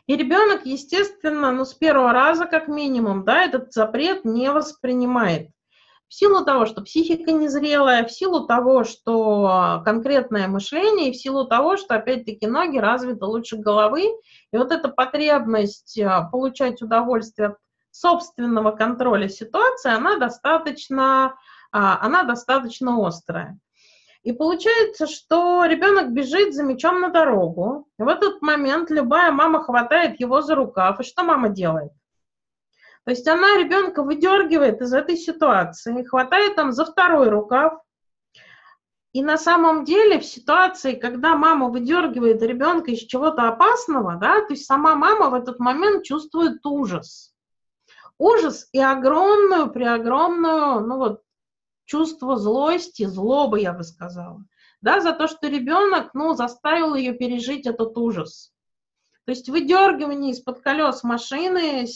И 0.06 0.16
ребенок, 0.16 0.64
естественно, 0.64 1.50
ну, 1.50 1.64
с 1.64 1.74
первого 1.74 2.12
раза 2.12 2.46
как 2.46 2.68
минимум, 2.68 3.24
да, 3.24 3.44
этот 3.44 3.72
запрет 3.72 4.24
не 4.24 4.50
воспринимает. 4.50 5.48
В 6.08 6.14
силу 6.14 6.44
того, 6.44 6.66
что 6.66 6.82
психика 6.82 7.32
незрелая, 7.32 8.04
в 8.06 8.12
силу 8.12 8.46
того, 8.46 8.84
что 8.84 9.82
конкретное 9.84 10.46
мышление, 10.46 11.08
и 11.08 11.12
в 11.12 11.16
силу 11.16 11.46
того, 11.46 11.76
что, 11.76 11.96
опять-таки, 11.96 12.46
ноги 12.46 12.78
развиты 12.78 13.24
лучше 13.24 13.56
головы, 13.56 14.04
и 14.52 14.56
вот 14.56 14.70
эта 14.70 14.88
потребность 14.88 15.98
а, 15.98 16.22
получать 16.30 16.80
удовольствие 16.80 17.48
от 17.48 17.56
собственного 17.90 18.70
контроля 18.70 19.28
ситуации, 19.28 19.92
она 19.92 20.16
достаточно, 20.16 21.34
а, 21.72 21.98
она 22.00 22.22
достаточно 22.22 23.04
острая. 23.04 23.58
И 24.26 24.32
получается, 24.32 25.06
что 25.06 25.64
ребенок 25.66 26.10
бежит 26.10 26.52
за 26.52 26.64
мячом 26.64 27.00
на 27.00 27.10
дорогу. 27.10 27.86
И 27.96 28.02
в 28.02 28.08
этот 28.08 28.42
момент 28.42 28.90
любая 28.90 29.30
мама 29.30 29.62
хватает 29.62 30.18
его 30.18 30.42
за 30.42 30.56
рукав. 30.56 30.98
И 30.98 31.04
что 31.04 31.22
мама 31.22 31.48
делает? 31.48 31.92
То 33.04 33.12
есть 33.12 33.28
она 33.28 33.56
ребенка 33.56 34.02
выдергивает 34.02 34.82
из 34.82 34.92
этой 34.92 35.16
ситуации, 35.16 36.02
хватает 36.02 36.56
там 36.56 36.72
за 36.72 36.84
второй 36.84 37.28
рукав. 37.28 37.74
И 39.12 39.22
на 39.22 39.38
самом 39.38 39.84
деле 39.84 40.18
в 40.18 40.24
ситуации, 40.24 40.96
когда 40.96 41.36
мама 41.36 41.68
выдергивает 41.68 42.42
ребенка 42.42 42.90
из 42.90 43.02
чего-то 43.02 43.46
опасного, 43.46 44.16
да, 44.16 44.40
то 44.40 44.54
есть 44.54 44.66
сама 44.66 44.96
мама 44.96 45.30
в 45.30 45.34
этот 45.34 45.60
момент 45.60 46.02
чувствует 46.02 46.66
ужас. 46.66 47.32
Ужас 48.18 48.68
и 48.72 48.80
огромную, 48.80 49.70
преогромную, 49.70 50.80
ну 50.80 50.96
вот, 50.96 51.22
чувство 51.86 52.36
злости, 52.36 53.06
злобы, 53.06 53.60
я 53.60 53.72
бы 53.72 53.84
сказала, 53.84 54.44
да, 54.80 55.00
за 55.00 55.12
то, 55.12 55.26
что 55.26 55.48
ребенок, 55.48 56.10
ну, 56.14 56.34
заставил 56.34 56.94
ее 56.94 57.14
пережить 57.14 57.66
этот 57.66 57.96
ужас. 57.96 58.52
То 59.24 59.30
есть 59.30 59.48
выдергивание 59.48 60.32
из-под 60.32 60.60
колес 60.60 61.02
машины, 61.02 61.86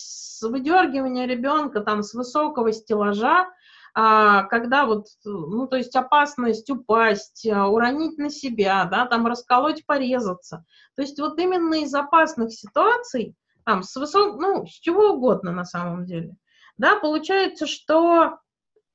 выдергивание 0.42 1.26
ребенка 1.26 1.80
там 1.80 2.02
с 2.02 2.14
высокого 2.14 2.72
стеллажа, 2.72 3.48
а, 3.94 4.44
когда 4.44 4.84
вот, 4.84 5.06
ну, 5.24 5.66
то 5.66 5.76
есть 5.76 5.94
опасность 5.94 6.68
упасть, 6.70 7.46
а, 7.46 7.68
уронить 7.68 8.18
на 8.18 8.30
себя, 8.30 8.84
да, 8.84 9.06
там 9.06 9.26
расколоть, 9.26 9.84
порезаться. 9.86 10.64
То 10.96 11.02
есть 11.02 11.18
вот 11.20 11.38
именно 11.38 11.74
из 11.74 11.94
опасных 11.94 12.52
ситуаций, 12.52 13.34
там, 13.64 13.82
с 13.82 13.94
высок, 13.96 14.40
ну, 14.40 14.66
с 14.66 14.70
чего 14.70 15.10
угодно 15.10 15.52
на 15.52 15.64
самом 15.64 16.06
деле, 16.06 16.36
да, 16.78 16.96
получается, 16.96 17.66
что 17.66 18.38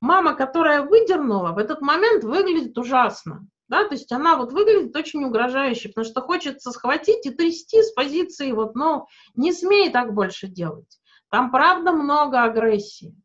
мама, 0.06 0.36
которая 0.36 0.84
выдернула, 0.84 1.52
в 1.52 1.58
этот 1.58 1.82
момент 1.82 2.24
выглядит 2.24 2.78
ужасно. 2.78 3.48
Да, 3.68 3.84
то 3.84 3.96
есть 3.96 4.12
она 4.12 4.38
вот 4.38 4.52
выглядит 4.54 4.96
очень 4.96 5.24
угрожающе, 5.24 5.90
потому 5.90 6.06
что 6.06 6.22
хочется 6.22 6.72
схватить 6.72 7.26
и 7.26 7.32
трясти 7.32 7.82
с 7.82 7.92
позиции 7.94 8.52
вот, 8.52 8.76
ну, 8.76 9.08
не 9.34 9.52
смей 9.52 9.90
так 9.90 10.14
больше 10.14 10.48
делать. 10.48 11.00
Там, 11.32 11.50
правда, 11.52 11.92
много 11.92 12.44
агрессии. 12.44 13.16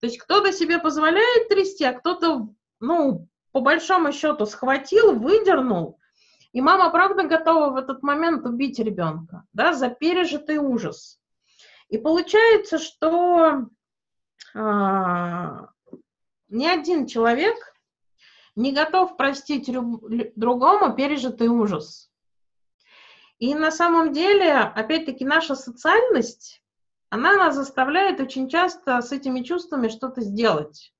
То 0.00 0.06
есть 0.06 0.18
кто-то 0.18 0.52
себе 0.52 0.78
позволяет 0.78 1.48
трясти, 1.48 1.84
а 1.84 1.94
кто-то, 1.94 2.50
ну, 2.80 3.26
по 3.52 3.60
большому 3.60 4.12
счету 4.12 4.44
схватил, 4.44 5.18
выдернул, 5.18 5.98
и 6.52 6.60
мама, 6.60 6.90
правда, 6.90 7.24
готова 7.24 7.70
в 7.70 7.76
этот 7.76 8.02
момент 8.02 8.44
убить 8.44 8.78
ребенка, 8.78 9.44
да, 9.54 9.72
за 9.72 9.88
пережитый 9.88 10.58
ужас. 10.58 11.18
И 11.88 11.96
получается, 11.96 12.78
что 12.78 13.66
а, 14.54 15.68
ни 16.48 16.66
один 16.66 17.06
человек 17.06 17.56
не 18.56 18.72
готов 18.72 19.16
простить 19.16 19.70
другому 20.36 20.94
пережитый 20.94 21.48
ужас. 21.48 22.10
И 23.38 23.54
на 23.54 23.70
самом 23.70 24.12
деле, 24.12 24.52
опять-таки, 24.52 25.24
наша 25.24 25.54
социальность, 25.54 26.62
она 27.08 27.34
нас 27.34 27.54
заставляет 27.54 28.20
очень 28.20 28.48
часто 28.48 29.00
с 29.00 29.12
этими 29.12 29.42
чувствами 29.42 29.88
что-то 29.88 30.22
сделать. 30.22 30.92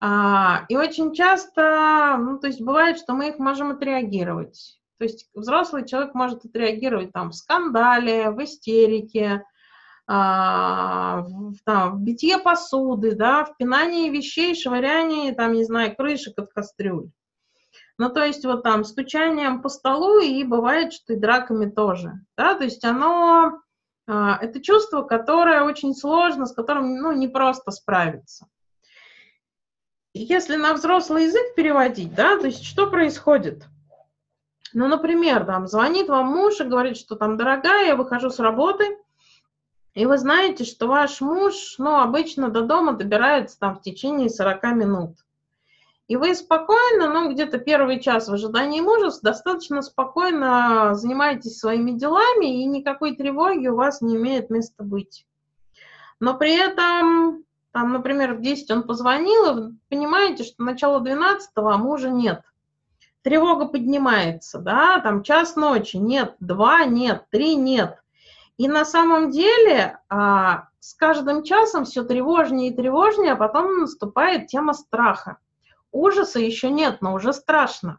А, 0.00 0.64
и 0.68 0.76
очень 0.76 1.12
часто, 1.14 2.16
ну, 2.18 2.38
то 2.38 2.46
есть 2.46 2.60
бывает, 2.60 2.98
что 2.98 3.14
мы 3.14 3.28
их 3.28 3.38
можем 3.38 3.72
отреагировать. 3.72 4.80
То 4.98 5.04
есть 5.04 5.28
взрослый 5.34 5.86
человек 5.86 6.14
может 6.14 6.44
отреагировать 6.44 7.12
там 7.12 7.30
в 7.30 7.34
скандале, 7.34 8.30
в 8.30 8.42
истерике, 8.42 9.44
а, 10.14 11.22
в, 11.22 11.54
там, 11.64 11.96
в 11.96 12.00
битье 12.02 12.36
посуды, 12.36 13.14
да, 13.14 13.46
в 13.46 13.56
пинании 13.56 14.10
вещей, 14.10 14.54
швырянии, 14.54 15.32
там, 15.32 15.54
не 15.54 15.64
знаю, 15.64 15.96
крышек 15.96 16.38
от 16.38 16.52
кастрюль. 16.52 17.08
Ну, 17.96 18.10
то 18.10 18.22
есть 18.22 18.44
вот 18.44 18.62
там 18.62 18.84
стучанием 18.84 19.62
по 19.62 19.70
столу 19.70 20.20
и 20.20 20.44
бывает, 20.44 20.92
что 20.92 21.14
и 21.14 21.16
драками 21.16 21.70
тоже, 21.70 22.12
да, 22.36 22.54
то 22.54 22.64
есть 22.64 22.84
оно, 22.84 23.62
а, 24.06 24.36
это 24.36 24.60
чувство, 24.60 25.00
которое 25.00 25.62
очень 25.62 25.94
сложно, 25.94 26.44
с 26.44 26.52
которым, 26.52 26.94
ну, 26.96 27.12
не 27.12 27.28
просто 27.28 27.70
справиться. 27.70 28.48
Если 30.12 30.56
на 30.56 30.74
взрослый 30.74 31.24
язык 31.24 31.54
переводить, 31.56 32.14
да, 32.14 32.36
то 32.36 32.48
есть 32.48 32.64
что 32.64 32.86
происходит? 32.86 33.64
Ну, 34.74 34.88
например, 34.88 35.46
там 35.46 35.66
звонит 35.66 36.10
вам 36.10 36.26
муж 36.26 36.60
и 36.60 36.64
говорит, 36.64 36.98
что 36.98 37.16
там, 37.16 37.38
дорогая, 37.38 37.86
я 37.86 37.96
выхожу 37.96 38.28
с 38.28 38.38
работы, 38.38 38.98
и 39.94 40.06
вы 40.06 40.16
знаете, 40.16 40.64
что 40.64 40.86
ваш 40.86 41.20
муж, 41.20 41.74
ну, 41.78 42.00
обычно 42.00 42.48
до 42.48 42.62
дома 42.62 42.94
добирается 42.94 43.58
там 43.58 43.76
в 43.76 43.82
течение 43.82 44.30
40 44.30 44.62
минут. 44.74 45.16
И 46.08 46.16
вы 46.16 46.34
спокойно, 46.34 47.12
ну, 47.12 47.30
где-то 47.30 47.58
первый 47.58 48.00
час 48.00 48.28
в 48.28 48.32
ожидании 48.32 48.80
мужа, 48.80 49.10
достаточно 49.22 49.82
спокойно 49.82 50.94
занимаетесь 50.94 51.58
своими 51.58 51.92
делами, 51.92 52.62
и 52.62 52.66
никакой 52.66 53.16
тревоги 53.16 53.68
у 53.68 53.76
вас 53.76 54.00
не 54.00 54.16
имеет 54.16 54.50
места 54.50 54.82
быть. 54.82 55.26
Но 56.20 56.34
при 56.34 56.54
этом, 56.54 57.44
там, 57.70 57.92
например, 57.92 58.34
в 58.34 58.40
10 58.40 58.70
он 58.70 58.82
позвонил, 58.84 59.46
и 59.46 59.54
вы 59.54 59.74
понимаете, 59.88 60.44
что 60.44 60.62
начало 60.62 61.00
12 61.00 61.50
а 61.54 61.76
мужа 61.76 62.10
нет. 62.10 62.42
Тревога 63.22 63.66
поднимается, 63.66 64.58
да, 64.58 65.00
там 65.00 65.22
час 65.22 65.54
ночи, 65.54 65.96
нет, 65.96 66.34
два 66.40 66.84
нет, 66.84 67.26
три 67.30 67.54
нет. 67.54 68.01
И 68.58 68.68
на 68.68 68.84
самом 68.84 69.30
деле 69.30 69.98
а, 70.08 70.68
с 70.80 70.94
каждым 70.94 71.42
часом 71.42 71.84
все 71.84 72.04
тревожнее 72.04 72.70
и 72.70 72.76
тревожнее, 72.76 73.32
а 73.32 73.36
потом 73.36 73.78
наступает 73.80 74.48
тема 74.48 74.74
страха. 74.74 75.38
Ужаса 75.90 76.40
еще 76.40 76.70
нет, 76.70 76.98
но 77.00 77.14
уже 77.14 77.32
страшно. 77.32 77.98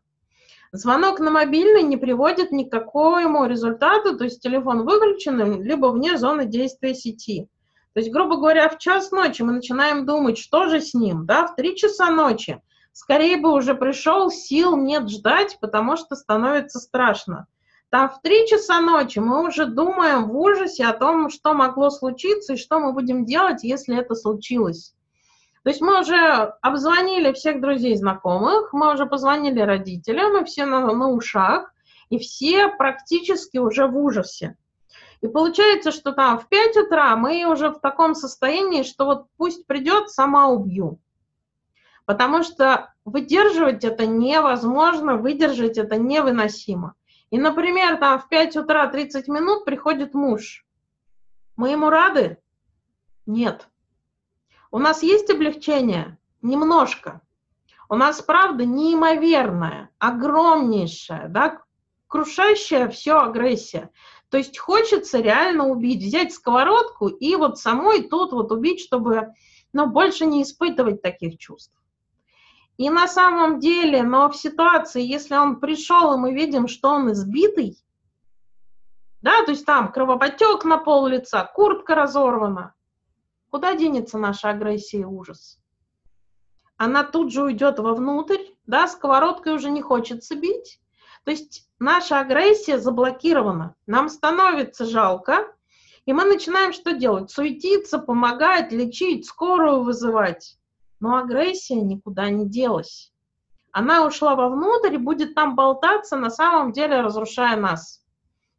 Звонок 0.72 1.20
на 1.20 1.30
мобильный 1.30 1.84
не 1.84 1.98
приводит 1.98 2.52
ни 2.52 2.64
к 2.64 2.72
какому 2.72 3.46
результату, 3.46 4.18
то 4.18 4.24
есть 4.24 4.42
телефон 4.42 4.86
выключен, 4.86 5.62
либо 5.62 5.88
вне 5.88 6.18
зоны 6.18 6.46
действия 6.46 6.96
сети. 6.96 7.48
То 7.94 8.00
есть, 8.00 8.12
грубо 8.12 8.38
говоря, 8.38 8.70
в 8.70 8.80
час 8.80 9.12
ночи 9.12 9.44
мы 9.44 9.54
начинаем 9.54 10.08
думать, 10.08 10.40
что 10.40 10.68
же 10.68 10.82
с 10.82 10.96
ним, 10.96 11.28
да, 11.28 11.46
в 11.46 11.56
три 11.56 11.76
часа 11.76 12.10
ночи. 12.10 12.60
Скорее 12.92 13.38
бы 13.38 13.54
уже 13.54 13.76
пришел, 13.76 14.32
сил 14.32 14.76
нет 14.76 15.10
ждать, 15.10 15.58
потому 15.62 15.96
что 15.96 16.16
становится 16.16 16.80
страшно. 16.80 17.46
Там 17.94 18.10
в 18.10 18.22
три 18.24 18.48
часа 18.48 18.82
ночи 18.82 19.20
мы 19.20 19.46
уже 19.46 19.68
думаем 19.68 20.28
в 20.28 20.36
ужасе 20.36 20.84
о 20.88 20.94
том, 20.94 21.30
что 21.30 21.54
могло 21.54 21.92
случиться 21.92 22.54
и 22.54 22.58
что 22.58 22.80
мы 22.80 22.92
будем 22.92 23.24
делать, 23.24 23.64
если 23.64 23.96
это 23.96 24.16
случилось. 24.16 24.96
То 25.62 25.70
есть 25.70 25.80
мы 25.80 26.00
уже 26.00 26.56
обзвонили 26.64 27.32
всех 27.34 27.62
друзей, 27.62 27.96
знакомых, 27.96 28.74
мы 28.74 28.92
уже 28.94 29.06
позвонили 29.06 29.60
родителям, 29.60 30.42
и 30.42 30.46
все 30.46 30.66
на, 30.66 30.92
на 30.92 31.10
ушах, 31.10 31.72
и 32.10 32.18
все 32.18 32.68
практически 32.68 33.60
уже 33.60 33.86
в 33.86 33.96
ужасе. 33.96 34.58
И 35.22 35.28
получается, 35.28 35.92
что 35.92 36.14
там 36.14 36.40
в 36.40 36.48
5 36.48 36.78
утра 36.78 37.16
мы 37.16 37.46
уже 37.46 37.70
в 37.70 37.80
таком 37.80 38.16
состоянии, 38.16 38.82
что 38.82 39.06
вот 39.06 39.28
пусть 39.38 39.68
придет, 39.68 40.10
сама 40.10 40.48
убью. 40.48 40.98
Потому 42.06 42.42
что 42.42 42.92
выдерживать 43.06 43.84
это 43.84 44.08
невозможно, 44.08 45.16
выдержать 45.16 45.78
это 45.78 45.98
невыносимо. 45.98 46.96
И, 47.34 47.40
например, 47.40 47.98
там 47.98 48.20
в 48.20 48.28
5 48.30 48.58
утра 48.58 48.86
30 48.86 49.28
минут 49.28 49.66
приходит 49.66 50.14
муж. 50.14 50.64
Мы 51.56 51.72
ему 51.72 51.90
рады? 51.90 52.38
Нет. 53.26 53.70
У 54.70 54.78
нас 54.78 55.02
есть 55.02 55.32
облегчение? 55.32 56.20
Немножко. 56.44 57.22
У 57.90 57.96
нас, 57.96 58.22
правда, 58.22 58.68
неимоверная, 58.68 59.90
огромнейшая, 59.98 61.28
да, 61.28 61.64
крушащая 62.06 62.88
все 62.88 63.18
агрессия. 63.18 63.90
То 64.30 64.38
есть 64.38 64.60
хочется 64.60 65.20
реально 65.20 65.70
убить, 65.70 66.04
взять 66.04 66.34
сковородку 66.34 67.08
и 67.08 67.36
вот 67.36 67.58
самой 67.58 68.08
тут 68.10 68.32
вот 68.34 68.52
убить, 68.52 68.80
чтобы 68.80 69.34
ну, 69.74 69.88
больше 69.88 70.28
не 70.28 70.44
испытывать 70.44 71.02
таких 71.02 71.40
чувств. 71.40 71.74
И 72.78 72.90
на 72.90 73.08
самом 73.08 73.60
деле, 73.60 74.02
но 74.04 74.30
в 74.30 74.36
ситуации, 74.36 75.04
если 75.04 75.36
он 75.36 75.60
пришел, 75.60 76.14
и 76.14 76.18
мы 76.18 76.34
видим, 76.34 76.68
что 76.68 76.90
он 76.90 77.12
избитый, 77.12 77.78
да, 79.22 79.44
то 79.46 79.52
есть 79.52 79.66
там 79.66 79.92
кровопотек 79.92 80.66
на 80.66 80.78
пол 80.78 81.08
лица, 81.08 81.50
куртка 81.54 81.96
разорвана, 81.96 82.74
куда 83.52 83.76
денется 83.76 84.18
наша 84.18 84.50
агрессия 84.50 85.02
и 85.02 85.06
ужас? 85.06 85.60
Она 86.78 87.04
тут 87.04 87.32
же 87.32 87.44
уйдет 87.44 87.80
вовнутрь, 87.80 88.42
да, 88.66 88.88
сковородкой 88.88 89.54
уже 89.54 89.70
не 89.70 89.82
хочется 89.82 90.36
бить. 90.36 90.82
То 91.24 91.32
есть 91.32 91.70
наша 91.80 92.20
агрессия 92.20 92.80
заблокирована. 92.80 93.76
Нам 93.86 94.10
становится 94.10 94.86
жалко, 94.86 95.48
и 96.06 96.12
мы 96.12 96.26
начинаем 96.26 96.74
что 96.74 96.92
делать? 96.92 97.32
Суетиться, 97.32 98.00
помогать, 98.00 98.72
лечить, 98.72 99.26
скорую 99.26 99.84
вызывать 99.84 100.58
но 101.04 101.18
агрессия 101.18 101.82
никуда 101.82 102.30
не 102.30 102.48
делась. 102.48 103.12
Она 103.74 104.06
ушла 104.06 104.36
вовнутрь 104.36 104.94
и 104.94 104.98
будет 104.98 105.36
там 105.36 105.54
болтаться, 105.54 106.16
на 106.16 106.30
самом 106.30 106.72
деле 106.72 107.02
разрушая 107.02 107.58
нас. 107.58 108.06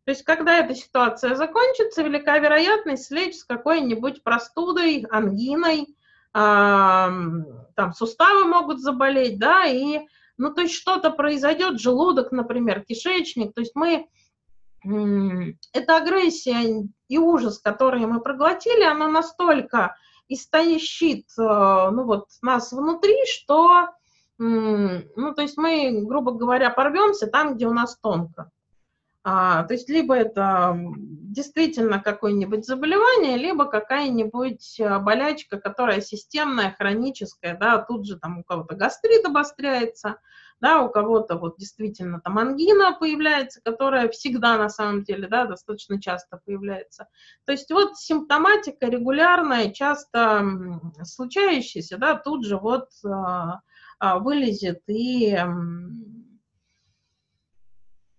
То 0.05 0.11
есть, 0.11 0.25
когда 0.25 0.59
эта 0.59 0.75
ситуация 0.75 1.37
закончится, 1.37 2.03
велика 2.03 2.39
вероятность 2.39 3.07
слечь 3.07 3.37
с 3.37 3.45
какой-нибудь 3.45 4.23
простудой, 4.23 5.07
ангиной, 5.11 5.85
э, 5.85 5.87
там 6.35 7.93
суставы 7.97 8.45
могут 8.45 8.81
заболеть, 8.81 9.39
да, 9.39 9.65
и, 9.65 10.01
ну, 10.37 10.53
то 10.53 10.61
есть 10.61 10.75
что-то 10.75 11.09
произойдет, 11.09 11.81
желудок, 11.81 12.31
например, 12.31 12.85
кишечник, 12.85 13.55
то 13.55 13.63
есть 13.63 13.73
мы, 13.75 14.07
эта 15.73 15.97
агрессия 15.97 16.87
и 17.09 17.17
ужас, 17.17 17.59
который 17.59 18.05
мы 18.05 18.21
проглотили, 18.21 18.83
она 18.83 19.09
настолько 19.09 19.97
истощит 20.29 21.27
э, 21.39 21.43
ну, 21.43 22.05
вот, 22.05 22.29
нас 22.43 22.73
внутри, 22.73 23.17
что 23.27 23.89
ну, 24.37 25.33
то 25.35 25.43
есть 25.43 25.57
мы, 25.57 26.03
грубо 26.03 26.33
говоря, 26.33 26.69
порвемся 26.71 27.29
там, 27.29 27.55
где 27.55 27.69
у 27.69 27.73
нас 27.73 27.97
тонко. 27.97 28.51
А, 29.23 29.63
то 29.63 29.73
есть 29.75 29.89
либо 29.89 30.15
это 30.15 30.77
действительно 30.97 31.99
какое-нибудь 31.99 32.67
заболевание, 32.67 33.39
либо 33.39 33.65
какая-нибудь 33.65 34.81
болячка, 35.01 35.59
которая 35.59 36.01
системная, 36.03 36.75
хроническая, 36.77 37.57
да, 37.57 37.79
тут 37.79 38.07
же 38.07 38.19
там 38.19 38.41
у 38.41 38.45
кого-то 38.45 38.75
гастрит 38.75 39.25
обостряется, 39.25 40.17
да, 40.61 40.83
у 40.83 40.91
кого-то 40.91 41.37
вот 41.37 41.57
действительно 41.59 42.21
там 42.21 42.39
ангина 42.39 42.97
появляется, 42.99 43.61
которая 43.63 44.09
всегда 44.09 44.57
на 44.57 44.69
самом 44.69 45.05
деле, 45.05 45.29
да, 45.29 45.47
достаточно 45.47 46.01
часто 46.01 46.41
появляется. 46.45 47.09
То 47.45 47.53
есть 47.53 47.71
вот 47.71 47.97
симптоматика 47.97 48.87
регулярная, 48.87 49.71
часто 49.71 50.45
случающаяся, 51.03 51.99
да, 51.99 52.17
тут 52.17 52.47
же 52.47 52.57
вот 52.57 52.89
а, 53.05 53.61
а, 53.99 54.19
вылезет 54.19 54.83
и 54.87 55.39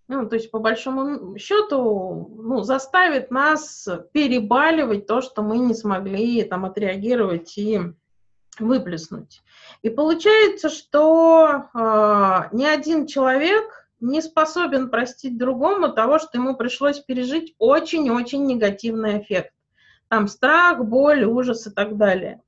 ну, 0.08 0.28
то 0.28 0.36
есть, 0.36 0.52
по 0.52 0.60
большому 0.60 1.36
счету, 1.36 2.30
ну, 2.38 2.62
заставит 2.62 3.32
нас 3.32 3.88
перебаливать 4.12 5.06
то, 5.08 5.20
что 5.20 5.42
мы 5.42 5.58
не 5.58 5.74
смогли 5.74 6.44
там 6.44 6.64
отреагировать 6.64 7.58
и 7.58 7.80
выплеснуть. 8.60 9.42
И 9.82 9.90
получается, 9.90 10.68
что 10.68 11.68
э, 11.72 12.56
ни 12.56 12.64
один 12.64 13.06
человек 13.06 13.88
не 14.00 14.20
способен 14.20 14.90
простить 14.90 15.38
другому 15.38 15.92
того, 15.92 16.18
что 16.18 16.38
ему 16.38 16.54
пришлось 16.56 17.00
пережить 17.00 17.54
очень-очень 17.58 18.44
негативный 18.44 19.20
эффект. 19.20 19.52
Там 20.08 20.28
страх, 20.28 20.84
боль, 20.84 21.24
ужас 21.24 21.66
и 21.66 21.70
так 21.70 21.96
далее. 21.96 22.40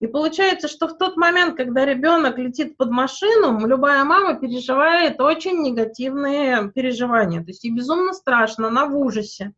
И 0.00 0.08
получается, 0.08 0.66
что 0.66 0.88
в 0.88 0.98
тот 0.98 1.16
момент, 1.16 1.56
когда 1.56 1.84
ребенок 1.84 2.36
летит 2.36 2.76
под 2.76 2.90
машину, 2.90 3.64
любая 3.64 4.02
мама 4.02 4.34
переживает 4.34 5.20
очень 5.20 5.62
негативные 5.62 6.72
переживания. 6.74 7.40
То 7.40 7.50
есть 7.50 7.62
ей 7.62 7.72
безумно 7.72 8.12
страшно, 8.12 8.66
она 8.66 8.86
в 8.86 8.96
ужасе. 8.96 9.52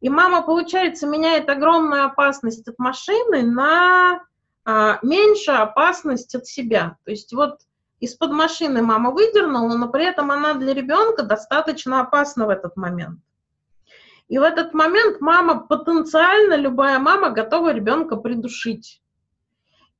И 0.00 0.08
мама, 0.08 0.40
получается, 0.40 1.06
меняет 1.06 1.50
огромную 1.50 2.06
опасность 2.06 2.66
от 2.66 2.78
машины 2.78 3.42
на 3.42 4.22
а, 4.70 4.98
меньше 5.00 5.52
опасность 5.52 6.34
от 6.34 6.46
себя. 6.46 6.98
То 7.06 7.10
есть 7.10 7.32
вот 7.32 7.60
из-под 8.00 8.32
машины 8.32 8.82
мама 8.82 9.12
выдернула, 9.12 9.74
но 9.74 9.88
при 9.88 10.04
этом 10.04 10.30
она 10.30 10.52
для 10.52 10.74
ребенка 10.74 11.22
достаточно 11.22 12.02
опасна 12.02 12.44
в 12.44 12.50
этот 12.50 12.76
момент. 12.76 13.18
И 14.28 14.38
в 14.38 14.42
этот 14.42 14.74
момент 14.74 15.22
мама, 15.22 15.60
потенциально 15.60 16.54
любая 16.54 16.98
мама 16.98 17.30
готова 17.30 17.72
ребенка 17.72 18.16
придушить. 18.16 19.00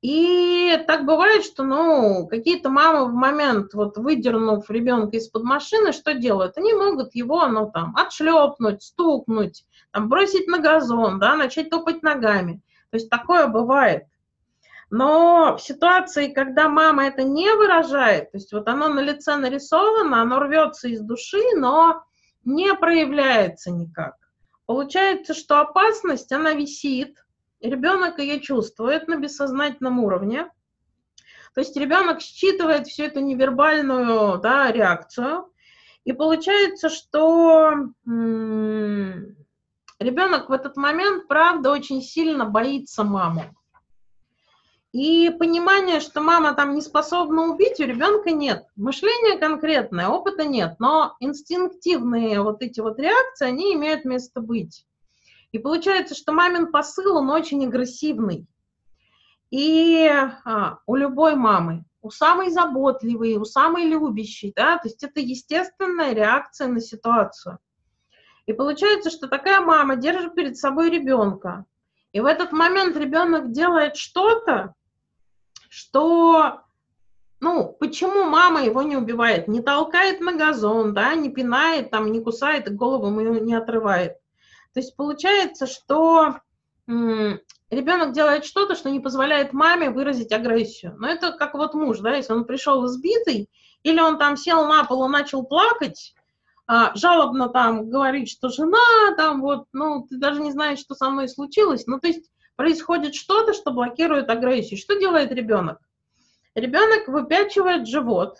И 0.03 0.79
так 0.85 1.03
бывает, 1.03 1.43
что, 1.43 1.63
ну, 1.63 2.27
какие-то 2.27 2.69
мамы 2.69 3.11
в 3.11 3.13
момент, 3.15 3.73
вот 3.73 3.97
выдернув 3.97 4.69
ребенка 4.69 5.17
из-под 5.17 5.45
машины, 5.45 5.93
что 5.93 6.13
делают? 6.13 6.59
Они 6.59 6.73
могут 6.73 7.15
его, 7.15 7.47
ну, 7.47 7.71
там, 7.73 7.95
отшлепнуть, 7.97 8.83
стукнуть, 8.83 9.65
там, 9.89 10.09
бросить 10.09 10.47
на 10.47 10.59
газон, 10.59 11.17
да, 11.17 11.35
начать 11.35 11.71
топать 11.71 12.03
ногами. 12.03 12.61
То 12.91 12.97
есть 12.97 13.09
такое 13.09 13.47
бывает. 13.47 14.03
Но 14.91 15.55
в 15.55 15.61
ситуации, 15.61 16.33
когда 16.33 16.67
мама 16.67 17.05
это 17.05 17.23
не 17.23 17.53
выражает, 17.53 18.31
то 18.31 18.37
есть 18.37 18.51
вот 18.51 18.67
оно 18.67 18.87
на 18.87 19.01
лице 19.01 19.35
нарисовано, 19.35 20.21
оно 20.21 20.39
рвется 20.39 20.87
из 20.87 21.01
души, 21.01 21.41
но 21.55 22.03
не 22.43 22.73
проявляется 22.73 23.71
никак. 23.71 24.15
Получается, 24.65 25.33
что 25.33 25.59
опасность, 25.61 26.31
она 26.31 26.53
висит, 26.53 27.17
ребенок 27.61 28.19
ее 28.19 28.39
чувствует 28.39 29.07
на 29.07 29.17
бессознательном 29.17 29.99
уровне. 29.99 30.49
То 31.53 31.61
есть 31.61 31.75
ребенок 31.75 32.21
считывает 32.21 32.87
всю 32.87 33.03
эту 33.03 33.19
невербальную 33.19 34.39
да, 34.39 34.71
реакцию. 34.71 35.51
И 36.03 36.13
получается, 36.13 36.89
что 36.89 37.73
ребенок 39.99 40.49
в 40.49 40.51
этот 40.51 40.77
момент, 40.77 41.27
правда, 41.27 41.71
очень 41.71 42.01
сильно 42.01 42.45
боится 42.45 43.03
маму. 43.03 43.55
И 44.91 45.29
понимание, 45.29 45.99
что 45.99 46.19
мама 46.19 46.53
там 46.55 46.73
не 46.73 46.81
способна 46.81 47.43
убить, 47.43 47.79
у 47.79 47.83
ребенка 47.83 48.31
нет. 48.31 48.65
Мышления 48.75 49.37
конкретное, 49.37 50.07
опыта 50.07 50.45
нет, 50.45 50.79
но 50.79 51.15
инстинктивные 51.19 52.41
вот 52.41 52.63
эти 52.63 52.79
вот 52.79 52.99
реакции, 52.99 53.45
они 53.45 53.75
имеют 53.75 54.03
место 54.03 54.41
быть. 54.41 54.87
И 55.51 55.59
получается, 55.59 56.15
что 56.15 56.31
мамин 56.31 56.71
посыл, 56.71 57.17
он 57.17 57.29
очень 57.29 57.65
агрессивный. 57.65 58.47
И 59.51 60.07
а, 60.07 60.79
у 60.87 60.95
любой 60.95 61.35
мамы, 61.35 61.85
у 62.01 62.09
самой 62.09 62.49
заботливой, 62.49 63.37
у 63.37 63.45
самой 63.45 63.85
любящей, 63.85 64.53
да, 64.55 64.77
то 64.77 64.87
есть 64.87 65.03
это 65.03 65.19
естественная 65.19 66.13
реакция 66.13 66.67
на 66.67 66.79
ситуацию. 66.79 67.59
И 68.47 68.53
получается, 68.53 69.11
что 69.11 69.27
такая 69.27 69.61
мама 69.61 69.95
держит 69.95 70.33
перед 70.33 70.57
собой 70.57 70.89
ребенка, 70.89 71.65
и 72.11 72.21
в 72.21 72.25
этот 72.25 72.51
момент 72.51 72.97
ребенок 72.97 73.51
делает 73.51 73.95
что-то, 73.95 74.73
что, 75.69 76.61
ну, 77.39 77.75
почему 77.79 78.25
мама 78.25 78.63
его 78.63 78.81
не 78.81 78.97
убивает? 78.97 79.47
Не 79.47 79.61
толкает 79.61 80.19
на 80.19 80.33
газон, 80.33 80.93
да, 80.93 81.13
не 81.15 81.29
пинает, 81.29 81.91
там, 81.91 82.11
не 82.11 82.19
кусает 82.19 82.75
голову 82.75 83.07
ему 83.07 83.39
не 83.39 83.53
отрывает. 83.53 84.17
То 84.73 84.81
есть 84.81 84.95
получается, 84.95 85.67
что 85.67 86.39
ребенок 86.87 88.13
делает 88.13 88.45
что-то, 88.45 88.75
что 88.75 88.89
не 88.89 88.99
позволяет 88.99 89.53
маме 89.53 89.91
выразить 89.91 90.31
агрессию. 90.31 90.95
Но 90.97 91.07
это 91.07 91.31
как 91.31 91.53
вот 91.53 91.73
муж, 91.73 91.99
да, 91.99 92.15
если 92.15 92.33
он 92.33 92.45
пришел 92.45 92.85
избитый, 92.85 93.49
или 93.83 93.99
он 93.99 94.17
там 94.17 94.35
сел 94.35 94.67
на 94.67 94.83
пол 94.83 95.05
и 95.05 95.11
начал 95.11 95.43
плакать, 95.43 96.13
а, 96.67 96.93
жалобно 96.95 97.49
там 97.49 97.89
говорить, 97.89 98.29
что 98.29 98.49
жена 98.49 99.15
там 99.17 99.41
вот, 99.41 99.65
ну, 99.71 100.05
ты 100.07 100.17
даже 100.17 100.41
не 100.41 100.51
знаешь, 100.51 100.79
что 100.79 100.95
со 100.95 101.09
мной 101.09 101.29
случилось. 101.29 101.87
Ну, 101.87 101.99
то 101.99 102.07
есть 102.07 102.29
происходит 102.59 103.15
что-то, 103.15 103.53
что 103.53 103.71
блокирует 103.71 104.29
агрессию. 104.29 104.77
Что 104.77 104.99
делает 104.99 105.31
ребенок? 105.31 105.79
Ребенок 106.55 107.07
выпячивает 107.07 107.87
живот, 107.87 108.39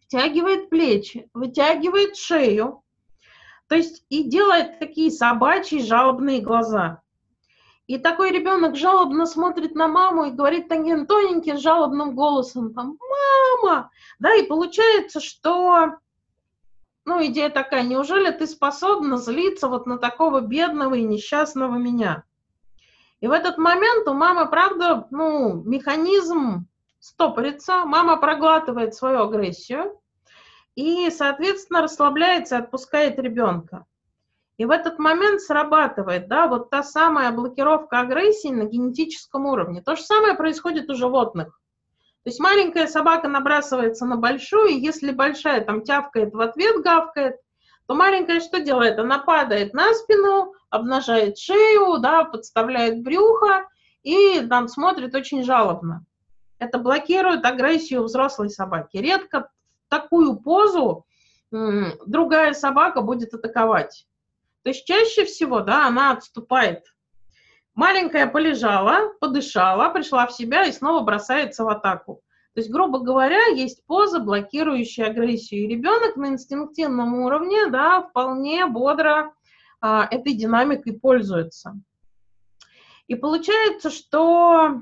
втягивает 0.00 0.70
плечи, 0.70 1.30
вытягивает 1.32 2.16
шею, 2.16 2.82
то 3.68 3.76
есть 3.76 4.04
и 4.08 4.24
делает 4.24 4.80
такие 4.80 5.12
собачьи 5.12 5.84
жалобные 5.84 6.40
глаза. 6.40 7.00
И 7.86 7.96
такой 7.96 8.32
ребенок 8.32 8.74
жалобно 8.74 9.24
смотрит 9.26 9.76
на 9.76 9.86
маму 9.86 10.24
и 10.24 10.32
говорит 10.32 10.66
таким 10.66 11.06
тоненьким 11.06 11.58
жалобным 11.58 12.16
голосом, 12.16 12.74
там, 12.74 12.98
мама, 13.62 13.92
да, 14.18 14.34
и 14.34 14.48
получается, 14.48 15.20
что, 15.20 15.92
ну, 17.04 17.24
идея 17.26 17.50
такая, 17.50 17.84
неужели 17.84 18.32
ты 18.32 18.48
способна 18.48 19.16
злиться 19.16 19.68
вот 19.68 19.86
на 19.86 19.98
такого 19.98 20.40
бедного 20.40 20.96
и 20.96 21.04
несчастного 21.04 21.76
меня? 21.76 22.24
И 23.22 23.28
в 23.28 23.30
этот 23.30 23.56
момент 23.56 24.08
у 24.08 24.14
мамы, 24.14 24.50
правда, 24.50 25.06
ну, 25.12 25.62
механизм 25.62 26.66
стопорится, 26.98 27.84
мама 27.84 28.16
проглатывает 28.16 28.96
свою 28.96 29.22
агрессию 29.22 30.00
и, 30.74 31.08
соответственно, 31.08 31.82
расслабляется 31.82 32.58
отпускает 32.58 33.20
ребенка. 33.20 33.86
И 34.56 34.64
в 34.64 34.72
этот 34.72 34.98
момент 34.98 35.40
срабатывает, 35.40 36.26
да, 36.26 36.48
вот 36.48 36.70
та 36.70 36.82
самая 36.82 37.30
блокировка 37.30 38.00
агрессии 38.00 38.48
на 38.48 38.64
генетическом 38.64 39.46
уровне. 39.46 39.82
То 39.82 39.94
же 39.94 40.02
самое 40.02 40.34
происходит 40.34 40.90
у 40.90 40.94
животных. 40.94 41.60
То 42.24 42.30
есть 42.30 42.40
маленькая 42.40 42.88
собака 42.88 43.28
набрасывается 43.28 44.04
на 44.04 44.16
большую, 44.16 44.70
и 44.70 44.80
если 44.80 45.12
большая 45.12 45.64
там 45.64 45.82
тявкает 45.82 46.34
в 46.34 46.40
ответ, 46.40 46.82
гавкает, 46.82 47.36
то 47.86 47.94
маленькая 47.94 48.40
что 48.40 48.58
делает? 48.60 48.98
Она 48.98 49.20
падает 49.20 49.74
на 49.74 49.94
спину, 49.94 50.54
обнажает 50.72 51.38
шею, 51.38 51.98
да, 51.98 52.24
подставляет 52.24 53.02
брюхо 53.02 53.68
и 54.02 54.40
там 54.48 54.68
смотрит 54.68 55.14
очень 55.14 55.44
жалобно. 55.44 56.04
Это 56.58 56.78
блокирует 56.78 57.44
агрессию 57.44 58.02
взрослой 58.04 58.48
собаки. 58.48 58.96
Редко 58.96 59.50
в 59.86 59.90
такую 59.90 60.36
позу 60.36 61.04
другая 61.50 62.54
собака 62.54 63.02
будет 63.02 63.34
атаковать. 63.34 64.06
То 64.62 64.70
есть 64.70 64.86
чаще 64.86 65.26
всего, 65.26 65.60
да, 65.60 65.86
она 65.86 66.12
отступает. 66.12 66.84
Маленькая 67.74 68.26
полежала, 68.26 69.12
подышала, 69.20 69.90
пришла 69.90 70.26
в 70.26 70.32
себя 70.32 70.64
и 70.64 70.72
снова 70.72 71.02
бросается 71.02 71.64
в 71.64 71.68
атаку. 71.68 72.22
То 72.54 72.60
есть, 72.60 72.70
грубо 72.70 73.00
говоря, 73.00 73.46
есть 73.46 73.84
поза, 73.86 74.20
блокирующая 74.20 75.06
агрессию. 75.06 75.64
И 75.64 75.68
ребенок 75.68 76.16
на 76.16 76.28
инстинктивном 76.28 77.14
уровне, 77.14 77.66
да, 77.66 78.02
вполне 78.02 78.66
бодро 78.66 79.34
а, 79.82 80.08
этой 80.10 80.32
динамикой 80.32 80.94
пользуется. 80.94 81.78
И 83.08 83.14
получается, 83.14 83.90
что 83.90 84.80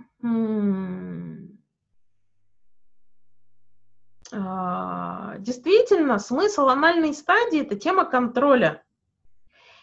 а, 4.32 5.38
действительно 5.38 6.20
смысл 6.20 6.68
анальной 6.68 7.14
стадии– 7.14 7.60
это 7.62 7.74
тема 7.74 8.04
контроля. 8.04 8.84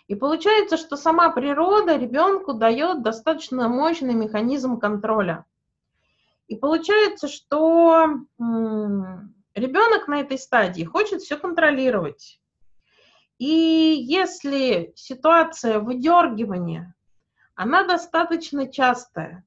И 0.08 0.16
получается, 0.16 0.78
что 0.78 0.96
сама 0.96 1.32
природа 1.32 1.98
ребенку 1.98 2.54
дает 2.54 3.02
достаточно 3.02 3.68
мощный 3.68 4.14
механизм 4.14 4.80
контроля– 4.80 5.44
и 6.48 6.56
получается, 6.56 7.28
что 7.28 8.08
ребенок 8.40 10.08
на 10.08 10.22
этой 10.22 10.38
стадии 10.38 10.84
хочет 10.84 11.22
все 11.22 11.38
контролировать. 11.38 12.40
И 13.38 13.46
если 13.46 14.94
ситуация 14.96 15.80
выдергивания, 15.80 16.96
она 17.56 17.84
достаточно 17.84 18.72
частая. 18.72 19.46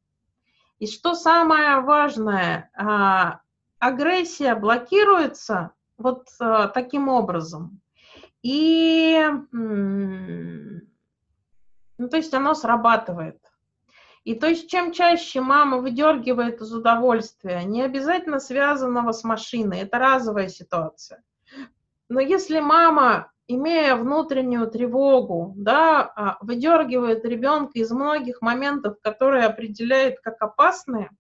И 0.79 0.87
что 0.87 1.15
самое 1.15 1.81
важное, 1.81 2.71
а, 2.75 3.41
агрессия 3.79 4.55
блокируется 4.55 5.73
вот 5.99 6.29
а, 6.39 6.69
таким 6.69 7.09
образом. 7.09 7.81
И, 8.43 9.23
ну, 9.53 10.79
то 12.09 12.17
есть 12.17 12.33
оно 12.33 12.55
срабатывает. 12.55 13.39
И 14.25 14.35
то 14.35 14.49
есть 14.49 14.71
чем 14.71 14.93
чаще 14.93 15.41
мама 15.41 15.79
выдергивает 15.79 16.61
из 16.61 16.73
удовольствия, 16.73 17.65
не 17.65 17.83
обязательно 17.83 18.39
связанного 18.39 19.13
с 19.13 19.25
машиной, 19.25 19.81
это 19.81 19.99
разовая 19.99 20.49
ситуация. 20.49 21.23
Но 22.09 22.21
если 22.21 22.61
мама, 22.61 23.31
имея 23.51 23.97
внутреннюю 23.97 24.71
тревогу, 24.71 25.55
да, 25.57 26.03
а, 26.03 26.39
выдергивает 26.41 27.25
ребенка 27.25 27.73
из 27.79 27.91
многих 27.91 28.43
моментов, 28.43 28.97
которые 29.03 29.45
определяет 29.45 30.21
как 30.21 30.41
опасные, 30.41 31.11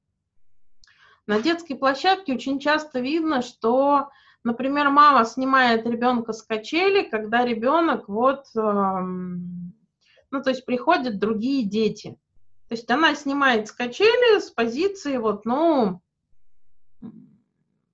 на 1.26 1.40
детской 1.40 1.74
площадке 1.74 2.34
очень 2.34 2.58
часто 2.58 3.00
видно, 3.00 3.42
что, 3.42 4.10
например, 4.42 4.90
мама 4.90 5.24
снимает 5.24 5.86
ребенка 5.86 6.32
с 6.32 6.42
качели, 6.42 7.02
когда 7.02 7.44
ребенок 7.44 8.08
вот, 8.08 8.46
ну, 8.54 10.42
то 10.42 10.50
есть 10.50 10.64
приходят 10.64 11.18
другие 11.18 11.64
дети– 11.64 12.16
то 12.70 12.76
есть 12.76 12.88
она 12.88 13.16
снимает 13.16 13.66
с 13.66 13.72
качели 13.72 14.38
с 14.38 14.48
позиции 14.48 15.16
вот, 15.16 15.44
ну, 15.44 16.00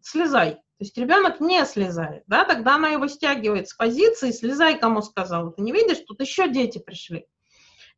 слезай. 0.03 0.61
То 0.79 0.85
есть 0.85 0.99
ребенок 0.99 1.41
не 1.41 1.65
слезает, 1.65 2.25
да, 2.27 2.45
тогда 2.45 2.75
она 2.75 2.89
его 2.89 3.09
стягивает 3.09 3.69
с 3.69 3.75
позиции, 3.75 4.31
слезай, 4.31 4.79
кому 4.79 5.01
сказал. 5.01 5.53
Ты 5.53 5.63
не 5.63 5.73
видишь, 5.73 6.05
тут 6.07 6.21
еще 6.21 6.51
дети 6.51 6.79
пришли. 6.79 7.27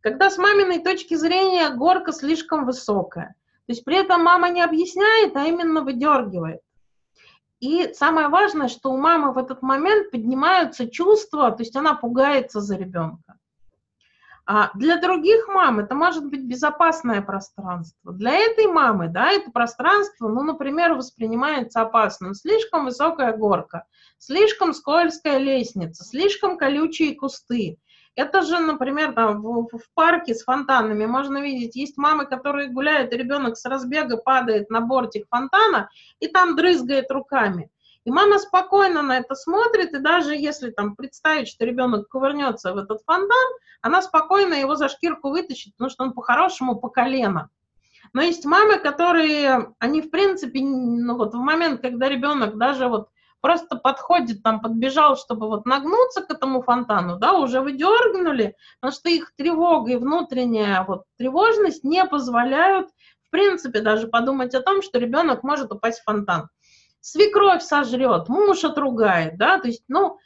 Когда 0.01 0.31
с 0.31 0.39
маминой 0.39 0.79
точки 0.79 1.14
зрения 1.14 1.70
горка 1.70 2.12
слишком 2.12 2.64
высокая, 2.64 3.35
то 3.66 3.72
есть 3.72 3.85
при 3.85 3.97
этом 3.97 4.22
мама 4.22 4.49
не 4.51 4.62
объясняет, 4.62 5.37
а 5.37 5.45
именно 5.47 5.83
выдергивает. 5.83 6.61
И 7.59 7.93
самое 7.95 8.29
важное, 8.29 8.68
что 8.68 8.93
у 8.93 8.97
мамы 8.97 9.33
в 9.33 9.39
этот 9.39 9.61
момент 9.62 10.12
поднимаются 10.12 10.89
чувства, 10.89 11.51
то 11.51 11.64
есть 11.64 11.74
она 11.74 11.95
пугается 11.95 12.61
за 12.61 12.76
ребенка. 12.76 13.38
А 14.51 14.70
для 14.72 14.96
других 14.99 15.46
мам 15.46 15.78
это 15.78 15.94
может 15.94 16.24
быть 16.24 16.42
безопасное 16.42 17.20
пространство. 17.20 18.14
Для 18.14 18.34
этой 18.34 18.66
мамы, 18.66 19.09
да, 19.09 19.30
это 19.30 19.51
пространство, 19.51 20.26
ну, 20.28 20.42
например, 20.42 20.94
воспринимается 20.94 21.82
опасным. 21.82 22.32
Слишком 22.32 22.86
высокая 22.86 23.36
горка, 23.36 23.84
слишком 24.16 24.72
скользкая 24.72 25.36
лестница, 25.36 26.03
слишком 26.03 26.57
колючие 26.57 27.14
кусты. 27.14 27.76
Это 28.14 28.40
же, 28.40 28.59
например, 28.59 29.12
там, 29.12 29.42
в, 29.42 29.68
в 29.68 29.92
парке 29.92 30.34
с 30.34 30.44
фонтанами 30.44 31.05
можно 31.05 31.42
видеть, 31.42 31.76
есть 31.76 31.99
мамы, 31.99 32.24
которые 32.24 32.70
гуляют, 32.70 33.12
и 33.12 33.18
ребенок 33.18 33.59
с 33.59 33.66
разбега 33.66 34.16
падает 34.16 34.70
на 34.70 34.80
бортик 34.80 35.26
фонтана 35.28 35.90
и 36.20 36.26
там 36.26 36.57
дрызгает 36.57 37.11
руками. 37.11 37.70
И 38.09 38.11
мама 38.11 38.38
спокойно 38.38 39.02
на 39.02 39.18
это 39.18 39.34
смотрит, 39.34 39.92
и 39.92 39.98
даже 39.98 40.34
если 40.34 40.70
там 40.70 40.96
представить, 40.96 41.46
что 41.46 41.66
ребенок 41.66 42.09
кувырнется 42.09 42.72
в 42.72 42.78
этот 42.78 43.02
фонтан, 43.04 43.48
она 43.82 44.00
спокойно 44.00 44.54
его 44.54 44.76
за 44.76 44.88
шкирку 44.88 45.28
вытащит, 45.28 45.74
потому 45.74 45.90
что 45.90 46.04
он 46.04 46.14
по-хорошему 46.14 46.76
по 46.76 46.88
колено. 46.88 47.50
Но 48.14 48.22
есть 48.22 48.46
мамы, 48.46 48.78
которые, 48.78 49.74
они 49.78 50.00
в 50.00 50.11
принципе, 50.11 50.59
ну 50.62 51.18
вот 51.18 51.34
в 51.34 51.36
момент, 51.36 51.82
когда 51.82 52.09
ребенок 52.09 52.56
даже 52.56 52.88
вот 52.88 53.11
просто 53.42 53.76
подходит, 53.76 54.42
там, 54.42 54.62
подбежал, 54.62 55.18
чтобы 55.18 55.46
вот 55.46 55.66
нагнуться 55.66 56.22
к 56.22 56.30
этому 56.30 56.62
фонтану, 56.62 57.18
да, 57.18 57.34
уже 57.34 57.61
выдергнули, 57.61 58.56
потому 58.80 58.98
что 58.98 59.11
их 59.11 59.34
тревога 59.36 59.92
и 59.92 59.96
внутренняя 59.96 60.82
вот 60.82 61.02
тревожность 61.18 61.84
не 61.84 62.02
позволяют, 62.06 62.88
в 63.26 63.30
принципе, 63.30 63.82
даже 63.82 64.09
подумать 64.09 64.54
о 64.54 64.62
том, 64.62 64.80
что 64.80 64.98
ребенок 64.98 65.42
может 65.42 65.70
упасть 65.70 66.00
в 66.00 66.04
фонтан 66.04 66.48
свекровь 67.01 67.62
сожрет, 67.62 68.28
муж 68.28 68.64
отругает, 68.64 69.36
да, 69.38 69.59
то 69.59 69.68
есть, 69.68 69.84
ну, 69.88 70.18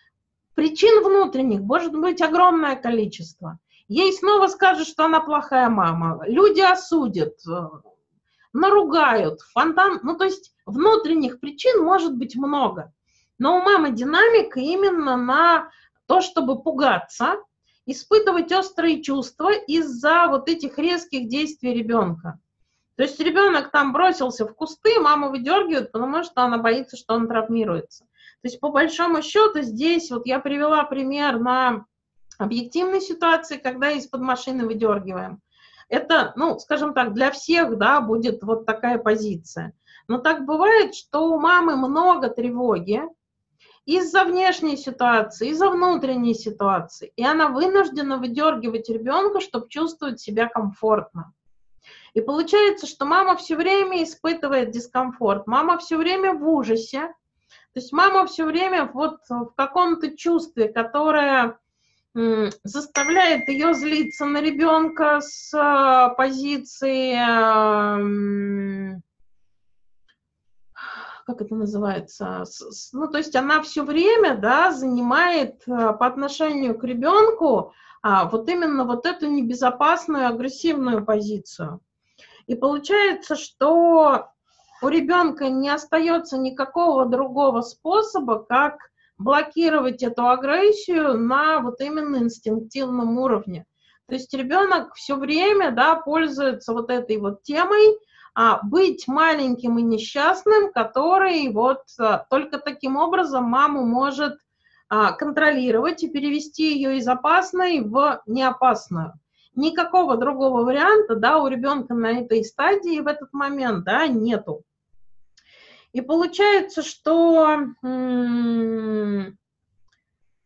причин 0.55 1.05
внутренних 1.05 1.61
может 1.61 1.93
быть 1.93 2.20
огромное 2.20 2.77
количество. 2.77 3.59
Ей 3.89 4.12
снова 4.12 4.47
скажут, 4.47 4.89
что 4.89 5.05
она 5.05 5.20
плохая 5.20 5.68
мама, 5.68 6.23
люди 6.27 6.61
осудят, 6.61 7.35
э, 7.47 7.68
наругают, 8.53 9.41
фонтан, 9.53 10.01
ну, 10.03 10.16
то 10.16 10.25
есть 10.25 10.55
внутренних 10.66 11.41
причин 11.41 11.83
может 11.83 12.16
быть 12.16 12.37
много. 12.37 12.93
Но 13.39 13.59
у 13.59 13.62
мамы 13.62 13.91
динамика 13.93 14.61
именно 14.61 15.16
на 15.16 15.70
то, 16.07 16.20
чтобы 16.20 16.62
пугаться, 16.62 17.37
испытывать 17.87 18.53
острые 18.53 19.03
чувства 19.03 19.51
из-за 19.53 20.27
вот 20.29 20.49
этих 20.49 20.79
резких 20.79 21.29
действий 21.29 21.75
ребенка. 21.75 22.39
То 22.97 23.05
есть 23.05 23.18
ребенок 23.20 23.70
там 23.70 23.93
бросился 23.93 24.47
в 24.47 24.55
кусты, 24.55 25.01
мама 25.01 25.28
выдергивает, 25.28 25.93
потому 25.93 26.22
что 26.24 26.43
она 26.43 26.59
боится, 26.59 26.97
что 26.97 27.14
он 27.14 27.26
травмируется. 27.26 28.05
То 28.43 28.49
есть 28.49 28.61
по 28.61 28.70
большому 28.70 29.22
счету 29.22 29.62
здесь 29.62 30.11
вот 30.11 30.26
я 30.26 30.40
привела 30.40 30.84
пример 30.84 31.38
на 31.38 31.86
объективной 32.38 33.01
ситуации, 33.01 33.57
когда 33.57 33.90
из-под 33.93 34.20
машины 34.20 34.66
выдергиваем. 34.66 35.40
Это, 35.88 36.32
ну, 36.36 36.59
скажем 36.59 36.95
так, 36.95 37.12
для 37.12 37.30
всех, 37.30 37.76
да, 37.78 38.01
будет 38.01 38.43
вот 38.43 38.66
такая 38.66 38.99
позиция. 38.99 39.74
Но 40.09 40.18
так 40.18 40.45
бывает, 40.45 40.95
что 40.95 41.28
у 41.28 41.38
мамы 41.38 41.76
много 41.76 42.28
тревоги 42.28 43.03
из-за 43.84 44.24
внешней 44.24 44.76
ситуации, 44.76 45.49
из-за 45.51 45.70
внутренней 45.70 46.34
ситуации, 46.34 47.12
и 47.16 47.24
она 47.24 47.49
вынуждена 47.49 48.18
выдергивать 48.18 48.88
ребенка, 48.88 49.40
чтобы 49.40 49.68
чувствовать 49.68 50.20
себя 50.20 50.49
комфортно. 50.49 51.32
И 52.15 52.21
получается, 52.21 52.87
что 52.87 53.07
мама 53.07 53.37
все 53.37 53.57
время 53.57 54.03
испытывает 54.03 54.71
дискомфорт, 54.71 55.47
мама 55.47 55.79
все 55.79 55.97
время 55.97 56.35
в 56.35 56.47
ужасе, 56.47 57.15
то 57.73 57.81
есть 57.81 57.93
мама 57.93 58.27
все 58.27 58.45
время 58.45 58.91
вот 58.93 59.21
в 59.29 59.53
каком-то 59.57 60.15
чувстве, 60.15 60.69
которое 60.69 61.59
заставляет 62.15 63.49
ее 63.49 63.73
злиться 63.73 64.27
на 64.27 64.43
ребенка 64.43 65.21
с 65.23 65.55
э, 65.55 66.15
позиции, 66.15 67.15
как 71.25 71.41
это 71.41 71.55
называется, 71.55 72.45
ну 72.93 73.09
то 73.09 73.17
есть 73.17 73.35
она 73.35 73.63
все 73.63 73.83
время, 73.83 74.37
да, 74.37 74.73
занимает 74.73 75.63
э, 75.67 75.95
по 75.95 76.07
отношению 76.07 76.79
к 76.79 76.85
ребенку 76.85 77.73
а, 78.03 78.29
вот 78.29 78.47
именно 78.51 78.85
вот 78.85 79.07
эту 79.07 79.29
небезопасную 79.29 80.27
агрессивную 80.27 81.07
позицию. 81.07 81.81
И 82.47 82.55
получается, 82.55 83.36
что 83.36 84.28
у 84.82 84.88
ребенка 84.88 85.49
не 85.49 85.68
остается 85.68 86.38
никакого 86.38 87.07
другого 87.07 87.61
способа, 87.61 88.45
как 88.45 88.78
блокировать 89.16 90.03
эту 90.03 90.28
агрессию 90.28 91.16
на 91.18 91.61
вот 91.61 91.80
именно 91.80 92.16
инстинктивном 92.16 93.18
уровне. 93.18 93.64
То 94.09 94.14
есть 94.14 94.34
ребенок 94.34 94.95
все 94.95 95.16
время 95.16 95.70
да, 95.70 95.95
пользуется 95.95 96.72
вот 96.72 96.90
этой 96.90 97.18
вот 97.18 97.43
темой, 97.45 97.97
а, 98.34 98.61
быть 98.62 99.07
маленьким 99.07 99.78
и 99.78 99.82
несчастным, 99.82 100.72
который 100.72 101.49
вот 101.53 101.82
а, 101.99 102.26
только 102.28 102.59
таким 102.59 102.97
образом 102.97 103.45
маму 103.45 103.86
может 103.86 104.38
а, 104.88 105.12
контролировать 105.12 106.03
и 106.03 106.11
перевести 106.11 106.74
ее 106.74 106.97
из 106.97 107.07
опасной 107.07 107.80
в 107.80 108.22
неопасную 108.26 109.14
никакого 109.55 110.17
другого 110.17 110.65
варианта, 110.65 111.17
да, 111.17 111.39
у 111.39 111.47
ребенка 111.47 111.95
на 111.95 112.21
этой 112.21 112.45
стадии 112.45 113.01
в 113.01 113.07
этот 113.07 113.33
момент, 113.33 113.85
да, 113.85 114.07
нету. 114.07 114.63
И 115.93 116.01
получается, 116.01 116.83
что 116.83 117.59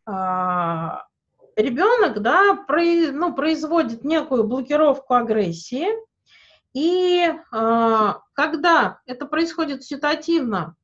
а, 0.05 1.07
ребенок, 1.57 2.21
да, 2.21 2.55
про, 2.67 2.83
ну, 3.13 3.35
производит 3.35 4.05
некую 4.05 4.45
блокировку 4.45 5.15
агрессии, 5.15 5.87
и 6.75 7.33
а, 7.53 8.21
когда 8.35 9.01
это 9.07 9.27
происходит 9.27 9.85
ситуативно, 9.85 10.77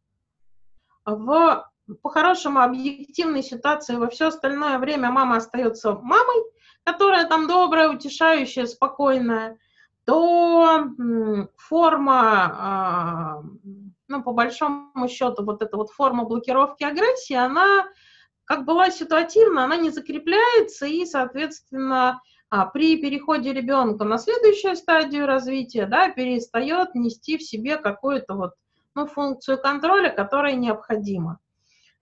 в 1.05 1.68
по-хорошему 2.01 2.61
объективной 2.61 3.43
ситуации 3.43 3.97
во 3.97 4.09
все 4.09 4.29
остальное 4.29 4.79
время 4.79 5.11
мама 5.11 5.37
остается 5.37 5.93
мамой, 5.95 6.51
которая 6.85 7.26
там 7.26 7.47
добрая, 7.47 7.91
утешающая, 7.91 8.66
спокойная, 8.66 9.59
то 10.05 10.89
форма, 11.57 12.20
а, 12.59 13.43
ну, 14.09 14.22
по 14.22 14.33
большому 14.33 15.09
счету, 15.09 15.45
вот 15.45 15.62
эта 15.62 15.76
вот 15.76 15.91
форма 15.91 16.24
блокировки 16.24 16.83
агрессии, 16.83 17.35
она 17.35 17.87
как 18.45 18.64
была 18.64 18.91
ситуативна, 18.91 19.64
она 19.64 19.76
не 19.76 19.91
закрепляется, 19.91 20.87
и, 20.87 21.07
соответственно, 21.07 22.20
а, 22.51 22.66
при 22.66 23.01
переходе 23.01 23.53
ребенка 23.53 24.05
на 24.05 24.18
следующую 24.18 24.76
стадию 24.76 25.26
развития, 25.26 25.87
да, 25.87 26.11
перестает 26.11 26.95
нести 26.95 27.39
в 27.39 27.43
себе 27.43 27.76
какую-то 27.76 28.35
вот, 28.35 28.53
ну, 28.95 29.07
функцию 29.07 29.59
контроля, 29.59 30.11
которая 30.11 30.55
необходима. 30.55 31.39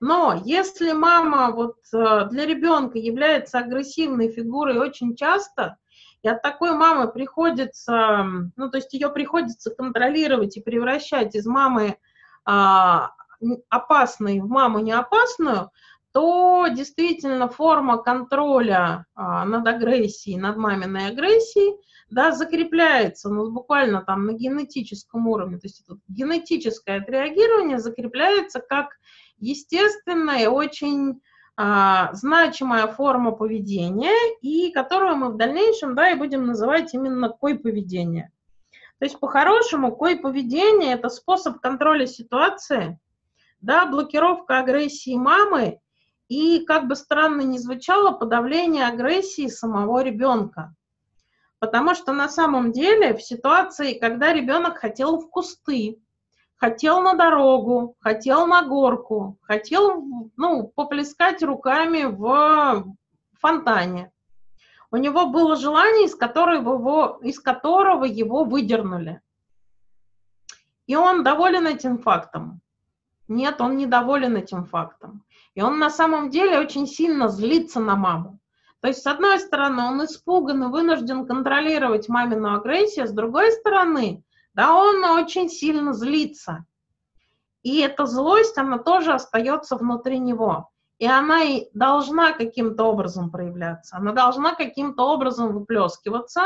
Но 0.00 0.40
если 0.44 0.92
мама 0.92 1.52
вот 1.52 1.76
э, 1.92 2.28
для 2.30 2.46
ребенка 2.46 2.98
является 2.98 3.58
агрессивной 3.58 4.30
фигурой 4.30 4.78
очень 4.78 5.14
часто, 5.14 5.76
и 6.22 6.28
от 6.28 6.42
такой 6.42 6.72
мамы 6.72 7.10
приходится, 7.12 8.24
ну 8.56 8.70
то 8.70 8.78
есть 8.78 8.92
ее 8.94 9.10
приходится 9.10 9.70
контролировать 9.70 10.56
и 10.56 10.62
превращать 10.62 11.34
из 11.34 11.46
мамы 11.46 11.96
а, 12.44 13.12
опасной 13.68 14.40
в 14.40 14.48
маму 14.48 14.80
неопасную, 14.80 15.70
то 16.12 16.66
действительно 16.68 17.48
форма 17.48 17.98
контроля 17.98 19.06
а, 19.14 19.44
над 19.44 19.66
агрессией, 19.66 20.38
над 20.38 20.56
маминой 20.56 21.08
агрессией, 21.08 21.76
да, 22.10 22.32
закрепляется, 22.32 23.28
ну, 23.28 23.50
буквально 23.50 24.02
там 24.02 24.26
на 24.26 24.32
генетическом 24.32 25.28
уровне, 25.28 25.58
то 25.58 25.66
есть 25.66 25.82
это 25.86 25.98
генетическое 26.08 27.00
отреагирование 27.00 27.78
закрепляется 27.78 28.60
как 28.60 28.96
естественная, 29.40 30.48
очень 30.48 31.20
а, 31.56 32.12
значимая 32.14 32.86
форма 32.86 33.32
поведения, 33.32 34.38
и 34.40 34.70
которую 34.72 35.16
мы 35.16 35.30
в 35.30 35.36
дальнейшем, 35.36 35.94
да, 35.94 36.10
и 36.10 36.14
будем 36.14 36.46
называть 36.46 36.94
именно 36.94 37.28
кой 37.28 37.58
поведение. 37.58 38.32
То 38.98 39.06
есть 39.06 39.18
по-хорошему 39.18 39.96
кой 39.96 40.16
поведение– 40.16 40.92
это 40.94 41.08
способ 41.08 41.60
контроля 41.60 42.06
ситуации, 42.06 42.98
да, 43.60 43.86
блокировка 43.86 44.58
агрессии 44.58 45.16
мамы 45.16 45.80
и, 46.28 46.64
как 46.64 46.86
бы 46.86 46.96
странно 46.96 47.42
ни 47.42 47.58
звучало, 47.58 48.12
подавление 48.12 48.86
агрессии 48.86 49.48
самого 49.48 50.02
ребенка. 50.02 50.74
Потому 51.58 51.94
что 51.94 52.12
на 52.12 52.28
самом 52.28 52.72
деле 52.72 53.14
в 53.14 53.22
ситуации, 53.22 53.98
когда 53.98 54.32
ребенок 54.32 54.78
хотел 54.78 55.18
в 55.18 55.28
кусты, 55.28 55.98
хотел 56.60 57.00
на 57.00 57.14
дорогу, 57.14 57.96
хотел 58.00 58.46
на 58.46 58.62
горку, 58.62 59.38
хотел, 59.40 60.04
ну, 60.36 60.68
поплескать 60.68 61.42
руками 61.42 62.04
в 62.04 62.84
фонтане. 63.40 64.12
У 64.90 64.96
него 64.96 65.26
было 65.26 65.56
желание, 65.56 66.04
из 66.04 66.14
которого 66.14 66.74
его, 66.74 67.18
из 67.22 67.40
которого 67.40 68.04
его 68.04 68.44
выдернули. 68.44 69.20
И 70.86 70.96
он 70.96 71.22
доволен 71.22 71.66
этим 71.66 71.98
фактом. 71.98 72.60
Нет, 73.26 73.60
он 73.60 73.76
недоволен 73.76 74.36
этим 74.36 74.66
фактом. 74.66 75.22
И 75.54 75.62
он 75.62 75.78
на 75.78 75.88
самом 75.88 76.30
деле 76.30 76.58
очень 76.58 76.86
сильно 76.86 77.28
злится 77.28 77.80
на 77.80 77.96
маму. 77.96 78.38
То 78.80 78.88
есть, 78.88 79.02
с 79.02 79.06
одной 79.06 79.38
стороны, 79.38 79.82
он 79.82 80.04
испуган 80.04 80.64
и 80.64 80.66
вынужден 80.66 81.26
контролировать 81.26 82.08
мамину 82.08 82.54
агрессию, 82.54 83.06
с 83.06 83.12
другой 83.12 83.52
стороны, 83.52 84.24
да, 84.54 84.74
он 84.74 85.04
очень 85.04 85.48
сильно 85.48 85.92
злится. 85.92 86.64
И 87.62 87.80
эта 87.80 88.06
злость, 88.06 88.58
она 88.58 88.78
тоже 88.78 89.12
остается 89.12 89.76
внутри 89.76 90.18
него. 90.18 90.70
И 90.98 91.06
она 91.06 91.42
и 91.44 91.68
должна 91.72 92.32
каким-то 92.32 92.84
образом 92.84 93.30
проявляться, 93.30 93.96
она 93.96 94.12
должна 94.12 94.54
каким-то 94.54 95.04
образом 95.04 95.54
выплескиваться, 95.54 96.42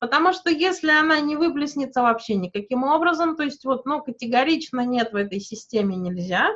потому 0.00 0.32
что 0.32 0.50
если 0.50 0.90
она 0.90 1.20
не 1.20 1.36
выплеснется 1.36 2.02
вообще 2.02 2.34
никаким 2.34 2.82
образом, 2.82 3.36
то 3.36 3.44
есть 3.44 3.64
вот, 3.64 3.86
ну, 3.86 4.02
категорично 4.02 4.84
нет 4.84 5.12
в 5.12 5.16
этой 5.16 5.38
системе 5.38 5.94
нельзя, 5.94 6.48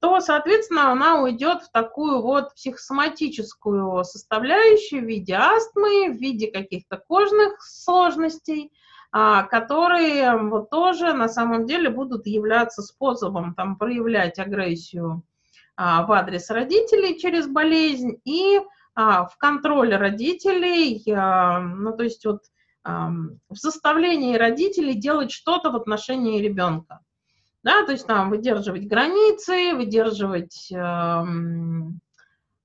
то, 0.00 0.20
соответственно, 0.20 0.92
она 0.92 1.22
уйдет 1.22 1.62
в 1.62 1.72
такую 1.72 2.20
вот 2.20 2.54
психосоматическую 2.54 4.04
составляющую 4.04 5.02
в 5.02 5.06
виде 5.06 5.34
астмы, 5.34 6.10
в 6.10 6.20
виде 6.20 6.50
каких-то 6.50 6.98
кожных 6.98 7.62
сложностей, 7.62 8.72
которые 9.10 10.36
вот 10.36 10.70
тоже 10.70 11.14
на 11.14 11.28
самом 11.28 11.66
деле 11.66 11.88
будут 11.88 12.26
являться 12.26 12.82
способом 12.82 13.54
там, 13.54 13.76
проявлять 13.76 14.38
агрессию 14.38 15.22
а, 15.76 16.04
в 16.04 16.12
адрес 16.12 16.50
родителей 16.50 17.18
через 17.18 17.46
болезнь 17.46 18.20
и 18.24 18.60
а, 18.94 19.26
в 19.26 19.38
контроле 19.38 19.96
родителей, 19.96 21.02
ну 21.06 21.96
то 21.96 22.02
есть 22.02 22.24
вот 22.24 22.42
в 22.84 23.54
заставлении 23.54 24.36
родителей 24.36 24.94
делать 24.94 25.30
что-то 25.30 25.70
в 25.70 25.76
отношении 25.76 26.40
ребенка. 26.40 27.00
Да, 27.62 27.84
то 27.84 27.92
есть 27.92 28.06
там 28.06 28.30
выдерживать 28.30 28.86
границы, 28.86 29.74
выдерживать 29.74 30.72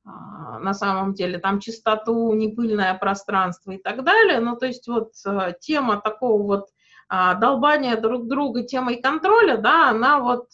на 0.06 0.74
самом 0.74 1.14
деле 1.14 1.39
там 1.39 1.60
чистоту, 1.60 2.34
непыльное 2.34 2.93
пространство 2.95 3.72
и 3.72 3.78
так 3.78 4.04
далее. 4.04 4.39
Ну, 4.39 4.58
то 4.58 4.66
есть 4.66 4.88
вот 4.88 5.14
э, 5.26 5.54
тема 5.60 6.01
такого 6.01 6.43
вот 6.43 6.70
долбания 7.10 7.95
друг 7.95 8.28
друга 8.28 8.64
темой 8.64 8.99
контроля, 8.99 9.58
да, 9.58 9.89
она 9.89 10.20
вот 10.20 10.47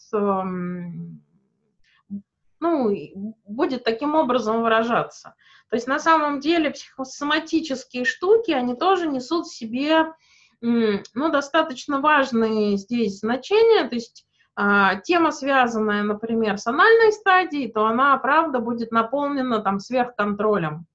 ну, 2.60 3.34
будет 3.46 3.84
таким 3.84 4.14
образом 4.14 4.62
выражаться. 4.62 5.34
То 5.70 5.76
есть 5.76 5.86
на 5.86 5.98
самом 5.98 6.40
деле 6.40 6.70
психосоматические 6.70 8.04
штуки, 8.04 8.50
они 8.50 8.74
тоже 8.74 9.06
несут 9.06 9.46
в 9.46 9.54
себе 9.54 10.12
ну, 10.60 11.30
достаточно 11.30 12.00
важные 12.00 12.76
здесь 12.76 13.20
значения. 13.20 13.88
То 13.88 13.94
есть 13.94 14.26
а, 14.26 14.29
тема, 14.56 15.32
связанная, 15.32 16.02
например, 16.02 16.58
с 16.58 16.66
анальной 16.66 17.12
стадией, 17.12 17.70
то 17.70 17.86
она, 17.86 18.16
правда, 18.18 18.58
будет 18.58 18.90
наполнена 18.92 19.60
там 19.60 19.78
сверхконтролем. 19.78 20.86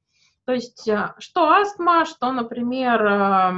То 0.46 0.54
есть 0.54 0.88
а, 0.88 1.16
что 1.18 1.50
астма, 1.50 2.06
что, 2.06 2.32
например, 2.32 3.54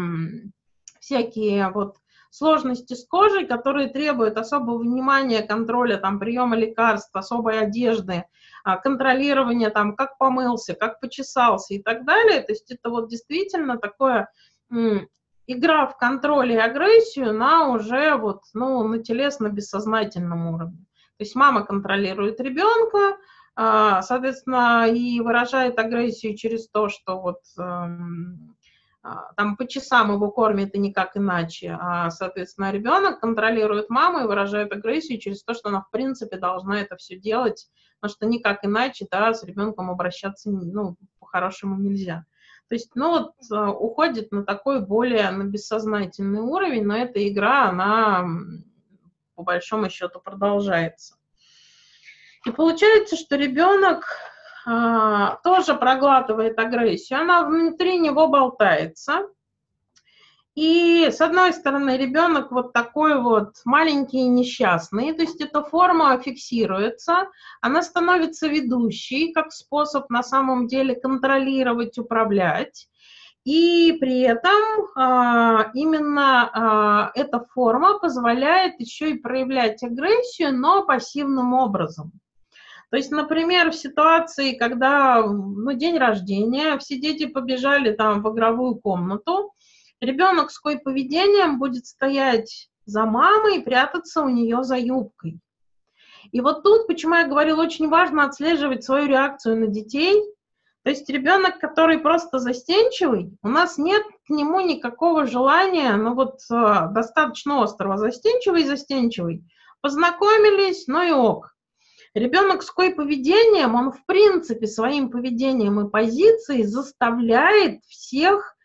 всякие 0.99 1.69
вот 1.69 1.97
сложности 2.29 2.93
с 2.93 3.05
кожей, 3.05 3.45
которые 3.45 3.89
требуют 3.89 4.37
особого 4.37 4.77
внимания, 4.77 5.41
контроля, 5.41 5.97
там, 5.97 6.19
приема 6.19 6.55
лекарств, 6.55 7.15
особой 7.15 7.59
одежды, 7.59 8.25
а, 8.63 8.77
контролирования, 8.77 9.69
там, 9.69 9.95
как 9.95 10.17
помылся, 10.17 10.75
как 10.75 10.99
почесался 10.99 11.73
и 11.73 11.81
так 11.81 12.05
далее. 12.05 12.41
То 12.41 12.51
есть 12.51 12.71
это 12.71 12.89
вот 12.89 13.09
действительно 13.09 13.77
такое 13.77 14.29
игра 15.47 15.87
в 15.87 15.97
контроль 15.97 16.51
и 16.51 16.57
агрессию 16.57 17.33
на 17.33 17.69
уже 17.69 18.15
вот, 18.15 18.43
ну, 18.53 18.85
на 18.87 18.99
телесно-бессознательном 18.99 20.47
уровне. 20.47 20.85
То 21.17 21.23
есть 21.23 21.35
мама 21.35 21.65
контролирует 21.65 22.39
ребенка, 22.39 23.17
а, 23.55 24.03
соответственно, 24.03 24.87
и 24.87 25.19
выражает 25.19 25.79
агрессию 25.79 26.37
через 26.37 26.69
то, 26.69 26.89
что 26.89 27.19
вот 27.19 27.39
эм, 27.57 28.55
а, 29.01 29.31
там 29.35 29.55
по 29.55 29.65
часам 29.65 30.11
его 30.11 30.29
кормят 30.29 30.75
и 30.75 30.79
никак 30.79 31.17
иначе, 31.17 31.75
а, 31.79 32.11
соответственно, 32.11 32.71
ребенок 32.71 33.19
контролирует 33.19 33.89
маму 33.89 34.19
и 34.19 34.27
выражает 34.27 34.71
агрессию 34.73 35.19
через 35.19 35.43
то, 35.43 35.53
что 35.53 35.69
она, 35.69 35.81
в 35.81 35.89
принципе, 35.89 36.37
должна 36.37 36.81
это 36.81 36.97
все 36.97 37.17
делать, 37.17 37.67
потому 37.99 38.13
что 38.15 38.25
никак 38.27 38.63
иначе, 38.63 39.07
да, 39.09 39.33
с 39.33 39.43
ребенком 39.43 39.89
обращаться, 39.89 40.51
ну, 40.51 40.97
по-хорошему 41.19 41.77
нельзя. 41.77 42.25
То 42.69 42.75
есть, 42.75 42.91
ну, 42.95 43.11
вот 43.11 43.33
а, 43.51 43.71
уходит 43.71 44.31
на 44.31 44.43
такой 44.43 44.85
более, 44.85 45.29
на 45.31 45.43
бессознательный 45.43 46.41
уровень, 46.41 46.83
но 46.83 46.97
эта 46.97 47.25
игра, 47.27 47.69
она 47.69 48.25
по 49.35 49.43
большому 49.43 49.89
счету 49.89 50.19
продолжается. 50.19 51.15
И 52.45 52.51
получается, 52.51 53.15
что 53.15 53.35
ребенок 53.35 54.05
а, 54.65 55.37
тоже 55.43 55.75
проглатывает 55.75 56.59
агрессию, 56.59 57.21
она 57.21 57.43
внутри 57.43 57.99
него 57.99 58.27
болтается. 58.27 59.27
И 60.57 61.11
с 61.11 61.21
одной 61.21 61.53
стороны 61.53 61.97
ребенок 61.97 62.51
вот 62.51 62.73
такой 62.73 63.21
вот 63.21 63.57
маленький 63.63 64.21
и 64.21 64.27
несчастный, 64.27 65.13
то 65.13 65.21
есть 65.21 65.39
эта 65.39 65.61
форма 65.61 66.17
фиксируется, 66.17 67.27
она 67.61 67.83
становится 67.83 68.47
ведущей, 68.47 69.31
как 69.33 69.51
способ 69.51 70.09
на 70.09 70.23
самом 70.23 70.65
деле 70.65 70.95
контролировать, 70.95 71.99
управлять. 71.99 72.87
И 73.43 73.97
при 73.99 74.21
этом 74.21 74.87
а, 74.95 75.69
именно 75.75 76.49
а, 76.51 77.11
эта 77.13 77.39
форма 77.53 77.99
позволяет 77.99 78.79
еще 78.79 79.11
и 79.11 79.19
проявлять 79.19 79.83
агрессию, 79.83 80.57
но 80.57 80.87
пассивным 80.87 81.53
образом. 81.53 82.13
То 82.89 82.97
есть, 82.97 83.11
например, 83.11 83.69
в 83.69 83.75
ситуации, 83.75 84.53
когда 84.53 85.21
ну, 85.21 85.71
день 85.73 85.99
рождения, 85.99 86.79
все 86.79 86.97
дети 86.97 87.27
побежали 87.27 87.91
там 87.91 88.23
в 88.23 88.33
игровую 88.33 88.75
комнату, 88.75 89.51
ребенок 90.01 90.51
с 90.51 90.59
какой 90.59 90.79
поведением 90.79 91.59
будет 91.59 91.85
стоять 91.85 92.69
за 92.85 93.05
мамой 93.05 93.57
и 93.57 93.63
прятаться 93.63 94.21
у 94.21 94.29
нее 94.29 94.63
за 94.63 94.77
юбкой. 94.77 95.39
И 96.31 96.41
вот 96.41 96.63
тут, 96.63 96.87
почему 96.87 97.15
я 97.15 97.27
говорила, 97.27 97.61
очень 97.61 97.89
важно 97.89 98.25
отслеживать 98.25 98.83
свою 98.83 99.07
реакцию 99.07 99.57
на 99.57 99.67
детей. 99.67 100.21
То 100.83 100.89
есть 100.89 101.09
ребенок, 101.09 101.59
который 101.59 101.99
просто 101.99 102.39
застенчивый, 102.39 103.37
у 103.43 103.49
нас 103.49 103.77
нет 103.77 104.03
к 104.25 104.29
нему 104.29 104.61
никакого 104.61 105.25
желания, 105.25 105.93
ну 105.95 106.13
вот 106.15 106.39
э, 106.49 106.87
достаточно 106.91 107.61
острого, 107.61 107.97
застенчивый, 107.97 108.63
застенчивый. 108.63 109.43
Познакомились, 109.81 110.87
ну 110.87 111.01
и 111.01 111.11
ок. 111.11 111.53
Ребенок 112.13 112.63
с 112.63 112.67
какой 112.67 112.95
поведением, 112.95 113.75
он 113.75 113.91
в 113.91 114.05
принципе 114.05 114.65
своим 114.65 115.11
поведением 115.11 115.79
и 115.81 115.89
позицией 115.89 116.63
заставляет 116.63 117.83
всех 117.85 118.56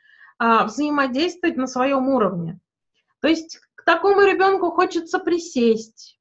а, 0.44 0.64
взаимодействовать 0.64 1.56
на 1.56 1.68
своем 1.68 2.08
уровне. 2.08 2.58
То 3.20 3.28
есть 3.28 3.60
к 3.76 3.84
такому 3.84 4.22
ребенку 4.22 4.72
хочется 4.72 5.20
присесть, 5.20 6.18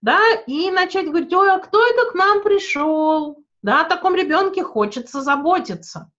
да, 0.00 0.18
и 0.48 0.68
начать 0.72 1.06
говорить, 1.06 1.32
ой, 1.32 1.52
а 1.52 1.60
кто 1.60 1.80
это 1.80 2.10
к 2.10 2.14
нам 2.16 2.42
пришел? 2.42 3.44
Да, 3.62 3.82
о 3.82 3.88
таком 3.88 4.16
ребенке 4.16 4.64
хочется 4.64 5.20
заботиться. 5.22 6.10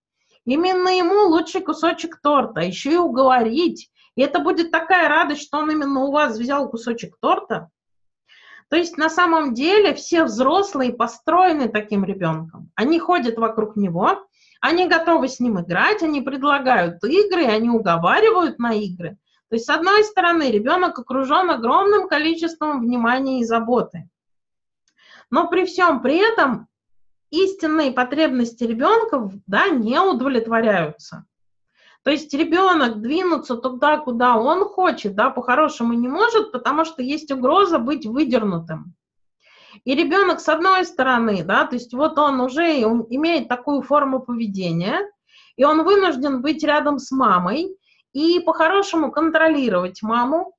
Именно 0.46 0.88
ему 0.88 1.28
лучший 1.28 1.60
кусочек 1.60 2.18
торта, 2.22 2.60
еще 2.60 2.94
и 2.94 2.96
уговорить. 2.96 3.90
И 4.14 4.22
это 4.22 4.38
будет 4.38 4.70
такая 4.70 5.10
радость, 5.10 5.42
что 5.42 5.58
он 5.58 5.70
именно 5.70 6.04
у 6.04 6.12
вас 6.12 6.38
взял 6.38 6.70
кусочек 6.70 7.18
торта, 7.20 7.68
то 8.72 8.78
есть 8.78 8.96
на 8.96 9.10
самом 9.10 9.52
деле 9.52 9.92
все 9.92 10.24
взрослые 10.24 10.94
построены 10.94 11.68
таким 11.68 12.06
ребенком. 12.06 12.70
Они 12.74 12.98
ходят 12.98 13.36
вокруг 13.36 13.76
него, 13.76 14.26
они 14.62 14.86
готовы 14.86 15.28
с 15.28 15.40
ним 15.40 15.60
играть, 15.60 16.04
они 16.04 16.22
предлагают 16.22 17.02
игры, 17.02 17.46
они 17.46 17.68
уговаривают 17.68 18.60
на 18.60 18.72
игры. 18.72 19.18
То 19.48 19.56
есть, 19.56 19.66
с 19.66 19.68
одной 19.68 20.04
стороны, 20.04 20.52
ребенок 20.52 21.00
окружен 21.00 21.50
огромным 21.50 22.08
количеством 22.08 22.80
внимания 22.80 23.40
и 23.40 23.44
заботы. 23.44 24.08
Но 25.30 25.48
при 25.48 25.66
всем 25.66 26.00
при 26.00 26.16
этом 26.16 26.68
истинные 27.30 27.90
потребности 27.90 28.62
ребенка 28.62 29.32
да, 29.48 29.68
не 29.68 29.98
удовлетворяются. 29.98 31.26
То 32.04 32.12
есть 32.12 32.32
ребенок 32.32 33.00
двинуться 33.00 33.56
туда, 33.56 33.98
куда 33.98 34.36
он 34.36 34.64
хочет, 34.64 35.16
да, 35.16 35.30
по-хорошему 35.30 35.92
не 35.94 36.06
может, 36.06 36.52
потому 36.52 36.84
что 36.84 37.02
есть 37.02 37.32
угроза 37.32 37.80
быть 37.80 38.06
выдернутым. 38.06 38.94
И 39.84 39.94
ребенок, 39.94 40.40
с 40.40 40.48
одной 40.48 40.84
стороны, 40.84 41.44
да, 41.44 41.66
то 41.66 41.74
есть 41.74 41.94
вот 41.94 42.18
он 42.18 42.40
уже 42.40 42.80
имеет 42.80 43.48
такую 43.48 43.82
форму 43.82 44.20
поведения, 44.20 45.00
и 45.56 45.64
он 45.64 45.84
вынужден 45.84 46.42
быть 46.42 46.62
рядом 46.62 46.98
с 46.98 47.10
мамой 47.10 47.76
и 48.12 48.40
по-хорошему 48.40 49.10
контролировать 49.10 50.02
маму, 50.02 50.54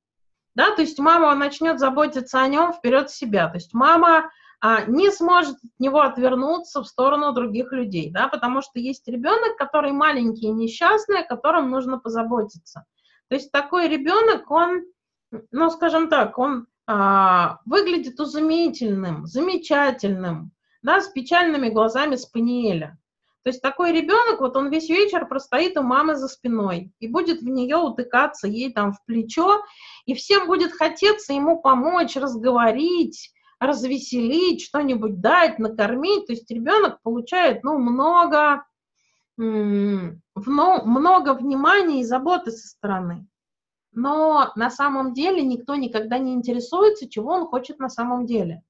да, 0.55 0.75
то 0.75 0.81
есть 0.81 0.99
мама 0.99 1.33
начнет 1.35 1.79
заботиться 1.79 2.41
о 2.41 2.47
нем 2.47 2.73
вперед 2.73 3.09
себя, 3.09 3.47
то 3.47 3.55
есть 3.55 3.73
мама 3.73 4.29
а, 4.61 4.85
не 4.85 5.11
сможет 5.11 5.55
от 5.55 5.79
него 5.79 6.01
отвернуться 6.01 6.81
в 6.81 6.87
сторону 6.87 7.33
других 7.33 7.71
людей, 7.73 8.11
да, 8.11 8.27
потому 8.27 8.61
что 8.61 8.79
есть 8.79 9.07
ребенок, 9.07 9.57
который 9.57 9.91
маленький 9.91 10.47
и 10.47 10.51
несчастный, 10.51 11.21
о 11.21 11.27
котором 11.27 11.69
нужно 11.69 11.99
позаботиться. 11.99 12.85
То 13.27 13.35
есть 13.35 13.51
такой 13.51 13.89
ребенок, 13.89 14.49
он, 14.49 14.85
ну, 15.51 15.69
скажем 15.69 16.07
так, 16.07 16.37
он 16.37 16.67
выглядит 16.85 18.19
изумительным, 18.19 19.25
замечательным, 19.25 20.51
да, 20.81 20.99
с 21.01 21.07
печальными 21.07 21.69
глазами 21.69 22.15
Спаниеля. 22.15 22.97
То 23.43 23.49
есть 23.49 23.61
такой 23.61 23.91
ребенок, 23.91 24.39
вот 24.39 24.55
он 24.55 24.69
весь 24.69 24.87
вечер 24.89 25.27
простоит 25.27 25.77
у 25.77 25.81
мамы 25.81 26.15
за 26.15 26.29
спиной 26.29 26.93
и 26.99 27.09
будет 27.09 27.41
в 27.41 27.45
нее 27.45 27.75
утыкаться 27.75 28.47
ей 28.47 28.71
там 28.71 28.93
в 28.93 29.03
плечо, 29.05 29.61
и 30.05 30.13
всем 30.13 30.47
будет 30.47 30.71
хотеться 30.71 31.33
ему 31.33 31.61
помочь, 31.61 32.15
разговорить, 32.15 33.33
развеселить, 33.59 34.63
что-нибудь 34.63 35.19
дать, 35.19 35.59
накормить. 35.59 36.27
То 36.27 36.33
есть 36.33 36.49
ребенок 36.51 37.01
получает, 37.01 37.65
ну, 37.65 37.77
много, 37.79 38.63
много 39.35 41.33
внимания 41.33 41.99
и 41.99 42.05
заботы 42.05 42.51
со 42.51 42.67
стороны. 42.67 43.27
Но 43.95 44.51
на 44.55 44.69
самом 44.69 45.13
деле 45.13 45.43
никто 45.43 45.75
никогда 45.75 46.17
не 46.17 46.33
интересуется, 46.33 47.09
чего 47.09 47.31
он 47.31 47.45
хочет 47.45 47.79
на 47.79 47.89
самом 47.89 48.25
деле. 48.25 48.63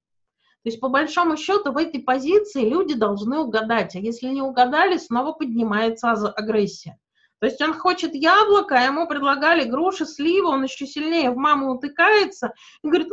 То 0.63 0.69
есть, 0.69 0.79
по 0.79 0.87
большому 0.87 1.35
счету, 1.35 1.71
в 1.71 1.77
этой 1.77 2.01
позиции 2.01 2.67
люди 2.67 2.93
должны 2.93 3.39
угадать, 3.39 3.95
а 3.95 3.99
если 3.99 4.27
не 4.27 4.41
угадали, 4.41 4.97
снова 4.97 5.33
поднимается 5.33 6.11
агрессия. 6.11 6.97
То 7.39 7.47
есть 7.47 7.61
он 7.61 7.73
хочет 7.73 8.15
яблоко, 8.15 8.75
а 8.75 8.85
ему 8.85 9.05
предлагали 9.05 9.69
груши, 9.69 10.05
сливы, 10.05 10.47
он 10.47 10.63
еще 10.63 10.87
сильнее 10.87 11.31
в 11.31 11.35
маму 11.35 11.73
утыкается 11.73 12.53
и 12.81 12.87
говорит, 12.87 13.09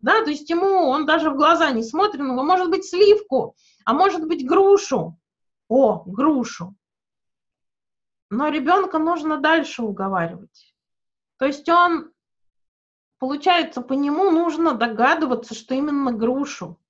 да, 0.00 0.22
то 0.22 0.28
есть 0.30 0.50
ему 0.50 0.88
он 0.88 1.06
даже 1.06 1.30
в 1.30 1.36
глаза 1.36 1.70
не 1.70 1.82
смотрит, 1.82 2.20
ну, 2.20 2.42
может 2.44 2.68
быть, 2.68 2.84
сливку, 2.84 3.56
а 3.86 3.94
может 3.94 4.28
быть, 4.28 4.46
грушу. 4.46 5.18
О, 5.68 6.02
грушу. 6.04 6.74
Но 8.34 8.48
ребенка 8.48 8.98
нужно 8.98 9.36
дальше 9.36 9.82
уговаривать. 9.82 10.74
То 11.38 11.46
есть 11.46 11.68
он, 11.68 12.10
получается, 13.20 13.80
по 13.80 13.92
нему 13.92 14.32
нужно 14.32 14.74
догадываться, 14.74 15.54
что 15.54 15.74
именно 15.74 16.10
грушу. 16.10 16.80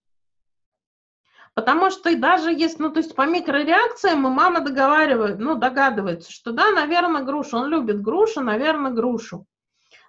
Потому 1.52 1.90
что 1.90 2.16
даже 2.18 2.50
если, 2.50 2.82
ну, 2.82 2.90
то 2.90 3.00
есть 3.00 3.14
по 3.14 3.26
микрореакциям 3.26 4.26
и 4.26 4.30
мама 4.30 4.60
договаривает, 4.60 5.38
ну, 5.38 5.54
догадывается, 5.54 6.32
что 6.32 6.52
да, 6.52 6.70
наверное, 6.70 7.22
грушу. 7.22 7.58
Он 7.58 7.68
любит 7.68 8.00
грушу, 8.00 8.40
наверное, 8.40 8.90
грушу. 8.90 9.46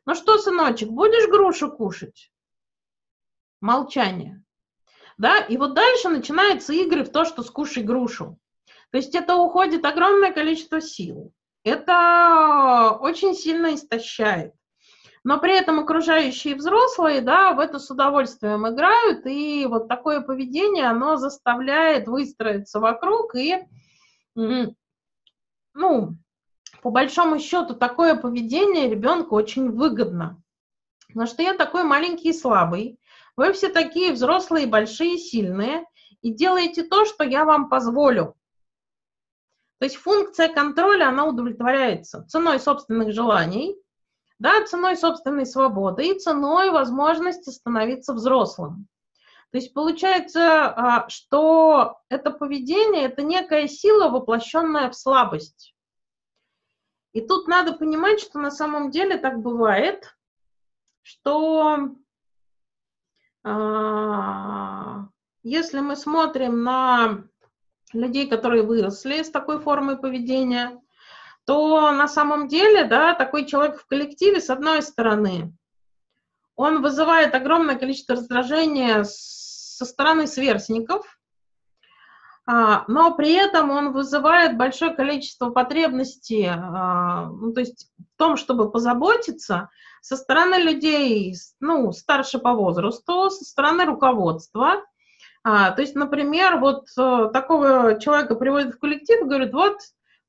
Ну 0.05 0.15
что, 0.15 0.37
сыночек, 0.37 0.87
будешь 0.89 1.29
грушу 1.29 1.69
кушать? 1.69 2.31
Молчание. 3.59 4.41
Да, 5.17 5.39
и 5.39 5.57
вот 5.57 5.73
дальше 5.73 6.07
начинаются 6.07 6.71
игры 6.71 7.03
в 7.03 7.11
то, 7.11 7.25
что 7.25 7.43
скушай 7.43 7.83
грушу. 7.83 8.39
То 8.91 8.97
есть 8.97 9.15
это 9.15 9.35
уходит 9.35 9.85
огромное 9.85 10.31
количество 10.31 10.81
сил. 10.81 11.31
Это 11.63 12.97
очень 12.99 13.33
сильно 13.33 13.73
истощает. 13.73 14.53
Но 15.23 15.39
при 15.39 15.57
этом 15.57 15.79
окружающие 15.79 16.53
взрослые, 16.53 17.21
да, 17.21 17.53
в 17.53 17.59
это 17.59 17.79
с 17.79 17.89
удовольствием 17.89 18.67
играют, 18.67 19.25
и 19.25 19.65
вот 19.65 19.87
такое 19.87 20.21
поведение, 20.21 20.85
оно 20.85 21.17
заставляет 21.17 22.07
выстроиться 22.07 22.79
вокруг, 22.79 23.33
и, 23.35 23.65
ну, 25.73 26.15
по 26.83 26.91
большому 26.91 27.39
счету, 27.39 27.73
такое 27.73 28.15
поведение 28.15 28.87
ребенку 28.87 29.35
очень 29.35 29.71
выгодно. 29.71 30.39
Потому 31.07 31.25
что 31.25 31.41
я 31.41 31.55
такой 31.55 31.83
маленький 31.83 32.29
и 32.29 32.33
слабый, 32.33 32.99
вы 33.35 33.51
все 33.53 33.69
такие 33.69 34.13
взрослые, 34.13 34.67
большие, 34.67 35.17
сильные, 35.17 35.85
и 36.21 36.31
делаете 36.31 36.83
то, 36.83 37.05
что 37.05 37.23
я 37.23 37.45
вам 37.45 37.69
позволю. 37.69 38.35
То 39.79 39.85
есть 39.85 39.97
функция 39.97 40.47
контроля, 40.47 41.09
она 41.09 41.25
удовлетворяется 41.25 42.25
ценой 42.27 42.59
собственных 42.59 43.13
желаний, 43.13 43.75
да, 44.39 44.65
ценой 44.65 44.95
собственной 44.97 45.45
свободы 45.45 46.07
и 46.07 46.19
ценой 46.19 46.71
возможности 46.71 47.49
становиться 47.49 48.13
взрослым. 48.13 48.87
То 49.51 49.57
есть 49.57 49.73
получается, 49.73 50.67
а, 50.67 51.09
что 51.09 51.99
это 52.09 52.31
поведение– 52.31 53.03
это 53.05 53.21
некая 53.21 53.67
сила, 53.67 54.09
воплощенная 54.09 54.89
в 54.89 54.95
слабость. 54.95 55.73
И 57.13 57.21
тут 57.21 57.47
надо 57.47 57.73
понимать, 57.73 58.19
что 58.19 58.39
на 58.39 58.51
самом 58.51 58.91
деле 58.91 59.17
так 59.17 59.39
бывает, 59.39 60.17
что 61.03 61.89
а, 63.43 65.07
если 65.43 65.79
мы 65.79 65.95
смотрим 65.95 66.63
на 66.63 67.23
людей, 67.95 68.27
которые 68.27 68.63
выросли 68.63 69.23
с 69.23 69.29
такой 69.29 69.59
формой 69.59 69.97
поведения, 69.97 70.79
то 71.45 71.91
на 71.91 72.07
самом 72.07 72.47
деле, 72.47 72.85
да, 72.85 73.13
такой 73.13 73.45
человек 73.45 73.79
в 73.79 73.87
коллективе, 73.87 74.41
с 74.41 74.49
одной 74.49 74.81
стороны, 74.81 75.53
он 76.55 76.81
вызывает 76.81 77.35
огромное 77.35 77.75
количество 77.75 78.15
раздражения 78.15 79.03
со 79.03 79.85
стороны 79.85 80.25
сверстников, 80.25 81.19
а, 82.47 82.85
но 82.87 83.15
при 83.15 83.33
этом 83.33 83.71
он 83.71 83.91
вызывает 83.91 84.55
большое 84.55 84.91
количество 84.93 85.49
потребностей, 85.49 86.45
а, 86.47 87.25
ну, 87.25 87.51
то 87.53 87.59
есть 87.59 87.91
в 87.97 88.17
том, 88.17 88.37
чтобы 88.37 88.71
позаботиться 88.71 89.69
со 90.01 90.15
стороны 90.15 90.55
людей, 90.55 91.35
ну, 91.59 91.91
старше 91.91 92.37
по 92.37 92.53
возрасту, 92.53 93.31
со 93.31 93.43
стороны 93.43 93.85
руководства. 93.85 94.83
А, 95.47 95.69
то 95.69 95.83
есть, 95.83 95.93
например, 95.93 96.57
вот 96.57 96.87
э, 96.97 97.29
такого 97.31 97.99
человека 97.99 98.33
приводят 98.33 98.73
в 98.73 98.79
коллектив 98.79 99.21
и 99.21 99.25
говорят, 99.25 99.53
вот 99.53 99.77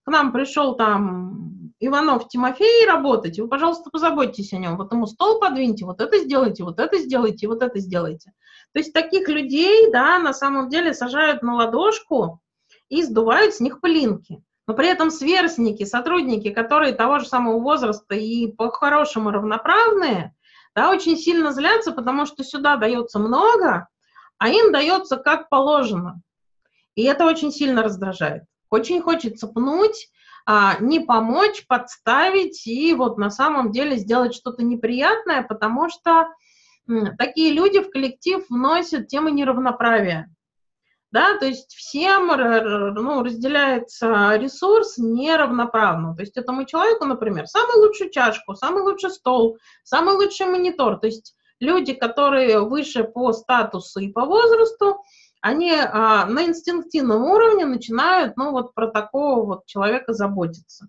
к 0.05 0.10
нам 0.10 0.30
пришел 0.30 0.76
там 0.76 1.72
Иванов 1.80 2.28
Тимофей 2.28 2.86
работать, 2.86 3.38
вы, 3.38 3.48
пожалуйста, 3.48 3.88
позаботьтесь 3.88 4.52
о 4.52 4.59
нем, 4.59 4.76
вот 4.76 4.93
ему 4.93 5.06
стол 5.06 5.40
подвиньте, 5.40 5.86
вот 5.86 6.02
это 6.02 6.18
сделайте, 6.18 6.64
вот 6.64 6.78
это 6.78 6.98
сделайте, 6.98 7.48
вот 7.48 7.62
это 7.62 7.78
сделайте. 7.78 8.34
То 8.74 8.78
есть 8.78 8.93
таких 8.93 9.30
людей, 9.30 9.90
да, 9.90 10.18
на 10.18 10.34
самом 10.34 10.68
деле 10.68 10.93
сажают 10.93 11.40
на 11.43 11.55
ладошку 11.55 12.43
и 12.90 13.02
сдувают 13.02 13.55
с 13.55 13.60
них 13.60 13.80
пылинки. 13.80 14.43
Но 14.66 14.74
при 14.74 14.88
этом 14.88 15.10
сверстники, 15.10 15.84
сотрудники, 15.84 16.51
которые 16.51 16.93
того 16.93 17.20
же 17.20 17.26
самого 17.26 17.59
возраста 17.59 18.14
и 18.14 18.48
по-хорошему 18.48 19.30
равноправные, 19.30 20.34
да, 20.74 20.90
очень 20.90 21.16
сильно 21.16 21.52
злятся, 21.52 21.93
потому 21.93 22.26
что 22.26 22.44
сюда 22.44 22.76
дается 22.76 23.18
много, 23.18 23.88
а 24.38 24.48
им 24.48 24.72
дается 24.72 25.16
как 25.16 25.48
положено. 25.48 26.20
И 26.94 27.02
это 27.04 27.26
очень 27.26 27.52
сильно 27.52 27.82
раздражает. 27.82 28.44
Очень 28.70 29.00
хочется 29.00 29.46
пнуть, 29.46 30.08
а, 30.46 30.76
не 30.80 31.00
помочь, 31.00 31.66
подставить 31.66 32.66
и 32.66 32.94
вот 32.94 33.18
на 33.18 33.30
самом 33.30 33.72
деле 33.72 33.96
сделать 33.96 34.34
что-то 34.34 34.62
неприятное, 34.62 35.42
потому 35.42 35.88
что 35.90 36.28
такие 37.18 37.52
люди 37.52 37.80
в 37.80 37.90
коллектив 37.90 38.44
вносят 38.48 39.08
тему 39.08 39.28
неравноправия. 39.28 40.30
Да, 41.12 41.38
то 41.38 41.46
есть 41.46 41.74
всем 41.74 42.26
ну, 42.26 43.22
разделяется 43.22 44.36
ресурс 44.36 44.98
неравноправно. 44.98 46.14
То 46.14 46.22
есть 46.22 46.36
этому 46.36 46.64
человеку, 46.64 47.06
например, 47.06 47.46
самую 47.46 47.86
лучшую 47.86 48.10
чашку, 48.10 48.54
самый 48.54 48.82
лучший 48.82 49.10
стол, 49.10 49.56
самый 49.82 50.14
лучший 50.14 50.46
монитор. 50.46 50.98
То 50.98 51.06
есть 51.06 51.34
люди, 51.61 51.93
которые 51.93 52.61
выше 52.61 53.05
по 53.05 53.33
статусу 53.33 54.01
и 54.01 54.12
по 54.12 54.24
возрасту, 54.24 55.03
они 55.41 55.73
а, 55.73 56.27
на 56.27 56.45
инстинктивном 56.47 57.23
уровне 57.24 57.66
начинают, 57.66 58.37
ну, 58.37 58.51
вот 58.51 58.74
про 58.74 58.89
такого 58.89 59.45
вот 59.45 59.66
человека 59.66 60.12
заботиться. 60.12 60.89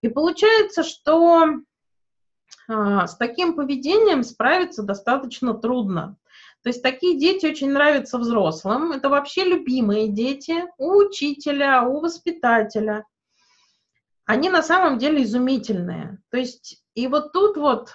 И 0.00 0.08
получается, 0.08 0.82
что 0.82 1.46
а, 2.68 3.06
с 3.06 3.16
таким 3.16 3.54
поведением 3.54 4.22
справиться 4.22 4.82
достаточно 4.82 5.54
трудно. 5.54 6.16
То 6.62 6.70
есть 6.70 6.82
такие 6.82 7.18
дети 7.18 7.44
очень 7.44 7.72
нравятся 7.72 8.18
взрослым. 8.18 8.92
Это 8.92 9.10
вообще 9.10 9.44
любимые 9.44 10.08
дети 10.08 10.64
у 10.78 10.96
учителя, 10.96 11.82
у 11.82 12.00
воспитателя. 12.00 13.04
Они 14.24 14.48
на 14.48 14.62
самом 14.62 14.96
деле 14.96 15.24
изумительные. 15.24 16.22
То 16.30 16.38
есть 16.38 16.82
и 16.94 17.08
вот 17.08 17.32
тут 17.32 17.56
вот, 17.56 17.92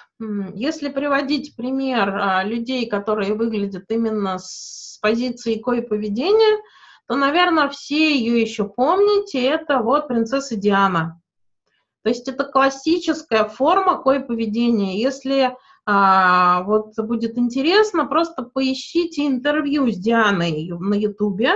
если 0.53 0.89
приводить 0.89 1.55
пример 1.55 2.09
а, 2.09 2.43
людей, 2.43 2.87
которые 2.89 3.33
выглядят 3.33 3.85
именно 3.89 4.37
с 4.39 4.99
позиции 5.01 5.55
кой-поведения, 5.55 6.61
то, 7.07 7.15
наверное, 7.15 7.69
все 7.69 8.15
ее 8.15 8.41
еще 8.41 8.65
помните, 8.67 9.41
это 9.41 9.79
вот 9.79 10.09
принцесса 10.09 10.57
Диана. 10.57 11.21
То 12.03 12.09
есть 12.09 12.27
это 12.27 12.43
классическая 12.43 13.45
форма 13.45 13.97
кой-поведения. 14.01 15.01
Если 15.01 15.55
а, 15.85 16.63
вот 16.63 16.93
будет 16.97 17.37
интересно, 17.37 18.05
просто 18.05 18.43
поищите 18.43 19.25
интервью 19.25 19.89
с 19.89 19.97
Дианой 19.97 20.71
на 20.77 20.93
Ютубе, 20.93 21.53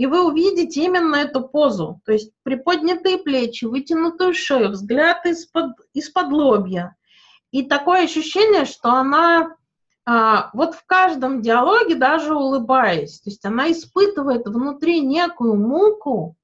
и 0.00 0.06
вы 0.06 0.26
увидите 0.26 0.82
именно 0.82 1.16
эту 1.16 1.42
позу. 1.42 2.00
То 2.06 2.12
есть 2.12 2.32
приподнятые 2.42 3.18
плечи, 3.18 3.66
вытянутую 3.66 4.32
шею, 4.32 4.70
взгляд 4.70 5.26
из-под 5.26 5.72
из 5.92 6.10
лобья. 6.14 6.96
И 7.50 7.64
такое 7.64 8.04
ощущение, 8.04 8.64
что 8.64 8.92
она 8.92 9.56
а, 10.06 10.48
вот 10.54 10.74
в 10.74 10.86
каждом 10.86 11.42
диалоге 11.42 11.96
даже 11.96 12.34
улыбаясь, 12.34 13.20
то 13.20 13.28
есть 13.28 13.44
она 13.44 13.70
испытывает 13.70 14.46
внутри 14.46 15.00
некую 15.00 15.56
муку, 15.56 16.34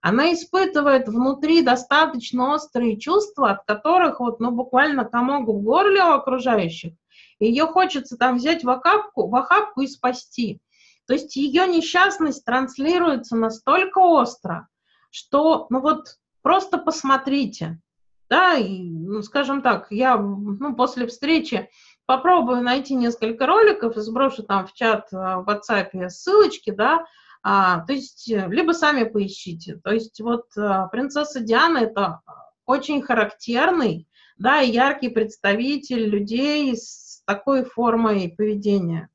она 0.00 0.32
испытывает 0.32 1.06
внутри 1.06 1.60
достаточно 1.60 2.54
острые 2.54 2.98
чувства, 2.98 3.50
от 3.50 3.64
которых 3.66 4.20
вот, 4.20 4.40
ну, 4.40 4.52
буквально 4.52 5.04
комок 5.04 5.48
в 5.48 5.62
горле 5.62 6.02
у 6.02 6.12
окружающих. 6.12 6.94
Ее 7.38 7.66
хочется 7.66 8.16
там 8.16 8.38
взять 8.38 8.64
в 8.64 8.70
охапку, 8.70 9.28
в 9.28 9.36
охапку 9.36 9.82
и 9.82 9.86
спасти. 9.86 10.62
То 11.06 11.14
есть 11.14 11.36
ее 11.36 11.66
несчастность 11.66 12.44
транслируется 12.44 13.36
настолько 13.36 13.98
остро, 13.98 14.68
что, 15.10 15.66
ну 15.70 15.80
вот, 15.80 16.16
просто 16.42 16.78
посмотрите, 16.78 17.80
да, 18.28 18.54
и, 18.54 18.82
ну, 18.82 19.22
скажем 19.22 19.60
так, 19.60 19.88
я, 19.90 20.16
ну, 20.16 20.74
после 20.74 21.06
встречи 21.06 21.68
попробую 22.06 22.62
найти 22.62 22.94
несколько 22.94 23.46
роликов 23.46 23.96
и 23.96 24.00
сброшу 24.00 24.42
там 24.42 24.66
в 24.66 24.72
чат 24.72 25.12
э, 25.12 25.16
в 25.16 25.44
WhatsApp 25.46 26.08
ссылочки, 26.08 26.70
да, 26.70 27.04
а, 27.42 27.80
то 27.80 27.92
есть 27.92 28.30
э, 28.30 28.48
либо 28.48 28.72
сами 28.72 29.04
поищите. 29.04 29.80
То 29.84 29.90
есть 29.92 30.20
вот 30.20 30.46
а, 30.56 30.86
принцесса 30.86 31.40
Диана 31.40 31.78
это 31.78 32.20
очень 32.64 33.02
характерный, 33.02 34.08
да, 34.38 34.58
яркий 34.58 35.08
представитель 35.08 36.08
людей 36.08 36.76
с 36.76 37.22
такой 37.26 37.64
формой 37.64 38.34
поведения. 38.36 39.08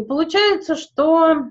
И 0.00 0.02
получается, 0.02 0.76
что 0.76 1.50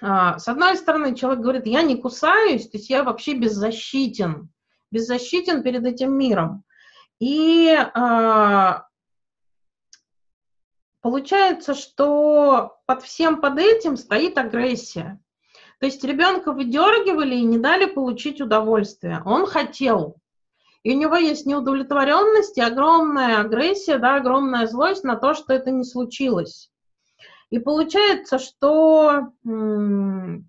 а, 0.00 0.38
с 0.38 0.48
одной 0.48 0.78
стороны 0.78 1.14
человек 1.14 1.42
говорит, 1.42 1.66
я 1.66 1.82
не 1.82 1.96
кусаюсь, 1.96 2.66
то 2.66 2.78
есть 2.78 2.88
я 2.88 3.04
вообще 3.04 3.34
беззащитен, 3.34 4.48
беззащитен 4.90 5.62
перед 5.62 5.84
этим 5.84 6.16
миром. 6.16 6.64
И 7.18 7.68
а, 7.68 8.86
Получается, 11.02 11.74
что 11.74 12.78
под 12.86 13.02
всем 13.02 13.42
под 13.42 13.58
этим 13.58 13.98
стоит 13.98 14.38
агрессия. 14.38 15.20
То 15.80 15.86
есть 15.86 16.02
ребенка 16.02 16.52
выдергивали 16.52 17.34
и 17.34 17.44
не 17.44 17.58
дали 17.58 17.84
получить 17.84 18.40
удовольствие. 18.40 19.22
Он 19.26 19.44
хотел. 19.44 20.16
И 20.82 20.94
у 20.94 20.98
него 20.98 21.16
есть 21.16 21.44
неудовлетворенность 21.44 22.56
и 22.56 22.62
огромная 22.62 23.40
агрессия, 23.40 23.98
да, 23.98 24.16
огромная 24.16 24.66
злость 24.66 25.04
на 25.04 25.16
то, 25.16 25.34
что 25.34 25.52
это 25.52 25.70
не 25.70 25.84
случилось. 25.84 26.69
И 27.50 27.58
получается, 27.58 28.38
что 28.38 29.32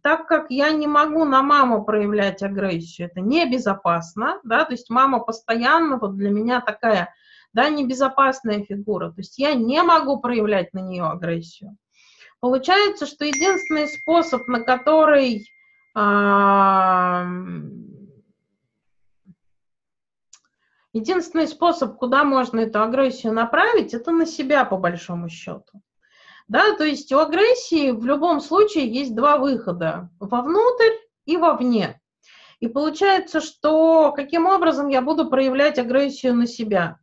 так 0.03 0.28
как 0.28 0.52
я 0.52 0.72
не 0.72 0.86
могу 0.86 1.26
на 1.26 1.41
маму 1.41 1.84
проявлять 1.84 2.44
агрессию, 2.44 3.07
это 3.07 3.22
небезопасно, 3.22 4.40
да, 4.44 4.65
то 4.65 4.73
есть 4.73 4.90
мама 4.91 5.19
постоянно 5.19 5.98
вот 5.98 6.15
для 6.15 6.30
меня 6.30 6.61
такая 6.61 7.11
да, 7.53 7.69
небезопасная 7.69 8.64
фигура, 8.64 9.10
то 9.10 9.15
есть 9.18 9.40
я 9.40 9.56
не 9.56 9.82
могу 9.82 10.19
проявлять 10.19 10.73
на 10.73 10.80
нее 10.80 11.06
агрессию. 11.06 11.76
Получается, 12.40 13.07
что 13.07 13.26
единственный 13.26 13.88
способ, 13.88 14.48
на 14.48 14.61
который 14.61 15.48
а, 15.95 17.26
единственный 20.94 21.48
способ, 21.48 21.98
куда 21.98 22.23
можно 22.23 22.60
эту 22.60 22.82
агрессию 22.82 23.34
направить, 23.34 23.95
это 23.95 24.11
на 24.11 24.26
себя 24.28 24.65
по 24.65 24.78
большому 24.78 25.30
счету. 25.30 25.82
Да, 26.47 26.76
то 26.76 26.84
есть 26.84 27.11
у 27.11 27.19
агрессии 27.19 27.91
в 27.91 28.05
любом 28.05 28.41
случае 28.41 28.88
есть 28.88 29.15
два 29.15 29.38
выхода, 29.38 30.09
вовнутрь 30.19 30.93
и 31.26 31.38
вовне. 31.38 32.01
И 32.59 32.68
получается, 32.68 33.41
что 33.41 34.11
каким 34.11 34.45
образом 34.45 34.88
я 34.89 35.01
буду 35.01 35.30
проявлять 35.30 35.80
агрессию 35.80 36.35
на 36.35 36.45
себя? 36.47 36.99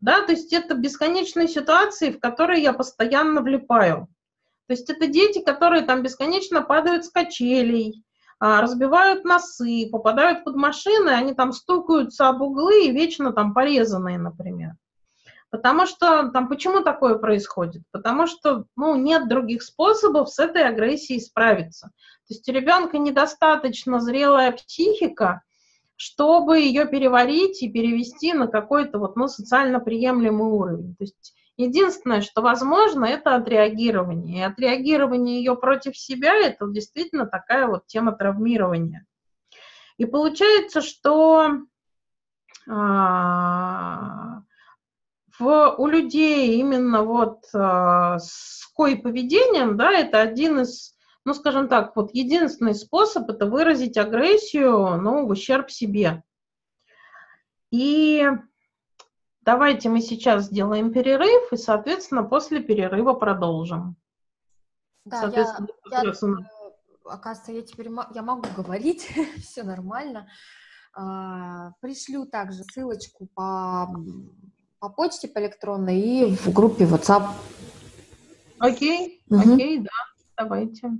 Да, 0.00 0.20
то 0.20 0.32
есть 0.32 0.52
это 0.52 0.74
бесконечные 0.74 1.48
ситуации, 1.48 2.10
в 2.10 2.20
которые 2.20 2.62
я 2.62 2.72
постоянно 2.72 3.40
влипаю. 3.40 4.08
То 4.66 4.74
есть 4.74 4.88
это 4.88 5.06
дети, 5.06 5.42
которые 5.42 5.82
там 5.82 6.02
бесконечно 6.02 6.62
падают 6.62 7.04
с 7.04 7.10
качелей, 7.10 8.04
а, 8.38 8.60
разбивают 8.60 9.24
носы, 9.24 9.88
попадают 9.90 10.44
под 10.44 10.56
машины, 10.56 11.10
они 11.10 11.34
там 11.34 11.52
стукаются 11.52 12.28
об 12.28 12.42
углы 12.42 12.86
и 12.86 12.90
вечно 12.90 13.32
там 13.32 13.54
порезанные, 13.54 14.18
например. 14.18 14.72
Потому 15.54 15.86
что 15.86 16.30
там 16.30 16.48
почему 16.48 16.82
такое 16.82 17.14
происходит? 17.14 17.84
Потому 17.92 18.26
что 18.26 18.64
ну, 18.74 18.96
нет 18.96 19.28
других 19.28 19.62
способов 19.62 20.28
с 20.28 20.40
этой 20.40 20.64
агрессией 20.66 21.20
справиться. 21.20 21.92
То 22.26 22.34
есть 22.34 22.48
у 22.48 22.52
ребенка 22.52 22.98
недостаточно 22.98 24.00
зрелая 24.00 24.50
психика, 24.50 25.42
чтобы 25.94 26.58
ее 26.58 26.88
переварить 26.88 27.62
и 27.62 27.70
перевести 27.70 28.32
на 28.32 28.48
какой-то 28.48 28.98
вот, 28.98 29.14
ну, 29.14 29.28
социально 29.28 29.78
приемлемый 29.78 30.50
уровень. 30.50 30.96
То 30.96 31.04
есть 31.04 31.36
единственное, 31.56 32.20
что 32.20 32.42
возможно, 32.42 33.04
это 33.04 33.36
отреагирование. 33.36 34.40
И 34.40 34.42
отреагирование 34.42 35.38
ее 35.38 35.54
против 35.54 35.96
себя– 35.96 36.34
это 36.34 36.68
действительно 36.68 37.26
такая 37.26 37.68
вот 37.68 37.86
тема 37.86 38.10
травмирования. 38.10 39.06
И 39.98 40.04
получается, 40.04 40.80
что 40.82 41.58
а, 42.68 44.40
в, 45.38 45.74
у 45.78 45.86
людей 45.86 46.56
именно 46.58 47.02
вот 47.02 47.44
а, 47.54 48.18
с 48.18 48.66
кой 48.74 48.96
поведением, 48.96 49.76
да, 49.76 49.92
это 49.92 50.20
один 50.20 50.60
из 50.60 50.94
ну, 51.24 51.32
скажем 51.32 51.68
так, 51.68 51.96
вот 51.96 52.14
единственный 52.14 52.74
способ 52.74 53.30
это 53.30 53.46
выразить 53.46 53.96
агрессию, 53.96 55.00
ну, 55.00 55.26
в 55.26 55.30
ущерб 55.30 55.70
себе. 55.70 56.22
И 57.70 58.28
давайте 59.40 59.88
мы 59.88 60.00
сейчас 60.00 60.44
сделаем 60.44 60.92
перерыв, 60.92 61.52
и, 61.52 61.56
соответственно, 61.56 62.24
после 62.24 62.60
перерыва 62.60 63.14
продолжим. 63.14 63.96
Да, 65.06 65.30
я, 65.34 65.56
я, 65.90 66.02
э, 66.02 66.12
оказывается, 67.04 67.52
я 67.52 67.62
теперь 67.62 67.88
я 68.14 68.22
могу 68.22 68.46
говорить, 68.56 69.10
все 69.42 69.62
нормально. 69.62 70.28
А, 70.92 71.72
пришлю 71.80 72.26
также 72.26 72.64
ссылочку 72.64 73.28
по, 73.34 73.88
по 74.84 74.90
почте 74.90 75.28
по 75.28 75.38
электронной 75.38 75.98
и 75.98 76.36
в 76.36 76.52
группе 76.52 76.84
WhatsApp. 76.84 77.30
Окей, 78.58 79.22
угу. 79.30 79.54
окей, 79.54 79.78
да, 79.78 79.88
давайте. 80.36 80.90